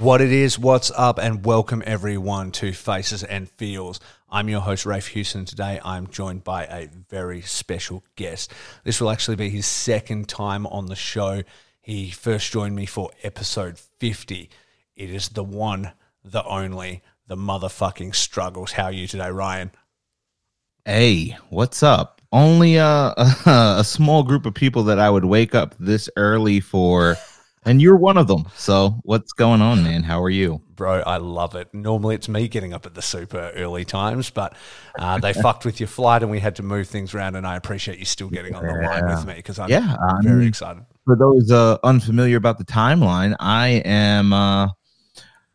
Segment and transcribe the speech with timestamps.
[0.00, 4.00] What it is, what's up, and welcome everyone to Faces and Feels.
[4.30, 5.44] I'm your host, Rafe Houston.
[5.44, 8.50] Today I'm joined by a very special guest.
[8.82, 11.42] This will actually be his second time on the show.
[11.82, 14.48] He first joined me for episode 50.
[14.96, 15.92] It is the one,
[16.24, 18.72] the only, the motherfucking struggles.
[18.72, 19.70] How are you today, Ryan?
[20.86, 22.22] Hey, what's up?
[22.32, 23.34] Only a, a,
[23.80, 27.16] a small group of people that I would wake up this early for,
[27.64, 28.46] and you're one of them.
[28.54, 30.02] So, what's going on, man?
[30.02, 30.62] How are you?
[30.74, 31.72] Bro, I love it.
[31.74, 34.54] Normally it's me getting up at the super early times, but
[34.98, 37.36] uh, they fucked with your flight and we had to move things around.
[37.36, 40.22] And I appreciate you still getting on the line with me because I'm Yeah, I'm
[40.22, 40.84] very excited.
[41.04, 44.68] For those uh, unfamiliar about the timeline, I am uh,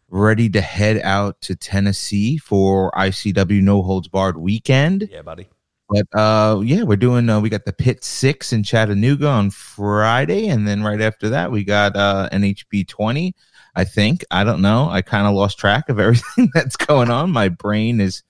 [0.09, 5.09] ready to head out to Tennessee for ICW No Holds Barred weekend.
[5.11, 5.47] Yeah, buddy.
[5.89, 7.29] But uh, yeah, we're doing.
[7.29, 11.51] Uh, we got the Pit Six in Chattanooga on Friday, and then right after that,
[11.51, 13.35] we got uh, NHB twenty.
[13.75, 14.89] I think I don't know.
[14.89, 17.31] I kind of lost track of everything that's going on.
[17.31, 18.23] My brain is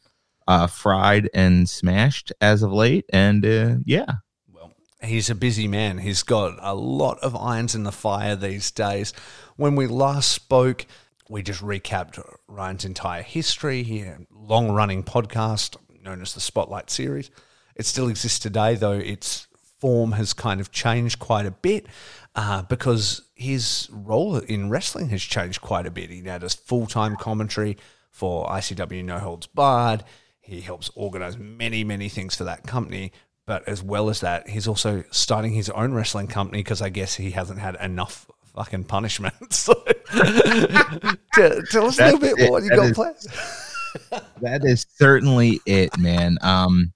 [0.47, 4.11] uh, fried and smashed as of late, and uh, yeah,
[4.51, 5.99] Well, he's a busy man.
[5.99, 9.13] He's got a lot of irons in the fire these days.
[9.55, 10.85] When we last spoke,
[11.29, 13.83] we just recapped Ryan's entire history.
[13.83, 17.31] He long running podcast known as the Spotlight Series.
[17.75, 19.47] It still exists today, though its
[19.79, 21.85] form has kind of changed quite a bit
[22.35, 26.09] uh, because his role in wrestling has changed quite a bit.
[26.09, 27.77] He now does full time commentary
[28.09, 30.03] for ICW No Holds Barred.
[30.39, 33.11] He helps organize many, many things for that company.
[33.47, 37.15] But as well as that, he's also starting his own wrestling company because I guess
[37.15, 38.25] he hasn't had enough
[38.55, 39.33] fucking punishment.
[39.51, 39.73] So,
[41.33, 42.51] tell, tell us a little That's bit it.
[42.51, 44.23] what you That got is- planned.
[44.41, 46.37] that is certainly it, man.
[46.41, 46.93] Um,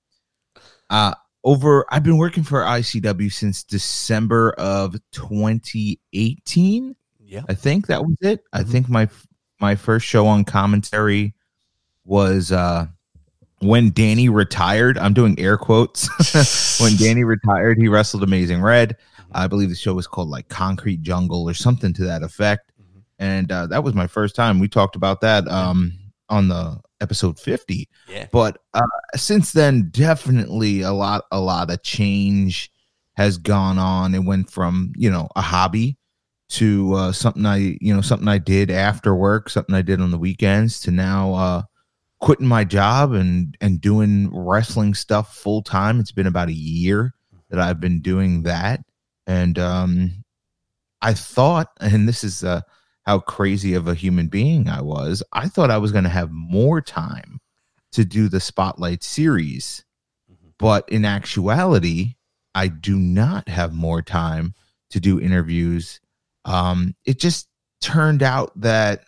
[0.89, 1.13] uh,
[1.43, 1.85] over.
[1.89, 6.95] I've been working for ICW since December of 2018.
[7.25, 7.41] Yeah.
[7.47, 8.43] I think that was it.
[8.53, 8.69] I Mhm.
[8.71, 9.09] think my
[9.59, 11.33] my first show on commentary
[12.05, 12.87] was uh
[13.59, 14.97] when Danny retired.
[14.97, 16.07] I'm doing air quotes.
[16.81, 18.95] when Danny retired, he wrestled Amazing Red.
[19.33, 22.71] I believe the show was called like Concrete Jungle or something to that effect.
[22.81, 23.01] Mhm.
[23.19, 24.59] And uh, that was my first time.
[24.59, 25.93] We talked about that um
[26.29, 28.27] on the episode 50 Yeah.
[28.31, 28.81] but uh,
[29.15, 32.71] since then definitely a lot a lot of change
[33.13, 34.15] has gone on.
[34.15, 35.97] It went from you know a hobby
[36.49, 40.09] to uh, something i you know something i did after work something i did on
[40.09, 41.61] the weekends to now uh
[42.19, 47.13] quitting my job and and doing wrestling stuff full time it's been about a year
[47.49, 48.79] that i've been doing that.
[49.27, 50.23] And um
[51.01, 52.61] i thought and this is uh
[53.09, 56.29] how crazy of a human being i was i thought i was going to have
[56.29, 57.39] more time
[57.91, 59.83] to do the spotlight series.
[60.31, 60.51] Mhm.
[60.59, 62.13] but in actuality
[62.53, 64.53] i do not have more time
[64.91, 65.99] to do interviews.
[66.45, 67.47] Um it just
[67.81, 69.05] turned out that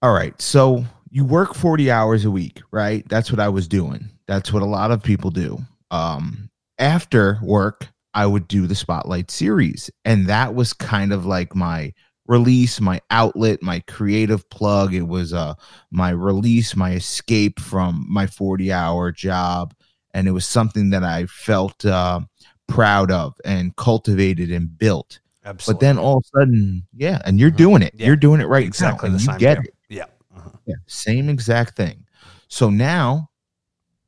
[0.00, 3.06] all right so you work 40 hours a week right?
[3.06, 4.08] That's what i was doing.
[4.26, 5.58] That's what a lot of people do.
[5.90, 6.48] Um
[6.78, 7.88] after work
[8.22, 11.92] i would do the spotlight series and that was kind of like my
[12.26, 15.54] release my outlet my creative plug it was uh
[15.90, 19.74] my release my escape from my 40 hour job
[20.14, 22.20] and it was something that i felt uh,
[22.66, 25.72] proud of and cultivated and built Absolutely.
[25.74, 27.56] but then all of a sudden yeah and you're Mhm.
[27.64, 28.06] doing it Yeah.
[28.08, 29.34] you're doing it right exactly now, the same.
[29.34, 30.04] you get it Yeah.
[30.36, 30.52] Mhm.
[30.66, 32.04] yeah, same exact thing.
[32.48, 33.30] So now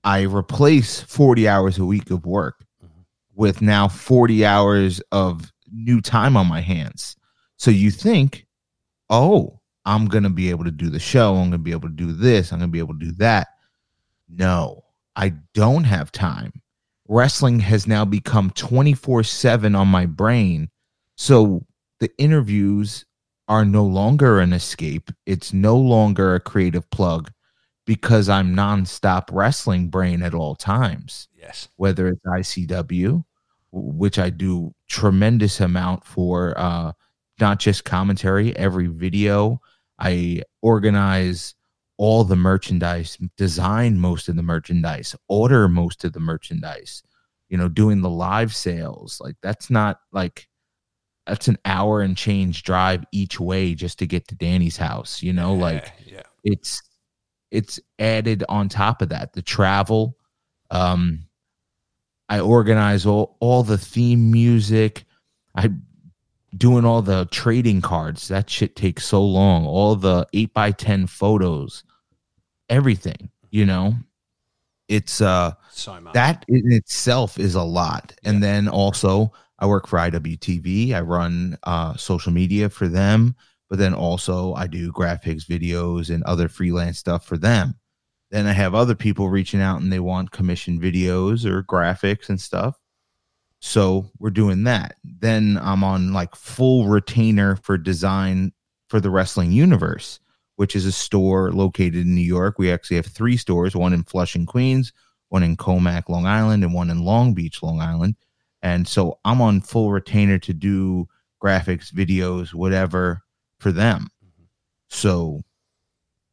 [0.05, 2.57] I replace 40 hours a week of work.
[3.40, 7.16] With now 40 hours of new time on my hands.
[7.56, 8.46] So you think,
[9.08, 11.31] oh, I'm going to be able to do the show.
[11.37, 12.52] I'm going to be able to do this.
[12.52, 13.48] I'm going to be able to do that.
[14.28, 14.84] No,
[15.16, 16.52] I don't have time.
[17.08, 20.69] Wrestling has now become 24 7 on my brain.
[21.16, 21.64] So
[21.98, 23.06] the interviews
[23.48, 25.10] are no longer an escape.
[25.25, 27.32] It's no longer a creative plug
[27.87, 31.26] because I'm nonstop wrestling brain at all times.
[31.34, 31.69] Yes.
[31.76, 33.25] Whether it's ICW,
[33.72, 36.93] which I do tremendous amount for, uh,
[37.40, 39.61] not just commentary, every video.
[39.99, 41.55] I organize
[41.96, 47.02] all the merchandise, design most of the merchandise, order most of the merchandise,
[47.49, 49.20] you know, doing the live sales.
[49.22, 50.49] Like that's not like
[51.26, 55.32] that's an hour and change drive each way just to get to Danny's house, you
[55.32, 56.23] know, Yeah, like yeah.
[56.44, 56.82] it's
[57.50, 60.16] it's added on top of that the travel
[60.70, 61.25] um
[62.31, 65.05] i organize all all the theme music.
[65.55, 65.71] I
[66.56, 68.29] doing all the trading cards.
[68.29, 69.67] That shit takes so long.
[69.67, 71.85] All the 8 by 10 photos.
[72.69, 73.94] Everything you know?
[74.88, 76.15] It's uh So much.
[76.15, 78.12] that in itself is a lot.
[78.25, 83.37] And then also i work for iwtv i run uh, social media for them
[83.69, 87.75] but then also i do graphics videos and other freelance stuff for them
[88.31, 92.41] then i have other people reaching out and they want commission videos or graphics and
[92.41, 92.79] stuff
[93.61, 98.53] so we're doing that then i'm on like full retainer for design
[98.88, 100.21] for the wrestling universe
[100.56, 104.03] which is a store located in new york we actually have three stores one in
[104.03, 104.93] flushing queens
[105.31, 108.17] one in Commack, Long Island, and one in Long Beach, Long Island.
[108.62, 111.09] And so I'm on full retainer to do
[111.43, 113.23] graphics, videos, whatever
[113.59, 114.09] for them.
[114.23, 114.44] Mm-hmm.
[114.88, 115.41] So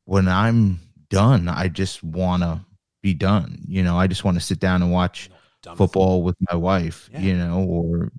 [0.06, 2.62] when I'm done, I just want to
[3.02, 3.60] be done.
[3.68, 5.30] You know, I just want to sit down and watch
[5.76, 7.20] football with my wife, Yeah.
[7.22, 8.12] you know, or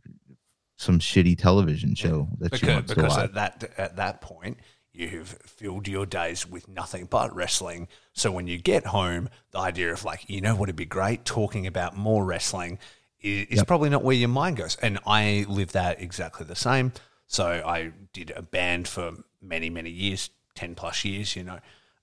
[0.77, 3.25] some shitty television show that she because, wants to because watch.
[3.25, 4.59] at that at that point
[4.93, 7.87] you've filled your days with nothing but wrestling.
[8.15, 11.25] So when you get home, the idea of like, you know what would be great
[11.25, 12.81] talking about more wrestling
[13.21, 14.77] is, is probably not where your mind goes.
[14.83, 16.93] And I live that exactly the same.
[17.29, 21.61] So I did a band for many, many years, 10 plus years, you know.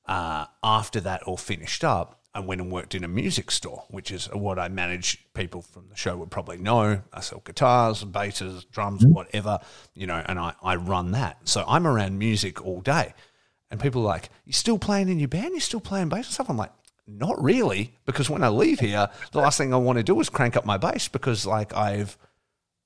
[0.08, 4.12] Uh, after that all finished up, I went and worked in a music store, which
[4.12, 5.26] is what I manage.
[5.34, 7.02] People from the show would probably know.
[7.14, 9.60] I sell guitars, basses, drums, whatever,
[9.94, 11.48] you know, and I, I run that.
[11.48, 13.14] So I'm around music all day.
[13.72, 15.52] And people are like, You're still playing in your band?
[15.52, 16.50] You're still playing bass and stuff?
[16.50, 16.74] I'm like,
[17.08, 20.30] Not really, because when I leave here, the last thing I want to do is
[20.30, 22.18] crank up my bass because, like, I've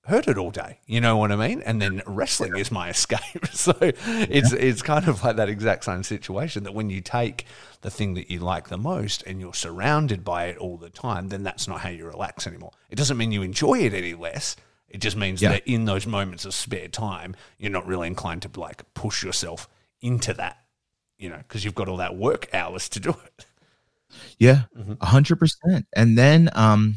[0.10, 0.80] heard it all day.
[0.86, 1.62] You know what I mean?
[1.62, 3.20] And then wrestling is my escape.
[3.52, 7.46] So it's it's kind of like that exact same situation that when you take
[7.82, 11.30] the thing that you like the most and you're surrounded by it all the time,
[11.30, 12.72] then that's not how you relax anymore.
[12.90, 14.56] It doesn't mean you enjoy it any less.
[14.90, 15.50] It just means Yeah.
[15.54, 19.68] that in those moments of spare time, you're not really inclined to like push yourself
[20.02, 20.58] into that,
[21.18, 23.46] you know, because you've got all that work hours to do it.
[24.40, 24.94] Yeah, Mm-hmm.
[25.02, 25.86] a hundred percent.
[25.96, 26.96] And then um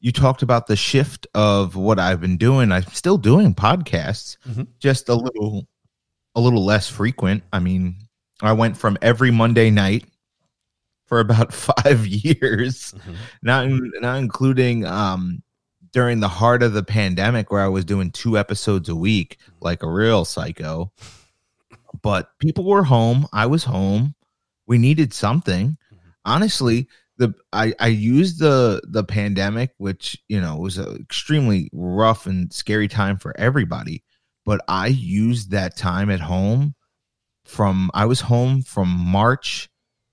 [0.00, 2.70] you talked about the shift of what I've been doing.
[2.72, 4.66] I'm still doing podcasts, Mhm.
[4.78, 5.66] just a little
[6.34, 7.42] a little less frequent.
[7.52, 7.96] I mean,
[8.42, 10.04] I went from every Monday night
[11.06, 11.52] for about
[11.84, 13.14] five years, Mm-hmm.
[13.42, 15.42] not in- not including um
[15.92, 19.82] during the heart of the pandemic where I was doing two episodes a week, like
[19.82, 20.92] a real psycho.
[22.02, 23.26] But people were home.
[23.32, 24.14] I was home.
[24.66, 25.78] We needed something.
[26.26, 26.86] Honestly,
[27.18, 32.52] the I, I used the the pandemic, which you know was an extremely rough and
[32.52, 34.02] scary time for everybody.
[34.46, 36.74] But I used that time at home
[37.44, 39.68] from I was home from March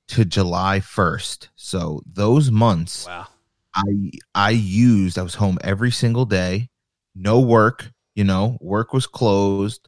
[0.10, 1.50] to July 1st.
[1.56, 3.28] So those months Wow.
[3.76, 6.70] I I used I was home every single day,
[7.16, 9.88] no work, you know, work was closed,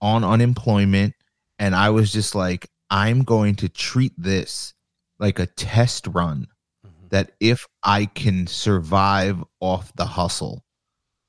[0.00, 1.14] on unemployment,
[1.58, 4.74] and I was just like I'm going to treat this
[5.18, 6.46] like a test run.
[7.10, 10.64] That if I can survive off the hustle.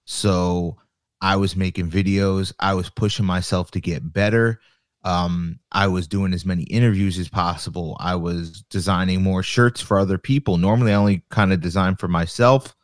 [0.05, 0.77] So
[1.21, 4.59] I was making videos, I was pushing myself to get better.
[5.03, 7.95] Um, I was doing as many interviews as possible.
[7.99, 10.57] I was designing more shirts for other people.
[10.57, 12.75] Normally, I only kind of design for myself.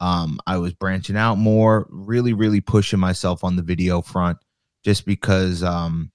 [0.00, 4.38] Um, I was branching out more, really, really pushing myself on the video front
[4.84, 6.10] just because um,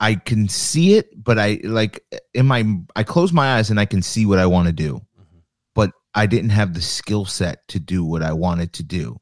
[0.00, 3.86] I can see it, but I like in my I close my eyes and I
[3.86, 5.00] can see what I want to do,
[5.74, 9.16] but I didn't have the skill set to do what I wanted to do.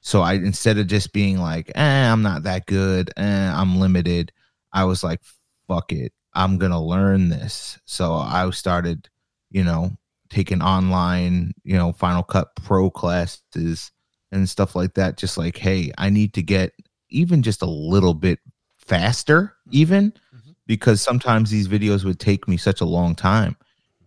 [0.00, 4.32] So I instead of just being like, eh, I'm not that good, eh, I'm limited,
[4.72, 5.20] I was like,
[5.66, 7.78] fuck it, I'm gonna learn this.
[7.86, 9.08] So I started,
[9.50, 9.92] you know,
[10.28, 13.92] taking online, you know, Final Cut Pro classes
[14.30, 15.16] and stuff like that.
[15.16, 16.72] Just like, hey, I need to get
[17.10, 18.38] even just a little bit
[18.88, 20.54] faster, even Mhm.
[20.66, 23.56] because sometimes these videos would take me such a long time.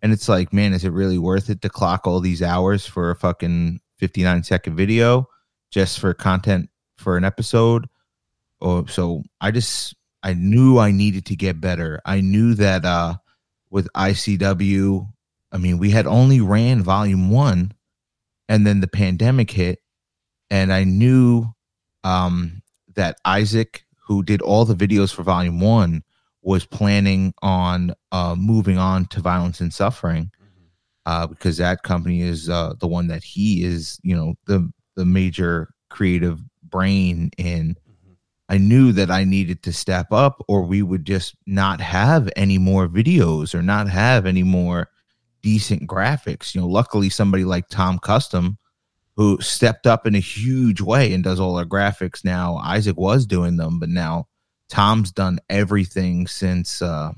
[0.02, 3.12] And it's like, man, is it really worth it to clock all these hours for
[3.12, 5.28] a fucking 59 second video
[5.70, 7.88] just for content for an episode?
[8.60, 12.00] Or so I just I knew I needed to get better.
[12.06, 13.16] I knew that uh
[13.70, 15.08] with ICW,
[15.52, 17.72] I mean, we had only ran volume one
[18.50, 19.80] and then the pandemic hit
[20.50, 21.46] and I knew
[22.04, 22.62] um
[22.96, 26.04] that Isaac, who did all the videos for volume one,
[26.42, 30.30] was planning on uh, moving on to violence and suffering
[31.06, 35.06] uh, because that company is uh, the one that he is, you know, the the
[35.06, 37.78] major creative brain in.
[38.50, 42.58] I knew that I needed to step up, or we would just not have any
[42.58, 44.90] more videos or not have any more
[45.42, 46.54] decent graphics.
[46.54, 48.58] You know, luckily somebody like Tom Custom,
[49.22, 52.56] who stepped up in a huge way and does all our graphics now.
[52.58, 54.28] Isaac was doing them, but now
[54.70, 57.12] Tom's done everything since uh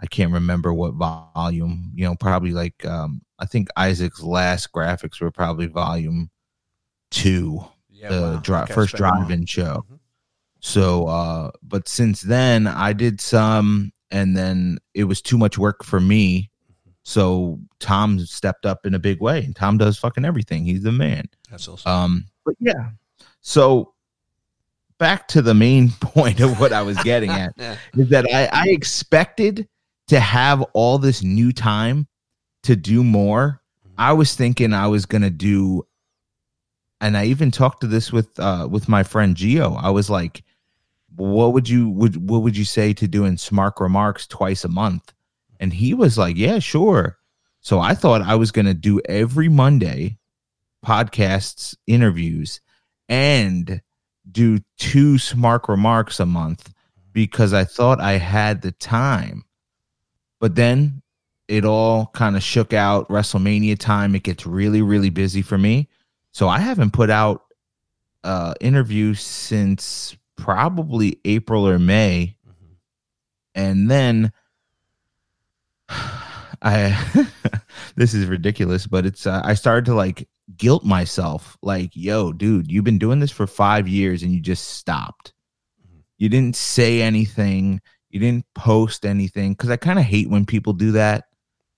[0.00, 5.20] I can't remember what volume, you know, probably like um I think Isaac's last graphics
[5.20, 6.30] were probably volume
[7.10, 8.40] 2, Yeah, the wow.
[8.42, 9.20] dri- Okay, first it's been a while.
[9.20, 9.84] drive-in show.
[9.90, 9.98] Mhm.
[10.60, 15.84] So uh but since then I did some and then it was too much work
[15.84, 16.51] for me.
[17.04, 20.64] So Tom stepped up in a big way and Tom does fucking everything.
[20.64, 21.28] He's the man.
[21.50, 21.90] That's awesome.
[21.90, 22.90] Um, but yeah.
[23.40, 23.92] So
[24.98, 27.76] back to the main point of what I was getting at Yeah.
[27.96, 29.68] is that I, I expected
[30.08, 32.06] to have all this new time
[32.64, 33.60] to do more.
[33.98, 35.86] I was thinking I was gonna do,
[37.00, 39.74] and I even talked to this with uh with my friend Geo.
[39.74, 40.42] I was like,
[41.14, 45.12] "What would you would what would you say to doing smart remarks twice a month?"
[45.62, 47.18] And he was like, "Yeah, sure."
[47.60, 50.18] So I thought I was gonna do every Monday
[50.84, 52.60] podcasts, interviews,
[53.08, 53.80] and
[54.28, 56.74] do two smart remarks a month
[57.12, 59.44] because I thought I had the time.
[60.40, 61.00] But then
[61.46, 64.16] it all kind of shook out WrestleMania time.
[64.16, 65.88] It gets really, really busy for me.
[66.32, 67.44] So I haven't put out
[68.24, 72.34] uh interview since probably April or May.
[73.54, 74.32] And then
[76.62, 77.26] I
[77.96, 81.56] this is ridiculous, but it's uh, I started to like guilt myself.
[81.62, 85.32] Like, yo, dude, you've been doing this for 5 years and you just stopped.
[86.18, 87.80] You didn't say anything,
[88.10, 89.54] you didn't post anything.
[89.56, 91.24] Cuz I kind of hate when people do that.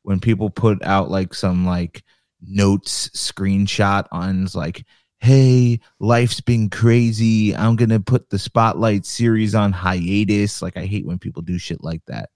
[0.03, 2.05] When people put out like some like
[2.43, 4.85] notes screenshot on like
[5.25, 7.57] hey life's been crazy.
[7.57, 10.61] I'm gonna put the spotlight series on hiatus.
[10.61, 12.29] Like i hate when people do shit like that.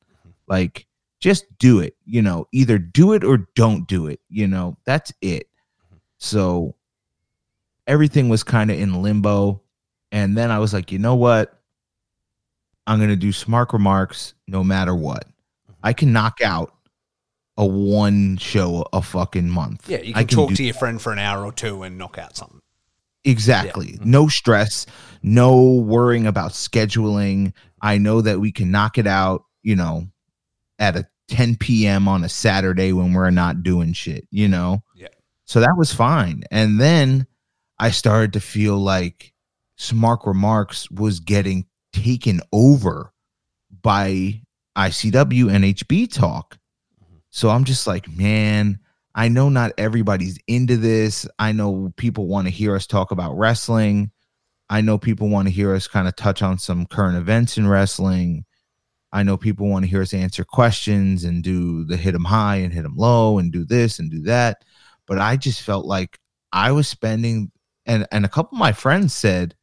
[0.47, 0.88] Like
[1.21, 5.13] just do it you know either do it or don't do it you know that's
[5.21, 5.49] it
[6.19, 6.75] so
[7.87, 9.61] everything was kind of in limbo
[10.13, 11.61] and then i was like you know what
[12.87, 15.73] i'm gonna do smart remarks no matter what mm-hmm.
[15.83, 16.75] i can knock out
[17.59, 21.13] a one show a fucking month Yeah, you I can, talk to your friend for
[21.13, 22.61] an hour or two and knock out something.
[23.25, 23.95] Exactly.
[23.95, 24.05] Yeah.
[24.05, 24.87] No stress,
[25.23, 27.53] no worrying about scheduling.
[27.83, 30.07] I know that we can knock it out, you know,
[30.79, 32.09] at a 10 p.m.
[32.09, 34.83] on a Saturday when we're not doing shit, you know?
[34.95, 35.09] Yeah.
[35.45, 36.45] So that was fine.
[36.51, 37.27] And then
[37.79, 39.33] I started to feel like
[39.77, 43.13] Smart Remarks was getting taken over
[43.83, 44.43] by
[44.77, 46.59] ICW NHB Talk.
[47.31, 48.79] So I'm just like, man,
[49.15, 51.27] I know not everybody's into this.
[51.39, 54.11] I know people want to hear us talk about wrestling.
[54.71, 57.67] I know people want to hear us kind of touch on some current events in
[57.67, 58.45] wrestling.
[59.13, 62.57] I know people want to hear us answer questions and do the hit them high
[62.57, 64.65] and hit them low and do this and do that.
[65.07, 66.19] But I just felt like
[66.53, 67.51] I was spending
[67.87, 69.55] and and a couple of my friends said,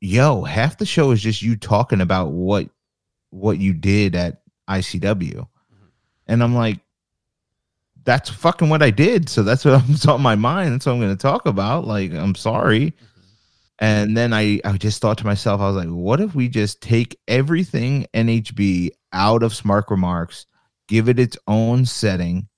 [0.00, 2.70] "Yo, half the show is just you talking about what
[3.30, 5.86] what you did at ICW." Mm-hmm.
[6.28, 6.80] And I'm like,
[8.08, 9.28] that's fucking what I did.
[9.28, 10.72] So that's what was on my mind.
[10.72, 11.86] That's what I'm going to talk about.
[11.86, 12.94] Like, I'm sorry.
[13.78, 16.80] And then I, I just thought to myself, I was like, what if we just
[16.80, 20.46] take everything NHB out of Smart Remarks,
[20.88, 22.48] give it its own setting,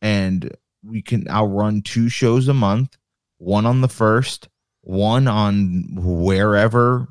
[0.00, 0.54] and
[0.84, 2.96] we can, I'll run two shows a month,
[3.38, 4.48] one on the first,
[4.82, 7.08] one on wherever.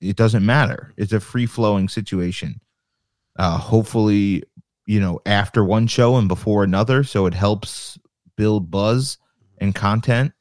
[0.00, 0.92] It doesn't matter.
[0.96, 2.60] It's a free flowing situation.
[3.38, 4.42] Uh, hopefully,
[4.86, 7.04] you know, after one show and before another.
[7.04, 7.98] So it helps
[8.36, 9.18] build buzz
[9.58, 10.32] and content.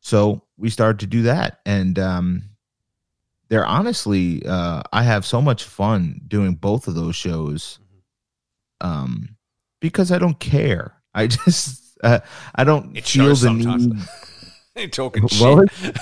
[0.00, 1.58] So we started to do that.
[1.66, 2.42] And um
[3.48, 7.80] they're honestly uh I have so much fun doing both of those shows.
[8.80, 9.36] Um
[9.80, 10.94] because I don't care.
[11.14, 12.20] I just uh,
[12.54, 13.86] I don't It feel the sometimes.
[13.88, 13.98] need
[14.76, 15.96] You're talking Well, shit.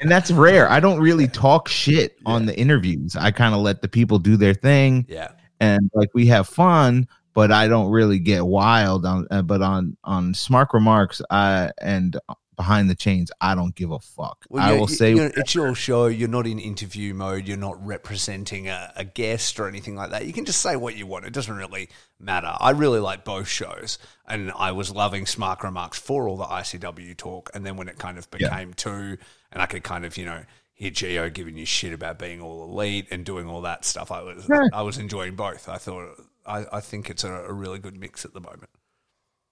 [0.00, 0.70] and that's rare.
[0.70, 3.16] I don't really talk shit on the interviews.
[3.16, 5.32] I kind of let the people do their thing yeah.
[5.58, 9.26] and like we have fun but I don't really get wild on.
[9.30, 12.18] Uh, but on on smart remarks, I and
[12.60, 14.44] behind the chains, I don't give a fuck.
[14.50, 16.06] Well, I will say it's your show.
[16.06, 17.48] You're not in interview mode.
[17.48, 20.26] You're not representing a, a guest or anything like that.
[20.26, 21.24] You can just say what you want.
[21.24, 21.88] It doesn't really
[22.18, 22.52] matter.
[22.60, 27.16] I really like both shows, and I was loving Smart Remarks for all the ICW
[27.16, 27.50] talk.
[27.54, 28.48] And then when it kind of Yeah.
[28.50, 29.16] became two,
[29.52, 32.62] and I could kind of you know hear Geo giving you shit about being all
[32.64, 34.68] elite and doing all that stuff, I was Yeah.
[34.72, 35.68] I was enjoying both.
[35.68, 38.70] I thought I, I think it's a, a really good mix at the moment.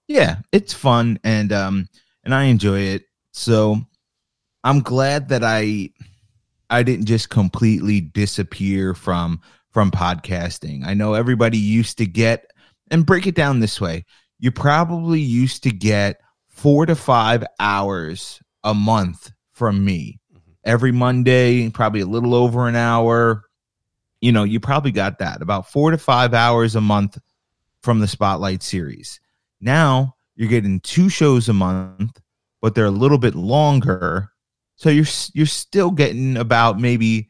[0.09, 1.89] yeah, it's fun and um
[2.29, 3.05] and I enjoy it.
[3.33, 3.81] So
[4.63, 5.89] I'm glad that I
[6.69, 10.85] I didn't just completely disappear from from podcasting.
[10.85, 12.51] I know everybody used to get
[12.91, 14.05] and break it down this way.
[14.39, 20.21] You probably used to get 4 to 5 hours a month from me.
[20.31, 20.51] Mm-hmm.
[20.65, 23.45] Every Monday, probably a little over an hour.
[24.21, 27.17] You know, you probably got that about 4 to 5 hours a month
[27.83, 29.19] from the Spotlight series.
[29.63, 32.21] Now you're getting two shows a month,
[32.63, 34.31] but they're a little bit longer.
[34.77, 35.05] So you're
[35.35, 37.29] you're still getting about maybe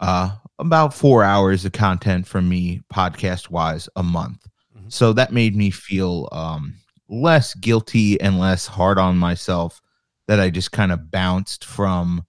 [0.00, 4.44] uh about 4 hours of content from me podcast wise a month.
[4.76, 4.92] Mhm.
[4.92, 6.74] So that made me feel um
[7.08, 9.80] less guilty and less hard on myself
[10.26, 12.24] that I just kind of bounced from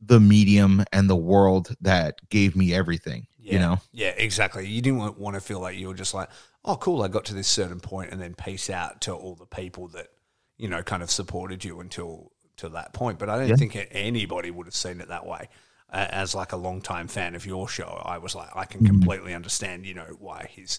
[0.00, 3.58] the medium and the world that gave me everything, you Yeah.
[3.58, 3.80] know.
[3.92, 4.66] Yeah, exactly.
[4.66, 6.28] You didn't want to feel like you were just like,
[6.68, 9.46] oh, cool, I got to this certain point and then peace out to all the
[9.46, 10.08] people that,
[10.56, 13.18] you know, kind of supported you until to that point.
[13.18, 13.56] But I don't Yeah.
[13.56, 15.48] think anybody would have seen it that way.
[15.90, 18.88] Uh, as like a longtime fan of your show, I was like, I can Mm-hmm.
[18.98, 20.78] completely understand, you know, why he's,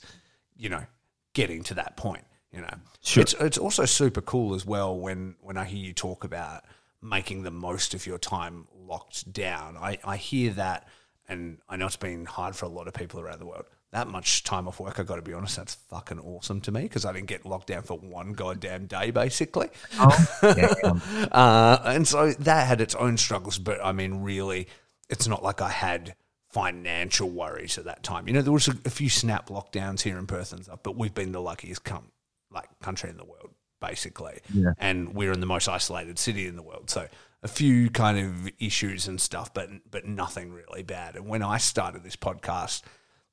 [0.55, 0.85] you know,
[1.33, 2.25] getting to that point.
[2.51, 3.21] You know, Sure.
[3.21, 6.63] it's it's also super cool as well when when I hear you talk about
[7.01, 9.77] making the most of your time locked down.
[9.77, 10.87] I, I hear that,
[11.27, 13.65] and I know it's been hard for a lot of people around the world.
[13.91, 16.83] That much time off work, I got to be honest, that's fucking awesome to me
[16.83, 19.69] because I didn't get locked down for one goddamn day, basically.
[20.41, 21.01] Damn.
[21.31, 24.67] Uh, and so that had its own struggles, but I mean, really,
[25.09, 26.15] it's not like I had
[26.49, 28.27] financial worries at that time.
[28.27, 30.95] You know, there was a, a few snap lockdowns here in Perth and stuff, but
[30.95, 32.11] we've been the luckiest come
[32.51, 34.39] like country in the world, basically.
[34.53, 34.73] Yeah.
[34.77, 37.07] And we're in the most isolated city in the world, so
[37.41, 41.15] a few kind of issues and stuff, but but nothing really bad.
[41.15, 42.81] And when I started this podcast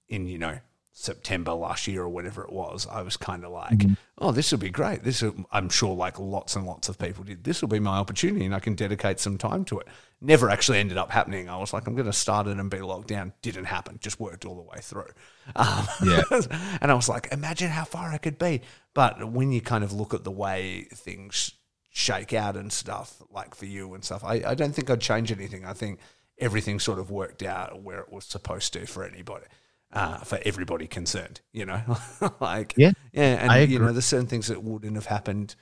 [0.09, 0.59] in you know
[0.93, 3.83] September last year or whatever it was, I was kind of like,
[4.17, 5.05] oh, this will be great.
[5.05, 7.45] This will, I'm sure like lots and lots of people did.
[7.45, 9.89] This will be my opportunity, and I can dedicate some time to it.
[10.23, 11.51] Never actually ended up happening.
[11.51, 13.35] I was like, I'm going to start it and be locked down.
[13.43, 13.99] Didn't happen.
[14.01, 15.11] Just worked all the way through.
[15.55, 16.23] Um, Yeah.
[16.81, 18.63] and I was like, imagine how far I could be.
[18.95, 21.53] But when you kind of look at the way things
[21.91, 25.31] shake out and stuff, like for you and stuff, I, I don't think I'd change
[25.31, 25.65] anything.
[25.65, 26.01] I think
[26.39, 29.47] everything sort of worked out where it was supposed to for anybody,
[29.93, 31.83] uh, for everybody concerned, you know?
[32.41, 33.39] like, Yeah, yeah.
[33.41, 35.55] And, I you know, there's certain things that wouldn't have happened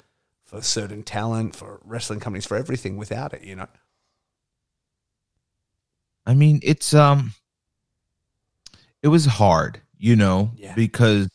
[0.44, 3.66] for certain talent, for wrestling companies, for everything without it, you know?
[6.26, 7.34] I mean, it's um
[9.02, 10.74] it was hard, you know, Yeah.
[10.74, 11.28] because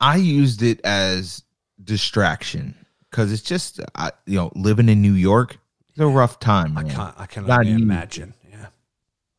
[0.00, 1.42] I used it as
[1.82, 2.74] distraction
[3.10, 5.58] cuz it's just I, you know, living in New York
[5.90, 6.90] it's a rough time, I man.
[6.94, 7.82] can't, I can Not only easy.
[7.82, 8.34] imagine.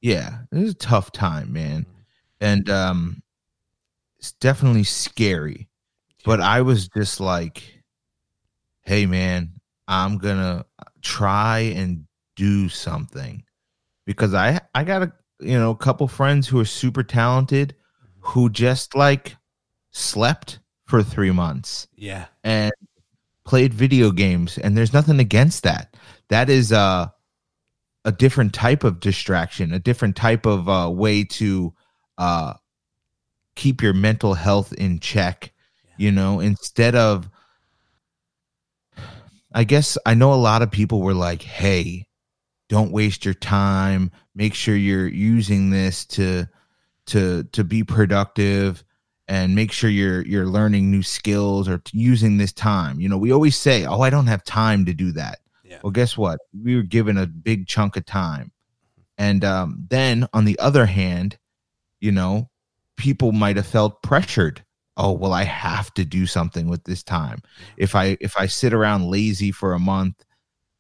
[0.02, 0.40] Yeah.
[0.52, 1.82] It was a tough time, man.
[1.82, 1.92] Mm-hmm.
[2.42, 3.24] And um
[4.20, 5.70] it's definitely scary.
[6.26, 7.64] But I was just like,
[8.82, 9.52] hey man,
[9.88, 10.66] I'm gonna
[11.02, 12.06] try and
[12.36, 13.44] do something.
[14.06, 17.76] Because I I got a you know, a couple friends who are super talented
[18.20, 19.38] who just like
[19.92, 22.26] slept for three months Yeah.
[22.44, 22.72] and
[23.46, 25.96] played video games and there's nothing against that
[26.30, 27.08] that is uh,
[28.08, 31.74] a different type of distraction a different type of uh, way to
[32.18, 32.54] uh,
[33.56, 35.52] keep your mental health in check
[35.98, 37.30] you know instead of
[39.54, 42.08] i guess i know a lot of people were like hey
[42.70, 44.12] don't waste your time.
[44.36, 46.46] Make sure you're using this to
[47.08, 48.84] to to be productive
[49.28, 53.00] and make sure you're you're learning new skills or using this time.
[53.00, 55.80] You know we always say oh i don't have time to do that Yeah.
[55.84, 56.40] well guess what?
[56.64, 58.52] We were given a big chunk of time.
[59.18, 61.38] And um, then on the other hand
[62.00, 62.50] you know
[62.98, 64.64] people might have felt pressured.
[64.98, 67.40] Oh well i have to do something with this time.
[67.78, 70.24] If i if i sit around lazy for a month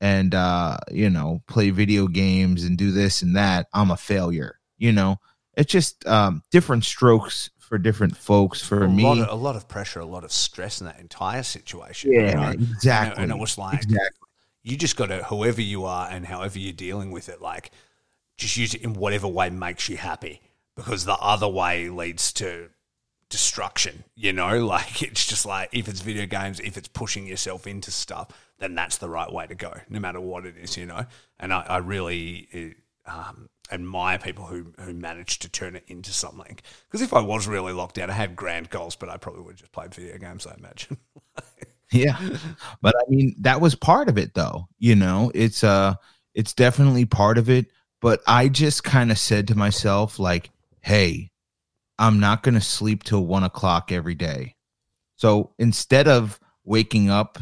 [0.01, 4.59] and uh you know play video games and do this and that i'm a failure
[4.77, 5.17] you know?
[5.55, 9.03] It's just um different strokes for different folks for a me.
[9.03, 12.11] lot, of, a lot of pressure, a lot of stress in that entire situation.
[12.13, 12.41] you yeah know?
[12.43, 14.26] And exactly And it was like, exactly
[14.67, 17.71] you just got to, whoever you are and however you're dealing with it, like,
[18.37, 20.41] just use it in whatever way makes you happy
[20.75, 22.69] because the other way leads to
[23.29, 24.03] destruction.
[24.15, 27.91] You know, like it's just like if it's video games, if it's pushing yourself into
[27.91, 30.77] stuff, then that's the right way to go, no matter what it is.
[30.77, 31.05] You know,
[31.39, 32.75] and I, I really.
[33.05, 36.57] Um, admire people who who manage to turn it into something.
[36.87, 39.51] Because if I was really locked down, I had grand goals, but I probably would
[39.51, 40.45] have just played video games.
[40.45, 40.97] I imagine.
[41.91, 42.17] yeah,
[42.81, 44.67] but I mean that was part of it, though.
[44.77, 45.95] You know, it's uh,
[46.33, 47.67] it's definitely part of it.
[47.99, 51.31] But I just kind of said to myself, like, hey,
[51.97, 54.55] I'm not going to sleep till one o'clock every day.
[55.15, 57.39] So instead of waking up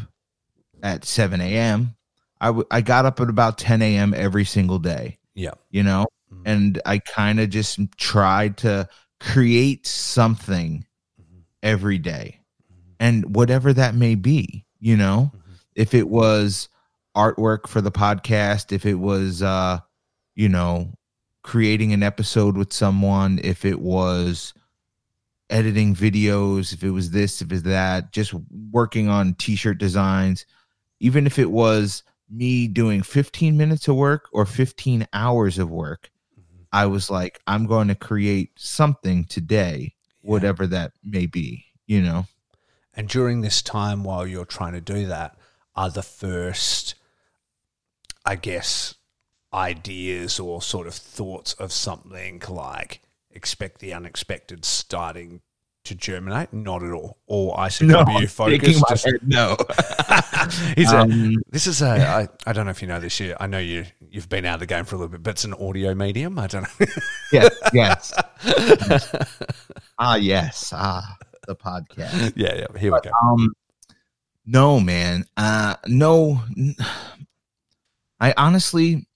[0.82, 1.94] at 7 a.m.,
[2.40, 4.14] I, w- I got up at about 10 a.m.
[4.14, 5.18] every single day.
[5.34, 5.52] Yeah.
[5.70, 6.42] You know, mm-hmm.
[6.46, 8.88] and I kind of just tried to
[9.20, 10.86] create something
[11.20, 11.40] mm-hmm.
[11.62, 12.40] every day.
[12.98, 15.52] And whatever that may be, you know, mm-hmm.
[15.74, 16.68] if it was
[17.16, 19.78] artwork for the podcast, if it was, uh,
[20.34, 20.92] you know,
[21.42, 24.52] creating an episode with someone, if it was
[25.48, 28.34] editing videos, if it was this, if it was that, just
[28.70, 30.44] working on t shirt designs,
[31.00, 36.10] even if it was me doing 15 minutes of work or 15 hours of work,
[36.32, 36.62] mm-hmm.
[36.72, 40.30] I was like, I'm going to create something today, yeah.
[40.30, 42.26] whatever that may be, you know?
[42.96, 45.36] And during this time while you're trying to do that,
[45.74, 46.94] are the first,
[48.24, 48.94] I guess,
[49.52, 55.42] ideas or sort of thoughts of something like expect the unexpected starting
[55.84, 56.52] to germinate?
[56.52, 57.18] Not at all.
[57.26, 58.82] Or ICW no, focus?
[58.88, 59.56] Just, head, no.
[60.96, 61.88] um, this is a.
[61.88, 63.20] I, I don't know if you know this.
[63.20, 63.36] Year.
[63.38, 63.84] I know you.
[64.10, 66.38] You've been out of the game for a little bit, but it's an audio medium.
[66.38, 66.86] I don't know.
[67.32, 67.54] Yes.
[67.72, 68.12] yes.
[69.98, 70.74] Ah, yes.
[70.76, 72.32] Ah, the podcast.
[72.36, 72.54] Yeah.
[72.54, 72.78] Yeah.
[72.78, 73.16] Here but, we go.
[73.22, 73.52] Um,
[74.44, 75.24] no, man.
[75.36, 76.40] Uh, no.
[78.20, 79.06] I honestly,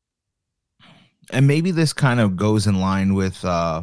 [1.33, 3.83] and maybe this kind of goes in line with uh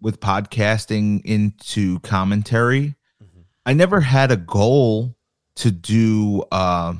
[0.00, 2.94] with podcasting into commentary.
[3.22, 3.40] Mm-hmm.
[3.66, 5.14] I never had a goal
[5.56, 6.94] to do uh,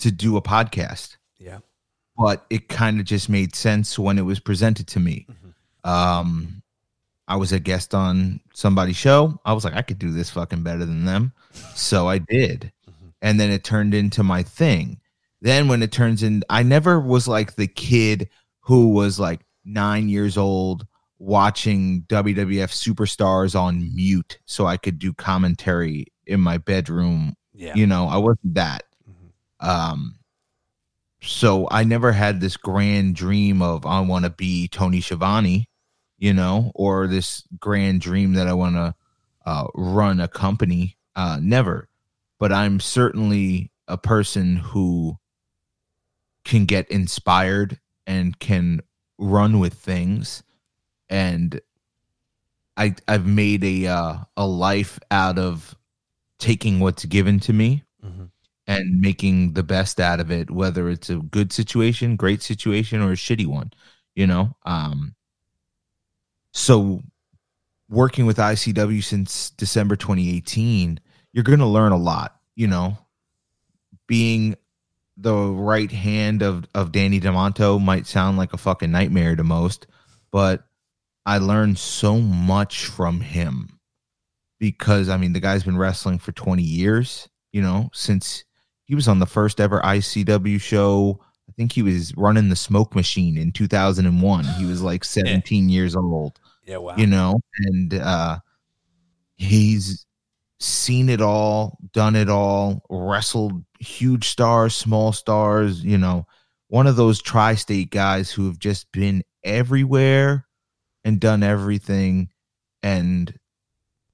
[0.00, 1.16] to do a podcast.
[1.38, 1.58] Yeah.
[2.16, 5.26] But it kind of just made sense when it was presented to me.
[5.30, 5.88] Mm-hmm.
[5.88, 6.62] Um
[7.28, 9.38] I was a guest on somebody's show.
[9.44, 11.32] I was like, I could do this fucking better than them.
[11.74, 12.72] So I did.
[12.88, 13.08] Mm-hmm.
[13.20, 14.98] And then it turned into my thing.
[15.40, 20.08] Then when it turns in, I never was like the kid who was like nine
[20.08, 20.86] years old
[21.18, 27.36] watching WWF superstars on mute so I could do commentary in my bedroom.
[27.54, 27.74] Yeah.
[27.74, 28.84] You know, I wasn't that.
[29.08, 29.68] Mm-hmm.
[29.68, 30.14] Um
[31.20, 35.67] so I never had this grand dream of I want to be Tony Schiavone,
[36.18, 38.94] you know, or this grand dream that I want to
[39.46, 40.96] uh, run a company.
[41.16, 41.88] Uh, never.
[42.38, 45.18] But I'm certainly a person who
[46.44, 48.80] can get inspired and can
[49.18, 50.42] run with things
[51.08, 51.60] and
[52.76, 55.76] I I've made a uh, a life out of
[56.38, 58.26] taking what's given to me mm-hmm.
[58.66, 63.12] and making the best out of it, whether it's a good situation, great situation, or
[63.12, 63.72] a shitty one.
[64.14, 65.14] You know, um,
[66.58, 67.00] so
[67.88, 71.00] working with ICW since December 2018,
[71.32, 72.34] you're going to learn a lot.
[72.56, 72.98] You know,
[74.08, 74.56] being
[75.16, 79.86] the right hand of of Danny Demanto might sound like a fucking nightmare to most,
[80.32, 80.64] but
[81.24, 83.78] I learned so much from him
[84.58, 88.44] because I mean the guy's been wrestling for 20 years, you know, since
[88.84, 91.20] he was on the first ever ICW show.
[91.48, 94.44] I think he was running the smoke machine in 2001.
[94.44, 96.38] He was like 17 years old.
[96.68, 96.96] Yeah, wow.
[96.96, 98.38] You know, and uh
[99.36, 100.06] he's
[100.60, 106.26] seen it all, done it all, wrestled huge stars, small stars, you know,
[106.68, 110.46] one of those tri-state guys who have just been everywhere
[111.04, 112.30] and done everything
[112.82, 113.38] and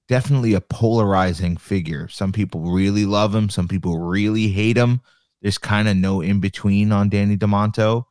[0.09, 2.09] definitely a polarizing figure.
[2.09, 5.01] Some people really love him, some people really hate him.
[5.43, 8.05] There's kind of no in between on Danny Demanto.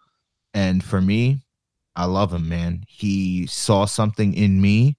[0.54, 1.43] And for me,
[1.96, 2.84] I love him, man.
[2.88, 4.98] He saw something in me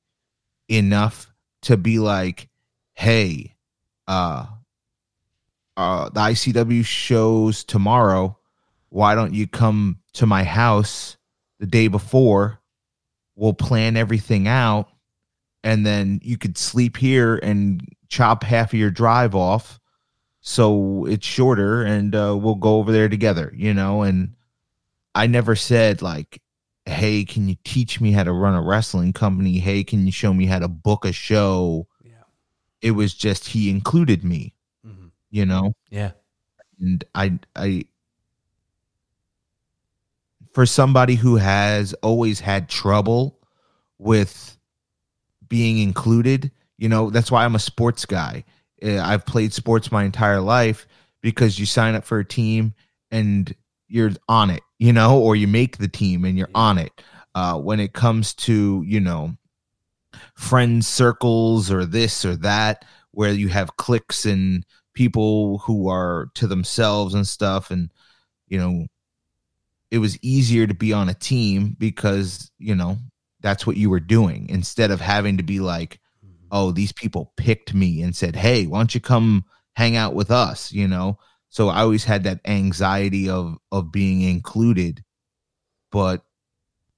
[0.68, 2.48] enough to be like,
[2.94, 3.56] hey,
[4.06, 4.46] uh,
[5.76, 8.38] uh, the ICW shows tomorrow.
[8.90, 11.16] Why don't you come to my house
[11.58, 12.60] the day before
[13.36, 14.88] we'll plan everything out
[15.62, 19.80] and then you could sleep here and chop half of your drive off
[20.40, 24.34] so it's shorter and uh, we'll go over there together you know and
[25.14, 26.40] i never said like
[26.86, 29.58] hey can you teach me how to run a wrestling company?
[29.58, 31.86] Hey can you show me how to book a show?
[32.02, 32.12] Yeah.
[32.82, 34.54] It was just he included me
[34.86, 35.06] mm-hmm.
[35.30, 35.74] you know?
[35.90, 36.12] Yeah.
[36.80, 37.84] And i i
[40.52, 43.36] for somebody who has always had trouble
[43.98, 44.56] with
[45.48, 48.44] being included, You know, that's why I'm a sports guy.
[48.82, 50.86] Uh, I've played sports my entire life
[51.20, 52.74] because you sign up for a team
[53.10, 53.54] and
[53.86, 56.92] you're on it, you know, or you make the team and you're on it.
[57.34, 59.34] Uh, when it comes to, you know,
[60.34, 66.46] friend circles or this or that, where you have cliques and people who are to
[66.46, 67.70] themselves and stuff.
[67.70, 67.90] And,
[68.46, 68.86] you know,
[69.90, 72.98] it was easier to be on a team because, you know,
[73.40, 75.98] that's what you were doing instead of having to be like,
[76.52, 80.30] oh, these people picked me and said, hey, why don't you come hang out with
[80.30, 80.72] us?
[80.72, 81.18] You know,
[81.54, 85.04] so I always had that anxiety of of being included,
[85.92, 86.24] but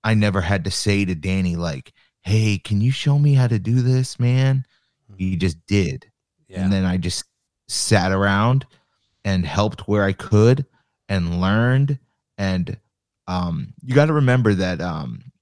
[0.03, 1.93] I never had to say to Danny like,
[2.23, 4.65] hey, can you show me how to do this, man?
[5.19, 6.11] He just did,
[6.49, 6.63] Yeah.
[6.63, 7.25] and then I just
[7.69, 8.65] sat around
[9.27, 10.65] and helped where I could
[11.07, 11.99] and learned
[12.39, 12.79] and
[13.27, 15.33] um you got to remember that um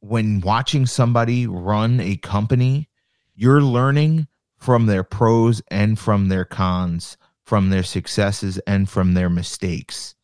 [0.00, 2.90] when watching somebody run a company
[3.34, 4.26] you're learning
[4.58, 7.16] from their pros and from their cons
[7.52, 10.14] from their successes and from their mistakes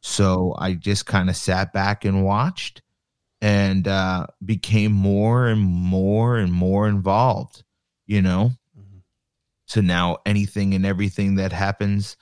[0.00, 2.82] so i just kind of sat back and watched
[3.40, 7.64] and uh became more and more and more involved
[8.06, 9.00] you know Mhm.
[9.66, 12.16] so now anything and everything that happens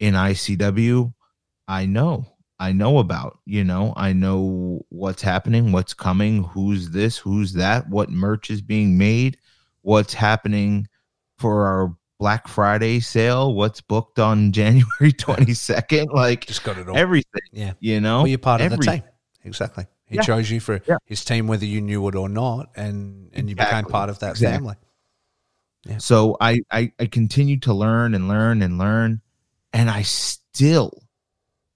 [0.00, 1.12] in ICW,
[1.66, 2.24] I know.
[2.58, 7.88] I know about, you know, I know what's happening, what's coming, who's this, who's that,
[7.90, 9.36] what merch is being made,
[9.82, 10.88] what's happening
[11.36, 16.96] for our Black Friday sale, what's booked on January 22nd, like Just got it all.
[16.96, 17.72] everything, yeah.
[17.80, 18.18] you know.
[18.18, 19.02] Well, you're part of the team.
[19.44, 19.86] Exactly.
[20.06, 20.22] He Yeah.
[20.22, 20.96] chose you for Yeah.
[21.04, 24.30] his team, whether you knew it or not, and and you became part of that
[24.32, 24.56] Exactly.
[24.56, 24.76] family.
[25.84, 25.98] Yeah.
[25.98, 29.20] So I, I I continued to learn and learn and learn,
[29.72, 31.02] and I still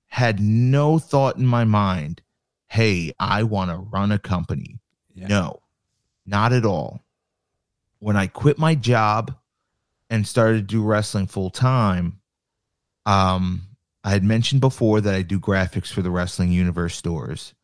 [0.06, 2.20] had no thought in my mind,
[2.66, 4.80] hey, I want to run a company.
[5.14, 5.28] Yeah.
[5.28, 5.62] No,
[6.26, 7.04] not at all.
[8.00, 9.34] When I quit my job
[10.12, 12.20] and started to do wrestling full time,
[13.06, 13.62] um,
[14.04, 17.54] I had mentioned before that I do graphics for the Wrestling Universe stores.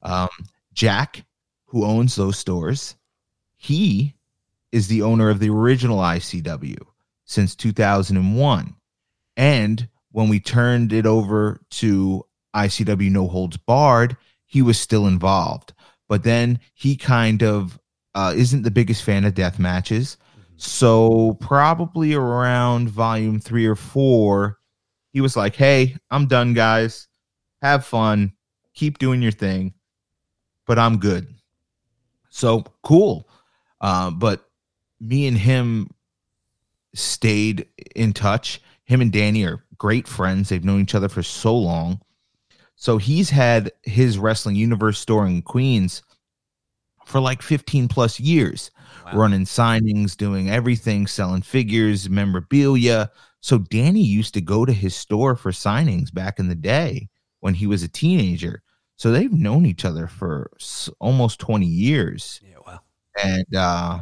[0.00, 0.30] Um,
[0.72, 1.26] Jack,
[1.66, 2.96] who owns those stores,
[3.54, 4.14] he
[4.72, 6.78] is the owner of the original ICW
[7.26, 8.74] since 2001.
[9.36, 12.24] And when we turned it over to
[12.56, 14.16] ICW No Holds Barred,
[14.46, 15.74] he was still involved.
[16.08, 17.78] But then he kind of
[18.14, 20.16] uh, isn't the biggest fan of death matches.
[20.64, 24.58] So probably around volume three or four,
[25.12, 27.06] he was like, "Hey, I'm done, guys.
[27.60, 28.32] Have fun.
[28.72, 29.74] Keep doing your thing,
[30.66, 31.28] but I'm good."
[32.30, 33.28] So cool.
[33.80, 34.48] Uh, but
[35.00, 35.90] me and him
[36.94, 38.60] stayed in touch.
[38.84, 40.48] Him and Danny are great friends.
[40.48, 42.00] They've known each other for so long.
[42.74, 46.02] So he's had his wrestling universe store in Queens
[47.06, 48.70] for like 15 plus years,
[49.04, 49.12] Wow.
[49.18, 53.10] running signings, doing everything, selling figures, memorabilia.
[53.40, 57.08] So Danny used to go to his store for signings back in the day
[57.40, 58.62] when he was a teenager.
[58.96, 60.50] So they've known each other for
[61.00, 62.56] almost 20 years Yeah.
[62.66, 62.80] Wow.
[63.22, 64.00] and uh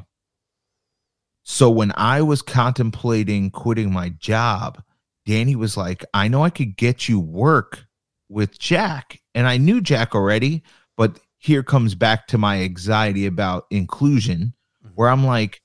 [1.43, 4.83] so when i was contemplating quitting my job
[5.27, 7.85] danny was like i know i could get you work
[8.29, 10.63] with jack and i knew jack already
[10.97, 14.95] but here comes back to my anxiety about inclusion mm-hmm.
[14.95, 15.61] where i'm like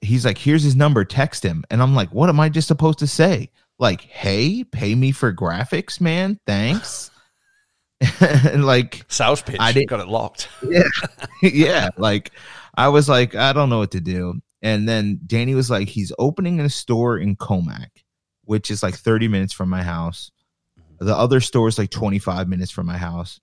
[0.00, 2.98] he's like here's his number text him and i'm like what am i just supposed
[2.98, 7.10] to say like hey pay me for graphics man thanks
[8.20, 9.58] and like Sales pitch.
[9.60, 10.48] I didn't- got it locked.
[10.68, 10.82] yeah,
[11.42, 11.88] yeah.
[11.96, 12.32] like
[12.74, 14.40] I was like, I don't know what to do.
[14.62, 17.90] And then Danny was like, he's opening a store in Commack,
[18.44, 20.30] which is like 30 minutes from my house.
[20.78, 21.06] Mm-hmm.
[21.06, 23.40] The other store is like 25 minutes from my house.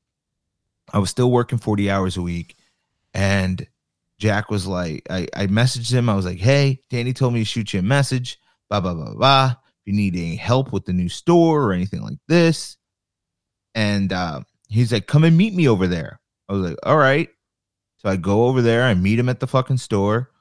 [0.94, 2.56] I was still working 40 hours a week.
[3.14, 3.66] And
[4.20, 6.10] Jack was like, I, I messaged him.
[6.10, 8.40] I was like, hey, Danny told me to shoot you a message.
[8.70, 9.56] Blah, blah, blah, blah.
[9.58, 12.78] If you need any help with the new store or anything like this.
[13.74, 16.20] And uh, he's like, come and meet me over there.
[16.48, 17.30] I was like, all right.
[18.00, 20.32] So I go over there, I meet him at the fucking store,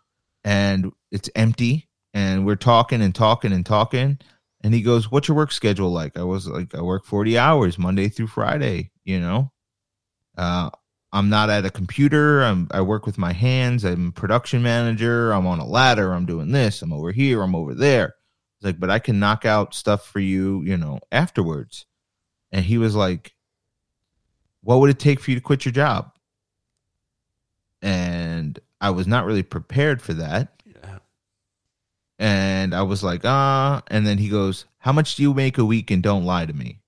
[0.45, 1.89] and it's empty.
[2.15, 4.19] And we're talking and talking and talking.
[4.63, 6.17] And he goes, What's your work schedule like?
[6.17, 9.53] I was like, I work 40 hours Monday through Friday, you know?
[10.39, 10.71] Uh,
[11.13, 12.43] I'm not at a computer.
[12.43, 13.85] I'm I work with my hands.
[13.85, 15.33] I'm production manager.
[15.33, 16.13] I'm on a ladder.
[16.13, 16.81] I'm doing this.
[16.81, 17.43] I'm over here.
[17.43, 18.15] I'm over there.
[18.59, 21.87] It's like, but I can knock out stuff for you, you know, afterwards.
[22.53, 23.35] And he was like,
[24.63, 26.13] What would it take for you to quit your job?
[27.81, 30.63] And I was not really prepared for that.
[30.67, 30.99] Yeah.
[32.19, 33.83] And I was like, ah.
[33.89, 35.91] And then he goes, How much do you make a week?
[35.91, 36.81] And don't lie to me.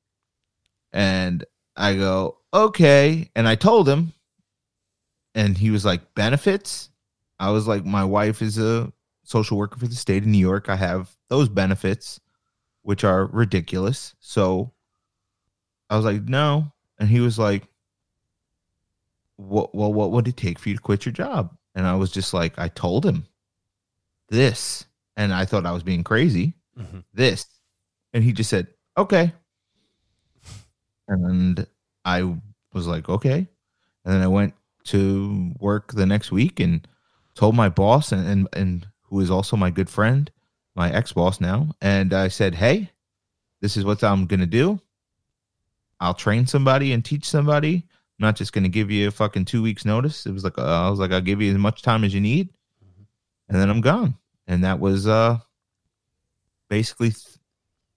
[0.93, 1.45] And
[1.77, 3.31] I go, Okay.
[3.35, 4.13] And I told him.
[5.35, 6.91] And he was like, Benefits?
[7.39, 10.69] I was like, my wife is a social worker for the state of New York.
[10.69, 12.21] I have those benefits,
[12.83, 14.15] which are ridiculous.
[14.21, 14.73] So
[15.89, 16.71] I was like, no.
[16.99, 17.67] And he was like,
[19.37, 21.57] what, well, what would it take for you to quit your job?
[21.75, 23.27] And I was just like, I told him
[24.29, 24.85] this.
[25.17, 26.53] And I thought I was being crazy.
[26.79, 27.05] Mhm.
[27.15, 27.47] This.
[28.13, 28.67] And he just said,
[28.99, 29.33] okay.
[31.09, 31.67] And
[32.19, 32.35] I
[32.73, 33.47] was like, okay.
[34.05, 36.87] And then I went to work the next week and
[37.35, 40.31] told my boss and, and, and who is also my good friend,
[40.75, 41.69] my ex boss now.
[41.81, 42.91] And I said, hey,
[43.61, 44.81] this is what I'm to do.
[46.01, 47.75] I'll train somebody and teach somebody.
[47.75, 50.27] I'm not just to give you a fucking two weeks notice.
[50.27, 52.21] It was like, uh, I was like, I'll give you as much time as you
[52.21, 52.49] need.
[53.49, 54.15] And then I'm gone.
[54.47, 55.39] And that was uh
[56.69, 57.39] basically th-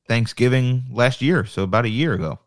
[0.07, 1.45] Thanksgiving last year.
[1.45, 2.39] So about a year ago.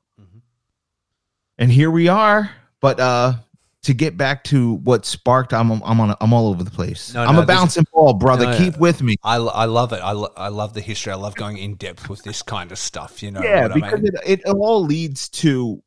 [1.59, 2.51] And here we are.
[2.81, 3.35] But uh
[3.83, 7.15] to get back to what sparked, I'm I'm on I'm all over the place.
[7.15, 8.47] No, I'm no, a this- bouncing ball, brother.
[8.47, 9.17] No, Keep with me.
[9.23, 9.99] I, I love it.
[10.03, 11.13] I, lo- I love the history.
[11.13, 13.23] I love going in depth with this kind of stuff.
[13.23, 14.13] You know yeah, what I because mean?
[14.27, 15.83] it, it all leads to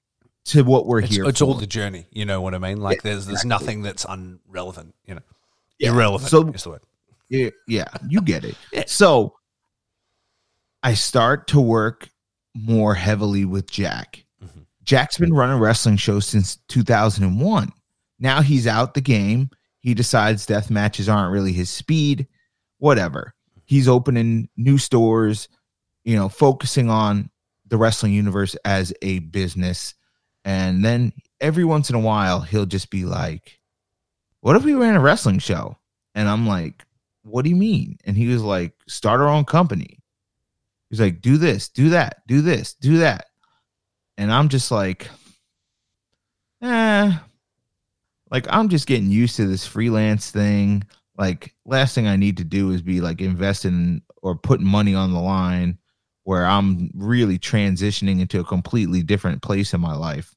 [0.45, 1.25] to what we're It's, here.
[1.25, 1.45] it's for.
[1.45, 2.07] all the journey.
[2.11, 2.79] You know what I mean?
[2.79, 3.49] Like there's there's exactly.
[3.49, 4.95] nothing that's irrelevant.
[5.05, 5.21] You know,
[5.77, 5.89] Yeah.
[5.91, 6.81] irrelevant So- is the word.
[7.29, 8.55] Yeah, yeah, you get it.
[8.73, 8.85] Yeah.
[8.87, 9.35] So
[10.81, 12.09] I start to work
[12.55, 14.25] more heavily with Jack.
[14.89, 17.71] Jack's been running wrestling shows since 2001.
[18.17, 19.51] Now he's out the game.
[19.81, 22.25] He decides death matches aren't really his speed.
[22.79, 23.35] Whatever.
[23.65, 25.47] He's opening new stores,
[26.05, 27.29] you know, focusing on
[27.67, 29.93] the wrestling universe as a business.
[30.43, 33.59] And then every once in a while, he'll just be like,
[34.39, 35.77] What if we ran a wrestling show?
[36.15, 36.83] And I'm like,
[37.21, 37.99] what do you mean?
[38.05, 39.99] And he was like, start our own company.
[40.89, 43.27] He's like, do this, do that, do this, do that.
[44.19, 45.09] And I'm just like,
[46.61, 47.13] eh,
[48.29, 50.83] like I'm just getting used to this freelance thing.
[51.17, 55.13] Like, last thing I need to do is be like investing or putting money on
[55.13, 55.77] the line
[56.23, 60.35] where I'm really transitioning into a completely different place in my life.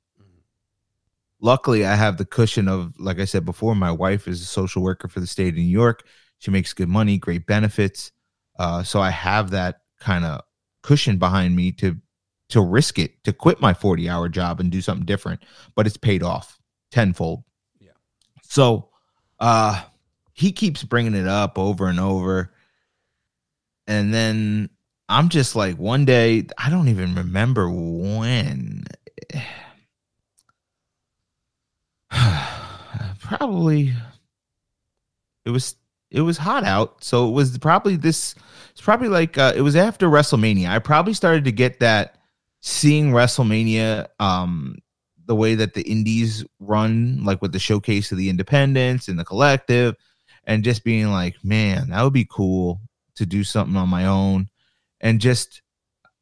[1.41, 4.85] Luckily, I have the cushion of, like I said before, my wife is a social
[4.85, 6.07] worker for the state of New York.
[6.39, 8.13] She makes good money, great benefits.
[8.61, 10.43] Uh, so I have that kind of
[10.85, 11.97] cushion behind me to
[12.53, 15.43] to risk it, to quit my 40 hour job and do something different.
[15.75, 16.61] But it's paid off
[16.91, 17.45] tenfold.
[17.81, 17.93] Yeah.
[18.43, 18.91] So
[19.41, 19.83] uh,
[20.33, 22.53] he keeps bringing it up over and over.
[23.87, 24.69] And then
[25.09, 28.85] I'm just like, one day, I don't even remember when.
[33.21, 33.95] Probably
[35.45, 35.77] it was
[36.11, 38.35] it was hot out, so it was probably this.
[38.73, 40.69] It's probably like uh, it was after WrestleMania.
[40.69, 42.19] I probably started to get that
[42.63, 44.77] seeing WrestleMania, um,
[45.27, 49.25] the way that the indies run, like with the showcase of the independents and the
[49.25, 49.97] collective,
[50.45, 52.81] and just being like, man, that would be cool
[53.17, 54.49] to do something on my own,
[55.01, 55.61] and just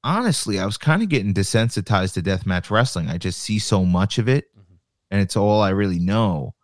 [0.02, 3.08] honestly, I was kind of getting desensitized to deathmatch wrestling.
[3.08, 4.78] I just see so much of it, Mhm.
[5.10, 6.54] and it's all I really know.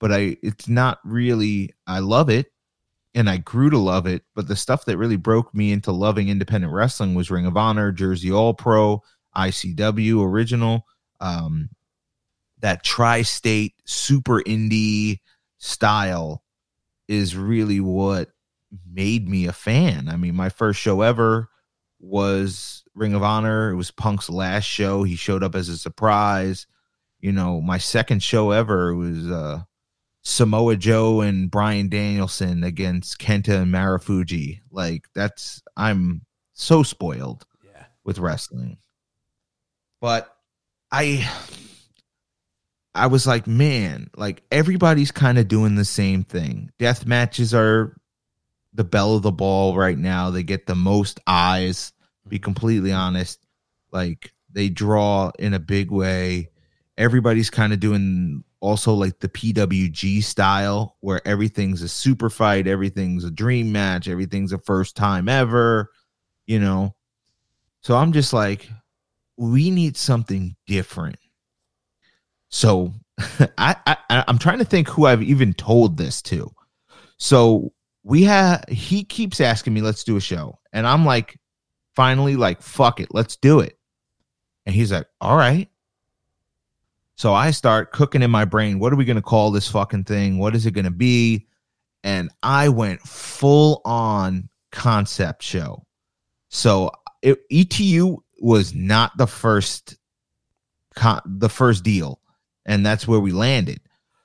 [0.00, 1.74] But I, it's not really.
[1.86, 2.52] I love it,
[3.14, 4.24] and I grew to love it.
[4.34, 7.92] But the stuff that really broke me into loving independent wrestling was Ring of Honor,
[7.92, 9.02] Jersey All Pro,
[9.36, 10.86] ICW original,
[11.20, 11.68] um,
[12.60, 15.18] that tri-state super indie
[15.58, 16.42] style
[17.08, 18.30] is really what
[18.90, 20.08] made me a fan.
[20.08, 21.48] I mean, my first show ever
[22.00, 23.70] was Ring of Honor.
[23.70, 25.02] It was Punk's last show.
[25.02, 26.66] He showed up as a surprise.
[27.20, 29.60] You know, my second show ever was uh
[30.22, 34.60] Samoa Joe and Bryan Danielson against Kenta and Marufuji.
[34.70, 36.22] Like that's I'm
[36.52, 37.84] so spoiled Yeah.
[38.04, 38.78] with wrestling.
[40.06, 40.32] But
[40.92, 41.28] I
[42.94, 46.70] I was like, man, like everybody's kind of doing the same thing.
[46.78, 47.96] Death matches are
[48.72, 50.30] the bell of the ball right now.
[50.30, 51.92] They get the most eyes,
[52.28, 53.44] be completely honest.
[53.90, 56.50] Like they draw in a big way.
[56.96, 63.24] Everybody's kind of doing also like the PWG style where everything's a super fight, everything's
[63.24, 65.90] a dream match, everything's a first time ever,
[66.46, 66.94] you know.
[67.80, 68.70] So I'm just like,
[69.36, 71.16] we need something different.
[72.48, 72.92] So
[73.58, 76.50] I, I I'm trying to think who I've even told this to.
[77.18, 77.72] So
[78.02, 80.58] we have he keeps asking me, let's do a show.
[80.72, 81.38] And I'm like,
[81.94, 83.78] finally, like, fuck it, let's do it.
[84.64, 85.68] And he's like, all right.
[87.14, 90.38] So I start cooking in my brain, what are we gonna call this fucking thing?
[90.38, 91.46] What is it gonna be?
[92.04, 95.84] And I went full on concept show.
[96.48, 96.90] So
[97.22, 99.96] it, ETU was not the first
[100.94, 102.20] con- the first deal,
[102.64, 103.80] and that's where we landed.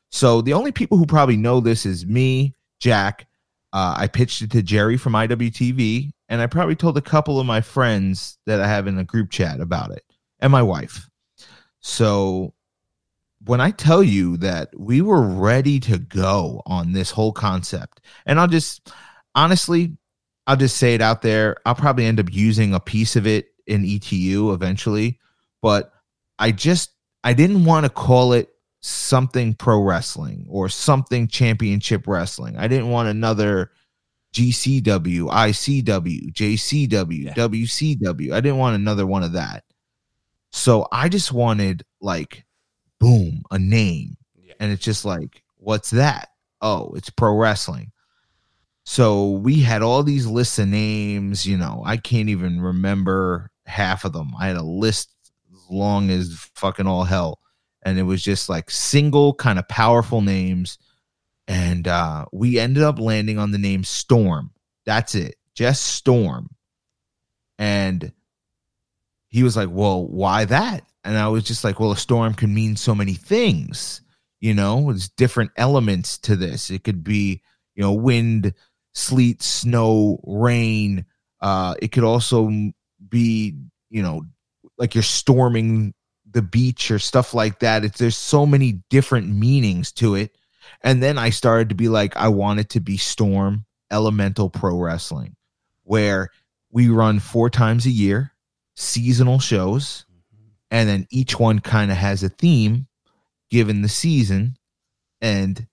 [0.09, 3.28] So the only people who probably know this is me, Jack.
[3.74, 7.45] Uh, I pitched it to Jerry from IWTV, and I probably told a couple of
[7.45, 10.03] my friends that I have in a group chat about it,
[10.39, 11.07] and my wife.
[11.80, 12.53] So
[13.45, 18.39] when I tell you that we were ready to go on this whole concept, and
[18.39, 18.91] I'll just
[19.36, 19.97] honestly,
[20.47, 21.57] I'll just say it out there.
[21.66, 25.19] I'll probably end up using a piece of it in ETU eventually,
[25.61, 25.91] but
[26.38, 26.91] I just
[27.24, 28.49] I didn't want to call it
[28.82, 32.57] something pro wrestling or something championship wrestling.
[32.57, 33.72] I didn't want another
[34.34, 37.34] GCW, ICW, JCW, Yeah.
[37.34, 38.32] WCW.
[38.34, 39.63] I didn't want another one of that.
[40.51, 42.45] So I just wanted like
[42.99, 44.17] boom, a name.
[44.36, 44.53] Yeah.
[44.59, 46.30] And it's just like, what's that?
[46.61, 47.91] Oh, it's pro wrestling.
[48.84, 54.05] So we had all these lists of names, you know, I can't even remember half
[54.05, 54.32] of them.
[54.39, 55.14] I had a list
[55.53, 57.39] as long as fucking all hell.
[57.84, 60.78] And it was just like single kind of powerful names.
[61.47, 64.51] And uh we ended up landing on the name Storm.
[64.86, 65.36] That's it.
[65.55, 66.49] Just Storm.
[67.57, 68.12] And
[69.28, 70.86] he was like, Well, why that?
[71.03, 74.01] And I was just like, Well, a storm can mean so many things.
[74.39, 76.72] You know, there's different elements to this.
[76.72, 77.41] It could be,
[77.76, 78.53] you know, wind,
[78.93, 81.05] sleet, snow, rain.
[81.39, 82.49] Uh, it could also
[83.12, 83.55] be,
[83.91, 84.24] you know,
[84.80, 85.93] like you're storming
[86.32, 87.86] the beach or stuff like that.
[87.86, 90.36] It's there's so many different meanings to it.
[90.82, 94.76] And then I started to be like, I want it to be Storm Elemental Pro
[94.78, 95.36] Wrestling,
[95.84, 96.30] where
[96.72, 98.32] we run four times a year,
[98.76, 100.47] seasonal shows, mm-hmm.
[100.72, 102.88] and then each one kind of has a theme
[103.51, 104.55] given the season,
[105.20, 105.68] and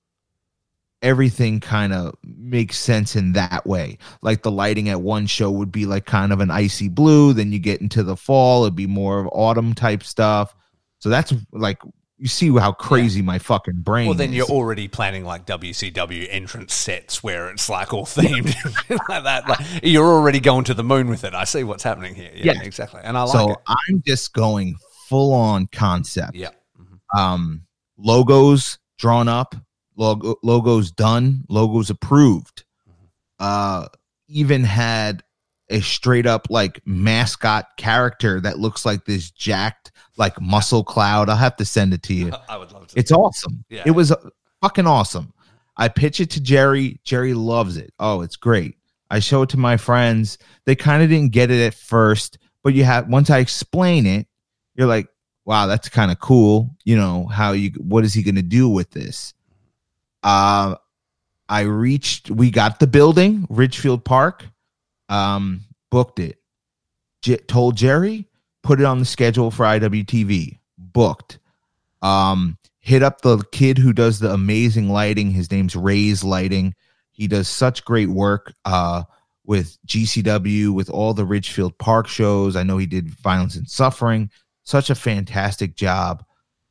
[1.03, 3.99] everything kind of makes sense in that way.
[4.23, 7.53] Like the lighting at one show would be like kind of an icy blue, then
[7.53, 10.55] you get into the fall, it'd be more of autumn type stuff.
[10.99, 11.79] So that's like
[12.21, 14.09] you see how crazy my fucking brain.
[14.09, 14.37] Well, then is.
[14.37, 18.57] you're already planning like WCW entrance sets where it's like all themed
[19.09, 19.49] like that.
[19.49, 21.33] Like you're already going to the moon with it.
[21.35, 22.33] I see what's happening here.
[22.35, 22.63] Yeah, Yeah.
[22.63, 23.01] exactly.
[23.05, 23.59] And I like so it.
[23.69, 24.75] I'm just going
[25.09, 26.35] full on concept.
[26.35, 26.49] Yeah.
[27.17, 27.63] Um,
[27.97, 29.55] logos drawn up,
[29.99, 32.65] logo, logos done, logos approved.
[33.39, 33.87] Uh,
[34.29, 35.23] even had
[35.71, 41.29] a straight up like mascot character that looks like this jacked like muscle cloud.
[41.29, 42.33] I'll have to send it to you.
[42.49, 42.99] I would love to.
[42.99, 43.65] It's awesome.
[43.69, 43.83] Yeah.
[43.85, 44.15] It was
[44.63, 45.35] fucking awesome.
[45.77, 47.01] I pitch it to Jerry.
[47.05, 47.93] Jerry loves it.
[47.99, 48.77] Oh, it's great.
[49.11, 50.39] I show it to my friends.
[50.65, 54.27] They kind of didn't get it at first, but you have once I explain it,
[54.75, 55.09] you're like,
[55.45, 56.77] wow, that's kind of cool.
[56.85, 59.35] You know, how you what is he gonna do with this?
[60.23, 60.77] Uh
[61.49, 64.45] I reached we got the building, Ridgefield Park,
[65.09, 66.39] um, booked it.
[67.23, 68.27] J- told Jerry,
[68.63, 70.59] put it on the schedule for IWTV.
[70.77, 71.39] Booked.
[72.03, 75.31] Um, hit up the kid who does the amazing lighting.
[75.31, 76.75] His name's Ray's Lighting.
[77.11, 79.03] He does such great work uh,
[79.45, 82.55] with GCW, with all the Ridgefield Park shows.
[82.55, 84.31] I know he did Violence and Suffering.
[84.65, 86.25] Such a fantastic job.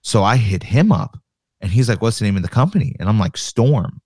[0.03, 1.17] So I hit him up
[1.61, 2.95] and he's like, What's the name of the company?
[2.99, 4.01] And I'm like, Storm.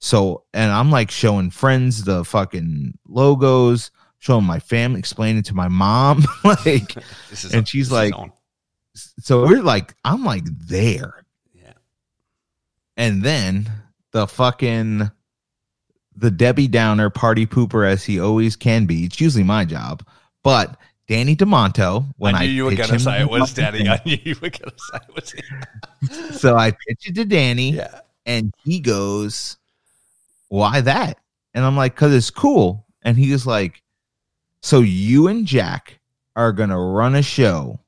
[0.00, 5.68] So, and I'm like showing friends the fucking logos, showing my family, explaining to my
[5.68, 6.24] mom.
[6.44, 6.94] like,
[7.30, 8.30] This is and she's this like-
[8.94, 11.24] so we're like, I'm like there.
[11.54, 11.72] Yeah.
[12.96, 13.70] And then
[14.10, 15.10] the fucking
[16.14, 19.04] the Debbie Downer party pooper as he always can be.
[19.04, 20.04] It's usually my job,
[20.44, 20.76] but
[21.12, 22.06] Danny Demanto.
[22.16, 23.86] When I I, knew you were going to say it was Danny.
[23.86, 26.32] I knew you were going to say it was him.
[26.32, 28.00] so I pitch it to Danny, Yeah.
[28.24, 29.58] and he goes,
[30.48, 31.18] "Why that?"
[31.52, 33.82] And I'm like, "Cause it's cool." And he was like,
[34.62, 36.00] "So you and Jack
[36.34, 37.78] are gonna run a show,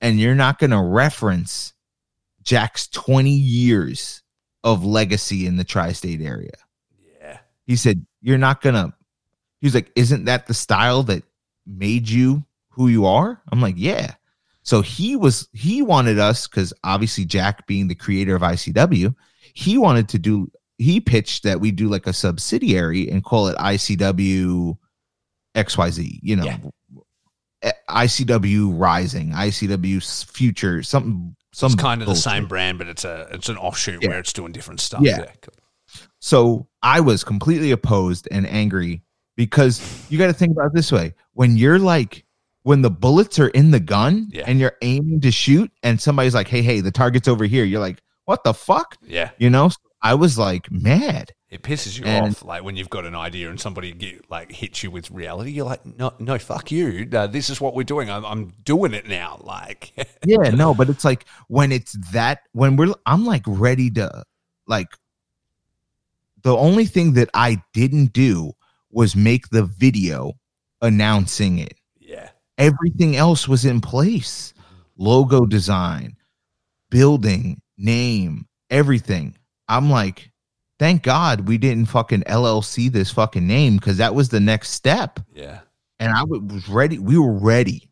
[0.00, 1.72] and you're not gonna reference
[2.44, 4.22] Jack's 20 years
[4.62, 6.54] of legacy in the tri-state area."
[7.20, 7.38] Yeah.
[7.66, 8.94] he said you're not gonna
[9.60, 11.24] he was like isn't that the style that
[11.66, 14.14] made you who you are i'm like yeah
[14.62, 19.14] so he was he wanted us because obviously jack being the creator of icw
[19.54, 23.56] he wanted to do he pitched that we do like a subsidiary and call it
[23.56, 24.76] icw
[25.56, 26.58] xyz you know Yeah.
[27.88, 33.28] Icw rising icw future something some It's kind of the same brand, but it's a
[33.32, 34.10] it's an offshoot Yeah.
[34.10, 35.00] where it's doing different stuff.
[35.02, 35.24] Yeah.
[35.40, 35.54] cool.
[36.20, 39.02] So I was completely opposed and angry
[39.36, 42.24] because you got to think about this way: when you're like,
[42.62, 44.44] when the bullets are in the gun Yeah.
[44.46, 47.80] and you're aiming to shoot, and somebody's like, "Hey, hey, the target's over here," you're
[47.80, 49.30] like, "What the fuck?" Yeah.
[49.38, 49.68] You know?
[49.68, 51.32] So I was like mad.
[51.50, 54.50] It pisses you And- off, like when you've got an idea and somebody get, like
[54.50, 55.52] hits you with reality.
[55.52, 57.08] You're like, no, no, fuck you.
[57.12, 58.10] Uh, this is what we're doing.
[58.10, 59.40] I'm, I'm doing it now.
[59.44, 59.92] Like,
[60.26, 64.24] Yeah, no, but it's like when it's that when we're I'm like ready to
[64.66, 64.88] like
[66.42, 68.52] the only thing that I didn't do
[68.90, 70.32] was make the video
[70.82, 71.74] announcing it.
[71.98, 72.30] Yeah.
[72.58, 74.54] Everything else was in place.
[74.98, 76.16] Logo design,
[76.90, 79.36] building, name, everything.
[79.68, 80.30] I'm like,
[80.78, 85.20] thank God we didn't fucking LLC this fucking name because that was the next step.
[85.34, 85.60] Yeah.
[85.98, 86.98] And I was ready.
[86.98, 87.90] We were ready.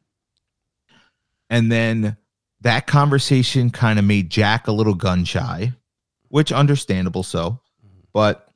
[1.51, 2.17] And then
[2.63, 5.73] that conversation kind of made Jack a little gun shy,
[6.29, 7.61] which understandable so.
[8.13, 8.49] But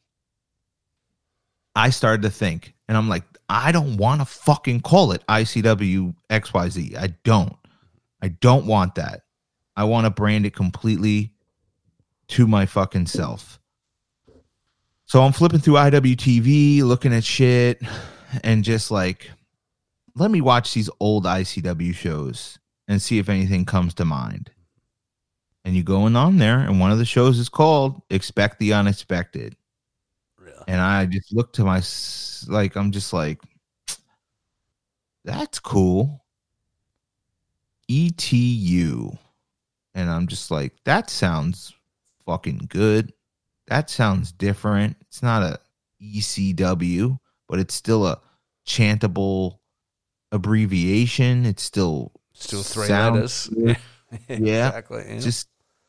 [1.77, 6.15] I started to think, and I'm like, I don't want to fucking call it ICW
[6.31, 6.97] XYZ.
[6.97, 7.57] I don't.
[8.21, 9.23] I don't want that.
[9.77, 11.33] I want to brand it completely
[12.29, 13.59] to my fucking self.
[15.07, 17.81] So I'm flipping through IWTV, looking at shit,
[18.43, 19.31] and just like,
[20.15, 24.51] let me watch these old ICW shows and see if anything comes to mind.
[25.65, 29.57] And you going on there, and one of the shows is called Expect the Unexpected.
[30.69, 31.83] And I just look to my
[32.47, 33.41] like I'm just like
[35.25, 36.25] that's cool.
[37.91, 39.17] ETU.
[39.95, 41.73] And I'm just like that sounds
[42.27, 43.15] fucking good.
[43.69, 44.97] That sounds different.
[45.01, 45.59] It's not a
[46.03, 48.21] ECW, but it's still a
[48.67, 49.61] chantable
[50.33, 51.47] abbreviation.
[51.47, 53.51] It's still Still three letters.
[54.29, 54.69] Yeah.
[54.69, 55.05] Exactly.
[55.07, 55.19] yeah.
[55.19, 55.49] just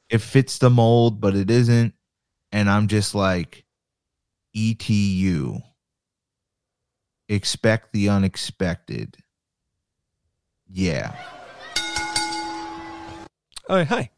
[0.10, 1.94] it fits the mold, but it isn't.
[2.52, 3.64] And I'm just like,
[4.60, 5.62] ETU.
[7.30, 9.18] Expect the unexpected.
[10.68, 11.16] Yeah.
[13.70, 14.12] Oh, hey.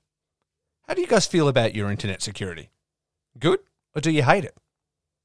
[0.88, 2.70] How do you guys feel about your internet security?
[3.38, 3.60] Good?
[3.96, 4.58] Or do you hate it?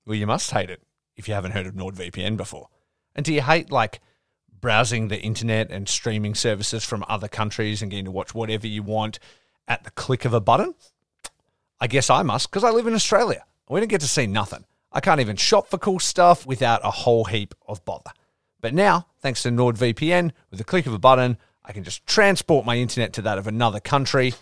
[0.04, 0.82] Well, you must hate it
[1.16, 2.68] if you haven't heard of NordVPN before.
[3.14, 4.00] And do you hate, like,
[4.60, 8.82] browsing the internet and streaming services from other countries and getting to watch whatever you
[8.82, 9.18] want
[9.66, 10.74] at the click of a button?
[11.80, 13.44] I guess I must because I live in Australia.
[13.68, 14.64] We don't get to see nothing.
[14.96, 18.12] I can't even shop for cool stuff without a whole heap of bother.
[18.62, 22.64] But now, thanks to NordVPN, with the click of a button, I can just transport
[22.64, 24.32] my internet to that of another country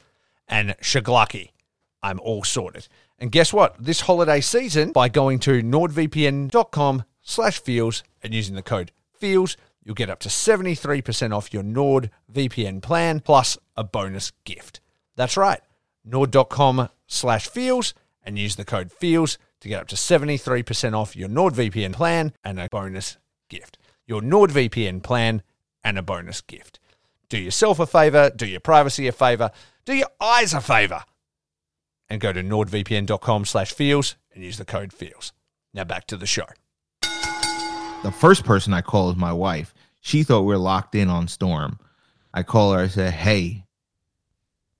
[0.46, 1.50] and shaglucky.
[2.04, 2.86] I'm all sorted.
[3.18, 3.74] And guess what?
[3.80, 9.96] This holiday season, by going to nordvpn.com slash feels and using the code feels, you'll
[9.96, 14.80] get up to 73% off your NordVPN plan plus a bonus gift.
[15.16, 15.62] That's right,
[16.04, 17.92] nord.com slash feels
[18.22, 22.60] and use the code feels to get up to 73% off your NordVPN plan and
[22.60, 23.16] a bonus
[23.48, 23.78] gift.
[24.06, 25.42] Your NordVPN plan
[25.82, 26.78] and a bonus gift.
[27.30, 29.50] Do yourself a favor, do your privacy a favor,
[29.86, 31.02] do your eyes a favor,
[32.10, 35.32] and go to nordvpn.com slash feels and use the code feels.
[35.72, 36.44] Now back to the show.
[37.00, 39.72] The first person I call is my wife.
[40.02, 41.78] She thought we were locked in on Storm.
[42.34, 43.64] I call her, I say, Hey,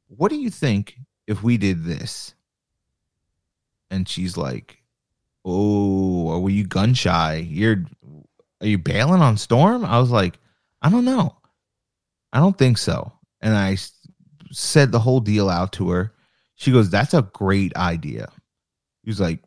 [0.09, 2.34] what do you think if we did this?
[3.95, 4.78] And she's like,
[5.45, 7.47] Oh, were you gun shy?
[7.49, 7.84] You're
[8.61, 9.84] are you bailing on Storm?
[9.84, 10.38] I was like,
[10.82, 11.36] I don't know.
[12.32, 13.12] I don't think so.
[13.40, 13.76] And I
[14.51, 16.12] said the whole deal out to her.
[16.55, 18.30] She goes, That's a great idea.
[19.03, 19.40] He was like,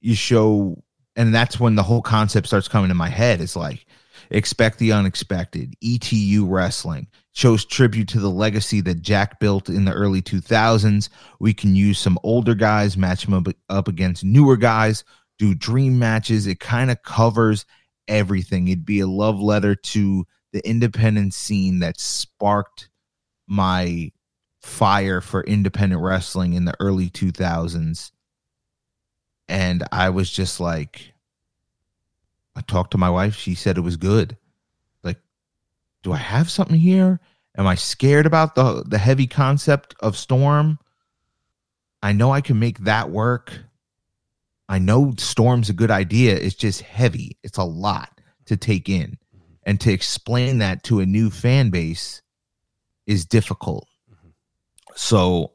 [0.00, 0.82] You show,
[1.16, 3.40] and that's when the whole concept starts coming to my head.
[3.40, 3.85] It's like,
[4.30, 5.74] expect the unexpected.
[5.82, 11.08] ETU wrestling shows tribute to the legacy that Jack built in the early 2000s.
[11.38, 15.04] We can use some older guys, match them up, up against newer guys,
[15.38, 16.46] do dream matches.
[16.46, 17.66] It kind of covers
[18.08, 18.68] everything.
[18.68, 22.88] It'd be a love letter to the independent scene that sparked
[23.46, 24.10] my
[24.62, 28.10] fire for independent wrestling in the early 2000s.
[29.48, 31.12] And I was just like,
[32.56, 33.36] I talked to my wife.
[33.36, 34.36] She said it was good.
[35.02, 35.18] Like,
[36.02, 37.20] do I have something here?
[37.56, 40.78] Am I scared about the the heavy concept of Storm?
[42.02, 43.52] I know I can make that work.
[44.68, 46.34] I know Storm's a good idea.
[46.36, 47.38] It's just heavy.
[47.42, 49.18] It's a lot to take in.
[49.64, 52.22] And to explain that to a new fan base
[53.06, 53.88] is difficult.
[54.94, 55.52] So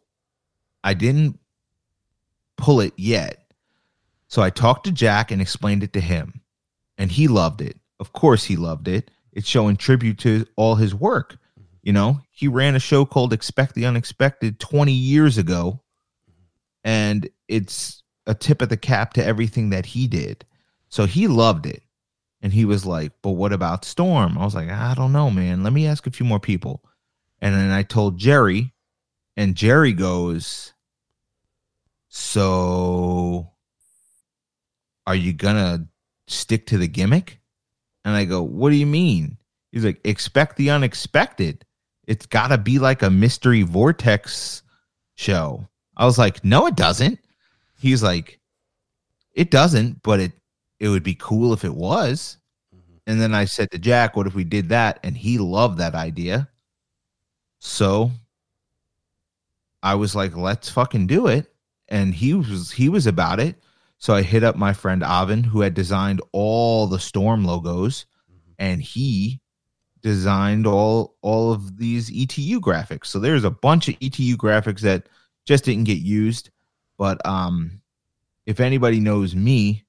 [0.83, 1.39] I didn't
[2.57, 3.53] pull it yet.
[4.27, 6.40] So I talked to Jack and explained it to him.
[7.01, 7.79] And he loved it.
[7.99, 9.09] Of course, he loved it.
[9.31, 11.39] It's showing tribute to all his work.
[11.59, 11.63] Mm-hmm.
[11.81, 15.81] You know, he ran a show called Expect the Unexpected 20 years ago.
[16.83, 20.45] And it's a tip of the cap to everything that he did.
[20.89, 21.81] So he loved it.
[22.39, 24.37] And he was like, But what about Storm?
[24.37, 25.63] I was like, I don't know, man.
[25.63, 26.83] Let me ask a few more people.
[27.41, 28.73] And then I told Jerry,
[29.35, 30.73] and Jerry goes,
[32.09, 33.49] So
[35.07, 35.87] are you gonna
[36.27, 37.39] stick to the gimmick?
[38.05, 39.37] And I go, What do you mean?
[39.71, 41.65] He's like, Expect the unexpected.
[42.07, 44.63] It's gotta be like a mystery vortex
[45.15, 45.67] show.
[45.95, 47.19] I was like, No, it doesn't.
[47.79, 48.39] He's like,
[49.33, 50.33] It doesn't, but it
[50.81, 52.37] it would be cool if it was.
[52.75, 52.95] Mm-hmm.
[53.05, 55.93] And then I said to Jack, "What if we did that?" And he loved that
[55.93, 56.49] idea.
[57.59, 58.09] So
[59.83, 61.53] I was like, "Let's fucking do it."
[61.87, 63.61] And he was he was about it.
[64.01, 68.07] So I hit up my friend Avin, who had designed all the Storm logos,
[68.57, 69.39] and he
[70.01, 73.05] designed all all of these ETU graphics.
[73.05, 75.07] So there's a bunch of ETU graphics that
[75.45, 76.49] just didn't get used.
[76.97, 77.79] But um,
[78.47, 79.85] if anybody knows me,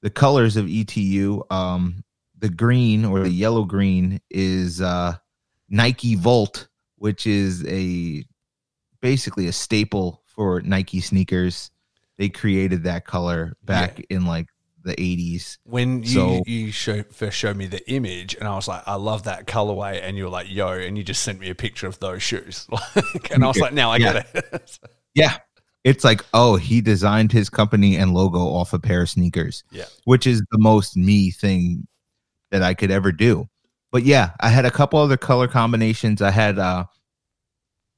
[0.00, 2.02] the colors of ETU, um,
[2.38, 5.16] the green or the yellow green is uh,
[5.68, 8.24] Nike Volt, which is a
[9.02, 11.70] basically a staple for Nike sneakers.
[12.20, 14.46] They created that color back in like
[14.82, 15.56] the 80s.
[15.64, 18.96] When you, So- you show, first showed me the image, and I was like, I
[18.96, 21.86] love that colorway, and you were like, yo, and you just sent me a picture
[21.86, 22.66] of those shoes.
[22.94, 24.12] Like, and I was like, now I Yeah.
[24.12, 24.78] get it.
[25.14, 25.38] Yeah.
[25.82, 29.64] It's like, oh, he designed his company and logo off a pair of sneakers.
[29.70, 29.86] Yeah.
[30.04, 31.86] Which is the most me thing
[32.50, 33.48] that I could ever do.
[33.90, 36.20] But yeah, I had a couple other color combinations.
[36.20, 36.84] I had uh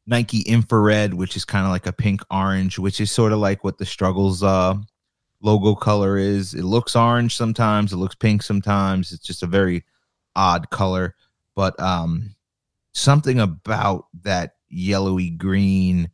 [0.07, 3.64] Nike infrared, which is kind of like a pink orange, which is sort of like
[3.64, 4.74] what the struggles uh
[5.40, 6.55] logo color is.
[6.55, 9.12] It looks orange sometimes, it looks pink sometimes.
[9.12, 9.84] It's just a very
[10.34, 11.14] odd color.
[11.55, 12.34] But um
[12.94, 16.11] something about that yellowy green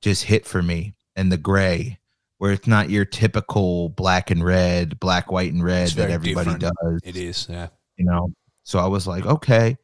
[0.00, 1.98] just hit for me and the gray
[2.38, 6.82] where it's not your typical black and red black white and red that everybody different.
[6.82, 7.68] does it is, yeah.
[7.96, 8.28] you know
[8.62, 9.76] so i was like okay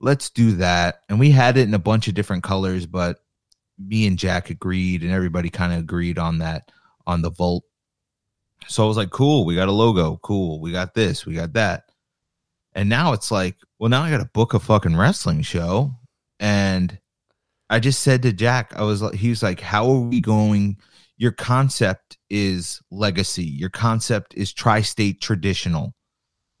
[0.00, 1.02] let's do that.
[1.08, 3.18] And we had it in a bunch of different colors but
[3.78, 6.70] me and jack agreed and everybody kind of agreed on that
[7.06, 7.62] on the volt
[8.66, 10.18] so i was like cool we got a logo.
[10.22, 11.84] Cool we got this we got that.
[12.74, 15.94] And now it's like well now i gotta book a fucking wrestling show.
[16.40, 16.98] And
[17.70, 20.78] i just said to jack i was like he was like how are we going?
[21.16, 23.44] Your concept is legacy.
[23.44, 25.94] Your concept is tri-state traditional.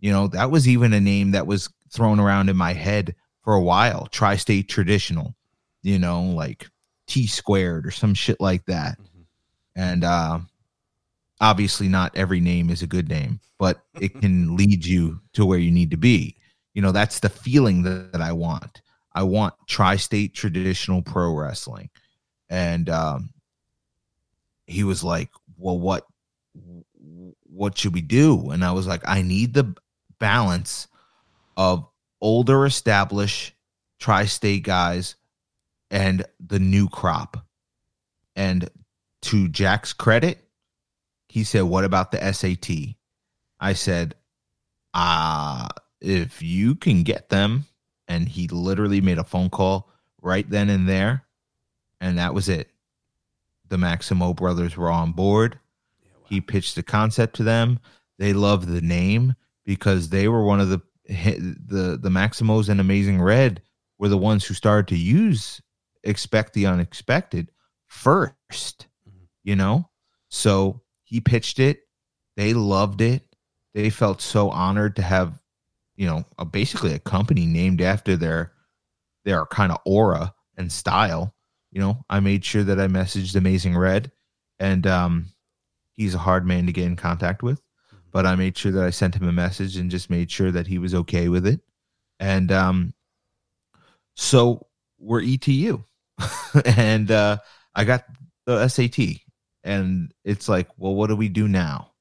[0.00, 3.14] You know, that was even a name that was thrown around in my head
[3.48, 4.06] for a while.
[4.10, 5.34] Tri state traditional,
[5.82, 6.68] you know, like
[7.06, 8.98] T squared or some shit like that.
[9.74, 10.40] And uh,
[11.40, 15.58] obviously, not every name is a good name, but it can lead you to where
[15.58, 16.36] you need to be.
[16.74, 18.82] You know, that's the feeling that, that I want.
[19.14, 21.88] I want tri state traditional pro wrestling.
[22.50, 23.30] And um,
[24.66, 26.04] he was like, Well, what?
[27.44, 28.50] What should we do?
[28.50, 29.74] And I was like, I need the
[30.18, 30.86] balance
[31.56, 31.88] of
[32.20, 33.54] older established
[33.98, 35.16] tri-state guys
[35.90, 37.44] and the new crop.
[38.36, 38.68] And
[39.20, 40.38] to jack's credit
[41.28, 42.70] he said what about the sat
[43.58, 44.14] i said
[44.94, 45.66] uh
[46.00, 47.64] if you can get them
[48.06, 49.90] and he literally made a phone call
[50.22, 51.24] right then and there
[52.00, 52.70] and that was it.
[53.68, 55.58] The maximo brothers were on board.
[56.24, 57.80] He pitched the concept to them.
[58.18, 63.20] They loved the name because they were one of the the the Maximos and Amazing
[63.20, 63.62] Red
[63.98, 65.60] were the ones who started to use
[66.04, 67.50] expect the unexpected
[67.88, 69.26] 1st Mhm.
[69.42, 69.88] you know?
[70.28, 71.80] So he pitched it.
[72.36, 73.24] They loved it.
[73.74, 75.40] They felt so honored to have
[75.96, 78.52] you know a, basically a company named after their
[79.24, 81.34] their kind of aura and style
[81.70, 82.02] you know?
[82.08, 84.10] I made sure that i messaged amazing red
[84.58, 85.26] and um
[85.92, 87.60] he's a hard man to get in contact with
[88.18, 90.66] but I made sure that I sent him a message and just made sure that
[90.66, 91.60] he was okay with it.
[92.18, 92.92] And um,
[94.16, 94.66] so
[94.98, 95.84] we're ETU,
[96.64, 97.38] and uh,
[97.76, 98.06] I got
[98.44, 99.20] the SAT,
[99.62, 101.92] and it's like, well, what do we do now?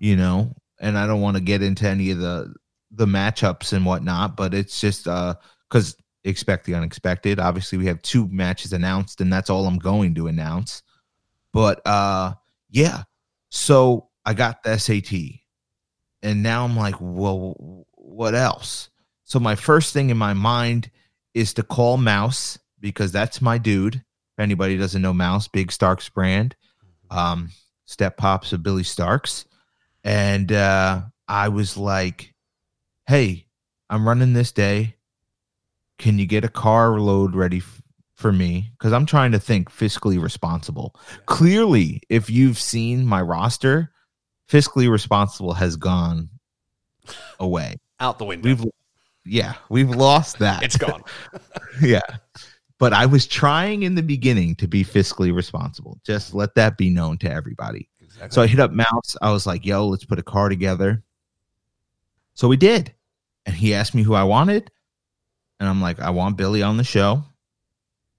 [0.00, 2.52] You know, and I don't want to get into any of the
[2.90, 5.36] the matchups and whatnot, but it's just uh
[5.70, 5.94] because
[6.24, 7.38] expect the unexpected.
[7.38, 10.82] Obviously, we have two matches announced, and that's all I'm going to announce.
[11.52, 12.34] But uh,
[12.68, 13.04] yeah,
[13.50, 15.41] so I got the SAT
[16.22, 18.90] and now I'm like, well, what else?
[19.24, 20.90] So my first thing in my mind
[21.34, 23.96] is to call Mouse because that's my dude.
[23.96, 26.54] If anybody doesn't know Mouse, big Starkz brand,
[27.10, 27.50] um,
[27.84, 29.46] step pops of Billy Starkz,
[30.04, 32.34] and uh, I was like,
[33.06, 33.46] hey,
[33.88, 34.96] I'm running this day.
[35.98, 37.82] Can you get a car load ready f-
[38.14, 38.72] for me?
[38.72, 40.96] Because I'm trying to think fiscally responsible.
[41.26, 43.91] Clearly, if you've seen my roster,
[44.52, 46.28] fiscally responsible has gone
[47.40, 47.76] away.
[48.00, 48.48] Out the window.
[48.48, 48.64] We've
[49.24, 50.62] yeah, we've lost that.
[50.62, 51.02] it's gone.
[51.80, 52.00] yeah.
[52.78, 55.98] But I was trying in the beginning to be fiscally responsible.
[56.04, 57.88] Just let that be known to everybody.
[58.28, 59.16] So I hit up Mouse.
[59.22, 61.02] I was like, yo, let's put a car together.
[62.34, 62.92] So we did.
[63.46, 64.70] And he asked me who I wanted.
[65.58, 67.22] And I'm like, I want Billy on the show.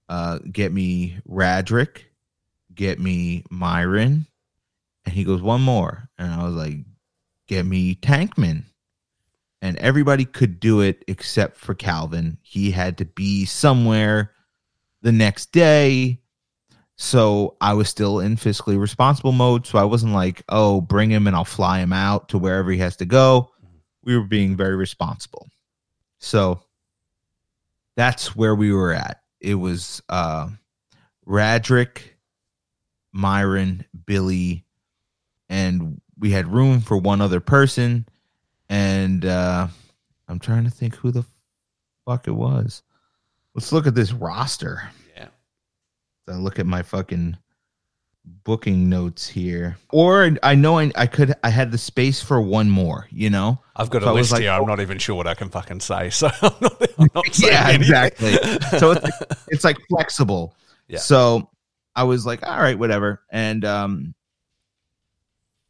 [0.08, 2.02] Uh, get me Radrick.
[2.74, 4.26] Get me Myron.
[5.06, 6.08] And he goes, one more.
[6.18, 6.78] And I was like,
[7.46, 8.64] get me Tankman.
[9.60, 12.38] And everybody could do it except for Calvin.
[12.42, 14.32] He had to be somewhere
[15.02, 16.20] the next day.
[16.96, 19.66] So I was still in fiscally responsible mode.
[19.66, 22.78] So I wasn't like, oh, bring him and I'll fly him out to wherever he
[22.78, 23.50] has to go.
[24.02, 25.48] We were being very responsible.
[26.18, 26.62] So
[27.96, 29.22] that's where we were at.
[29.40, 30.48] It was uh
[31.26, 32.02] Radrick,
[33.12, 34.64] Myron, Billy,
[35.54, 38.06] and we had room for one other person.
[38.68, 39.68] And uh
[40.28, 41.24] I'm trying to think who the
[42.04, 42.82] fuck it was.
[43.54, 44.82] Let's look at this roster.
[45.16, 45.28] Yeah.
[46.28, 47.36] I look at my fucking
[48.42, 49.76] booking notes here.
[49.92, 53.60] Or I know I, I could I had the space for one more, you know?
[53.76, 54.50] I've got a So was list like, here.
[54.50, 54.66] I'm oh.
[54.66, 56.10] not even sure what I can fucking say.
[56.10, 58.32] So I'm not, I'm not yeah, exactly.
[58.78, 59.14] so it's like,
[59.48, 60.56] it's like flexible.
[60.88, 60.98] Yeah.
[60.98, 61.48] So
[61.94, 63.22] I was like, all right, whatever.
[63.30, 64.14] And um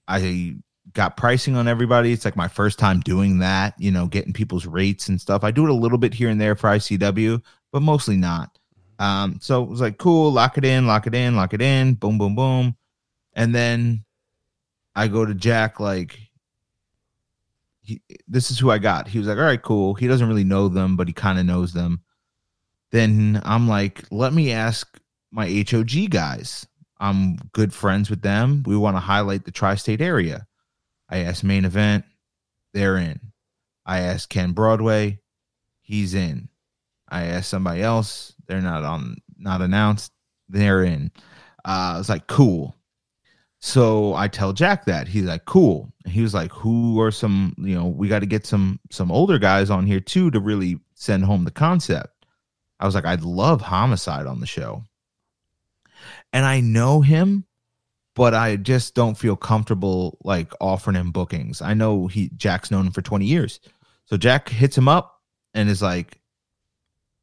[0.09, 0.57] I
[0.93, 2.13] got pricing on everybody.
[2.13, 5.45] It's like my first time doing that, you know, getting people's rates and stuff.
[5.45, 7.43] I do it a little bit here and there for ICW,
[7.73, 8.59] but mostly not.
[8.99, 11.95] Um, so it was like, cool, lock it in, lock it in, lock it in,
[11.95, 12.77] boom, boom, boom.
[13.35, 14.05] And then
[14.95, 16.19] I go to Jack, like,
[17.83, 19.09] he, this is who I got.
[19.09, 19.95] He was like, all right, cool.
[19.95, 22.03] He doesn't really know them, but he kind of knows them.
[22.93, 24.99] Then I'm like, let me ask
[25.33, 26.67] my HOG guys.
[26.99, 28.63] I'm good friends with them.
[28.67, 30.47] We want to highlight the tri state area.
[31.09, 32.05] I asked Mane Event,
[32.73, 33.21] they're in.
[33.87, 35.21] I asked Ken Broadway,
[35.83, 36.49] he's in.
[37.09, 40.13] I asked somebody else, they're not on, not announced,
[40.49, 41.11] they're in.
[41.65, 42.77] Uh, I was like, cool.
[43.61, 45.91] So I tell Jack that he's like, cool.
[46.05, 49.11] And he was like, who are some, you know, we got to get some some
[49.11, 52.27] older guys on here too to really send home the concept.
[52.79, 54.85] I was like, I'd love homicide on the show.
[56.35, 57.47] And I know him,
[58.17, 61.63] but I just don't feel comfortable like offering him bookings.
[61.63, 63.61] I know he Jack's known him for 20 years.
[64.07, 65.21] So Jack hits him up
[65.55, 66.21] and is like,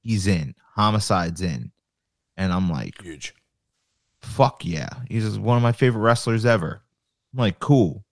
[0.01, 0.55] he's in.
[0.76, 1.72] Homicide's in.
[2.38, 3.36] And I'm like, Huge.
[4.22, 4.89] fuck yeah.
[5.09, 6.82] He's just one of my favorite wrestlers ever.
[7.34, 8.05] I'm like, cool.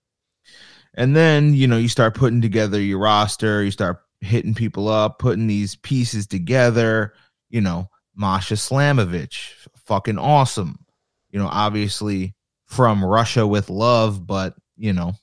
[0.96, 5.18] And then, you know, you start putting together your roster, you start hitting people up,
[5.18, 7.14] putting these pieces together,
[7.50, 9.52] you know, Masha Slamovich,
[9.86, 10.86] fucking awesome.
[11.30, 12.34] You know, obviously
[12.66, 15.14] from Russia with love, but, you know,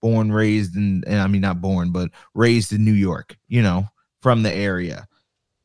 [0.00, 3.86] born, raised in, and I mean, not born, but raised in New York, you know,
[4.20, 5.08] from the area.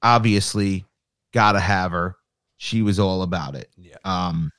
[0.02, 0.86] Obviously,
[1.32, 2.16] gotta have her.
[2.58, 3.70] She was all about it.
[3.78, 3.98] Yeah.
[4.04, 4.52] Um,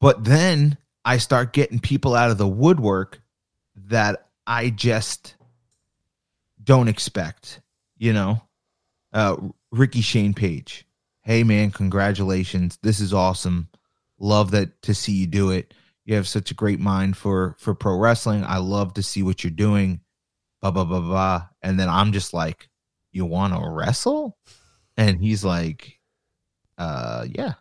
[0.00, 3.20] but then I start getting people out of the woodwork
[3.88, 5.36] that I just
[6.62, 7.60] don't expect.
[7.96, 8.42] You know,
[9.12, 9.36] uh,
[9.70, 10.86] Ricky Shane Page.
[11.26, 12.78] Hey man, congratulations!
[12.82, 13.70] This is awesome.
[14.18, 15.72] Love that to see you do it.
[16.04, 18.44] You have such a great mind for for pro wrestling.
[18.44, 20.00] I love to see what you're doing.
[20.60, 21.46] Blah blah blah blah.
[21.62, 22.68] And then I'm just like,
[23.10, 24.36] you want to wrestle?
[24.98, 25.98] And he's like,
[26.76, 27.54] uh, yeah.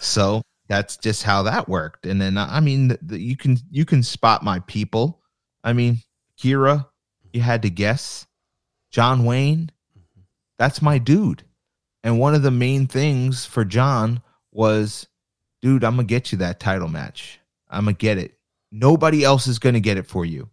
[0.00, 2.06] So that's just how that worked.
[2.06, 5.20] And then I mean, the, the, you can you can spot my people.
[5.62, 5.98] I mean,
[6.36, 6.88] Kira,
[7.32, 8.26] you had to guess.
[8.90, 9.70] John Wayne,
[10.58, 11.44] that's my dude.
[12.02, 14.22] And one of the main things for John
[14.52, 15.06] was,
[15.60, 17.40] dude, I'm gonna get you that title match.
[17.68, 18.38] I'm gonna get it.
[18.72, 20.48] Nobody else is gonna get it for you.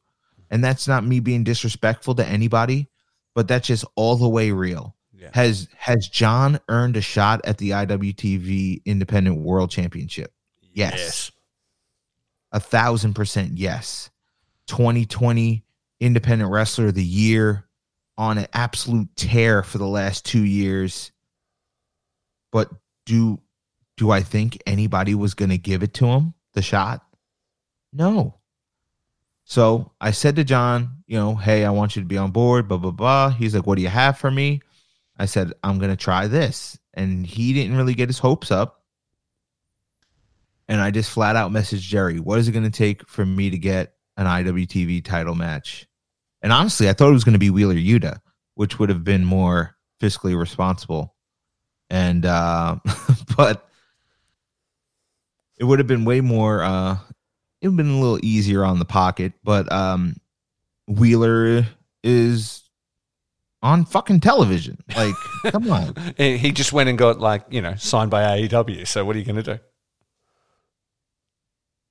[0.49, 2.89] And that's not me being disrespectful to anybody,
[3.35, 4.95] but that's just all the way real.
[5.13, 5.29] Yeah.
[5.33, 10.31] Has has John earned a shot at the IWTV Independent World Championship?
[10.61, 11.31] Yes.
[12.51, 14.09] A thousand percent yes.
[14.67, 15.63] 2020
[15.99, 17.65] Independent Wrestler of the Year
[18.17, 21.11] on an absolute tear for the last two years.
[22.51, 22.69] But
[23.05, 23.39] do
[23.97, 27.03] do I think anybody was gonna give it to him the shot?
[27.93, 28.37] No.
[29.49, 32.67] So I said to John, you know, hey, I want you to be on board,
[32.67, 33.29] blah, blah, blah.
[33.29, 34.59] He's like, what do you have for me?
[35.17, 36.77] I said, I'm going to try this.
[36.93, 38.83] And he didn't really get his hopes up.
[40.67, 43.49] And I just flat out messaged Jerry, what is it going to take for me
[43.49, 45.87] to get an IWTV title match?
[46.41, 48.19] And honestly, I thought it was going to be Wheeler Yuta,
[48.55, 51.15] which would have been more fiscally responsible.
[51.89, 52.77] And, uh,
[53.37, 53.67] but
[55.57, 56.97] it would have been way more, uh,
[57.61, 59.33] it would have been a little easier on the pocket.
[59.43, 60.17] But, um,
[60.87, 61.65] Wheeler
[62.03, 62.67] is
[63.61, 64.77] on fucking television.
[64.95, 65.15] Like,
[65.51, 65.95] come on.
[66.17, 68.87] He just went and got like you know signed by AEW.
[68.87, 69.59] So what are you going to do?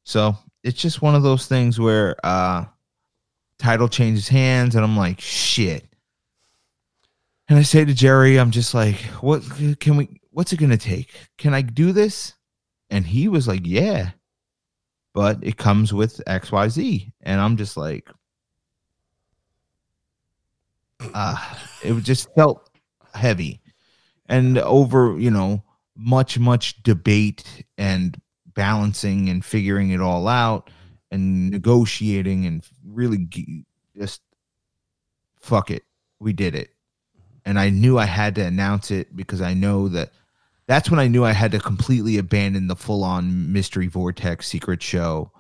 [0.05, 2.65] So it's just one of those things where uh
[3.59, 5.86] title changes hands and I'm like, shit.
[7.49, 9.43] And I say to Jerry, I'm just like, what
[9.81, 11.13] can we what's it gonna take?
[11.39, 12.35] Can I do this?
[12.91, 14.11] And he was like, Yeah.
[15.15, 17.13] but it comes with XYZ.
[17.23, 18.09] And I'm just like,
[21.15, 22.71] uh, it just felt
[23.15, 23.61] heavy.
[24.29, 25.63] And over, you know,
[25.97, 28.21] much, much debate and
[28.55, 30.71] balancing and figuring it all out
[31.11, 33.29] and negotiating and really
[33.97, 34.23] just
[35.41, 35.85] fuck it.
[36.19, 36.71] We did it.
[37.47, 40.11] And I knew I had to announce it because I know that
[40.67, 44.83] that's when I knew I had to completely abandon the full on mystery vortex secret
[44.83, 45.31] show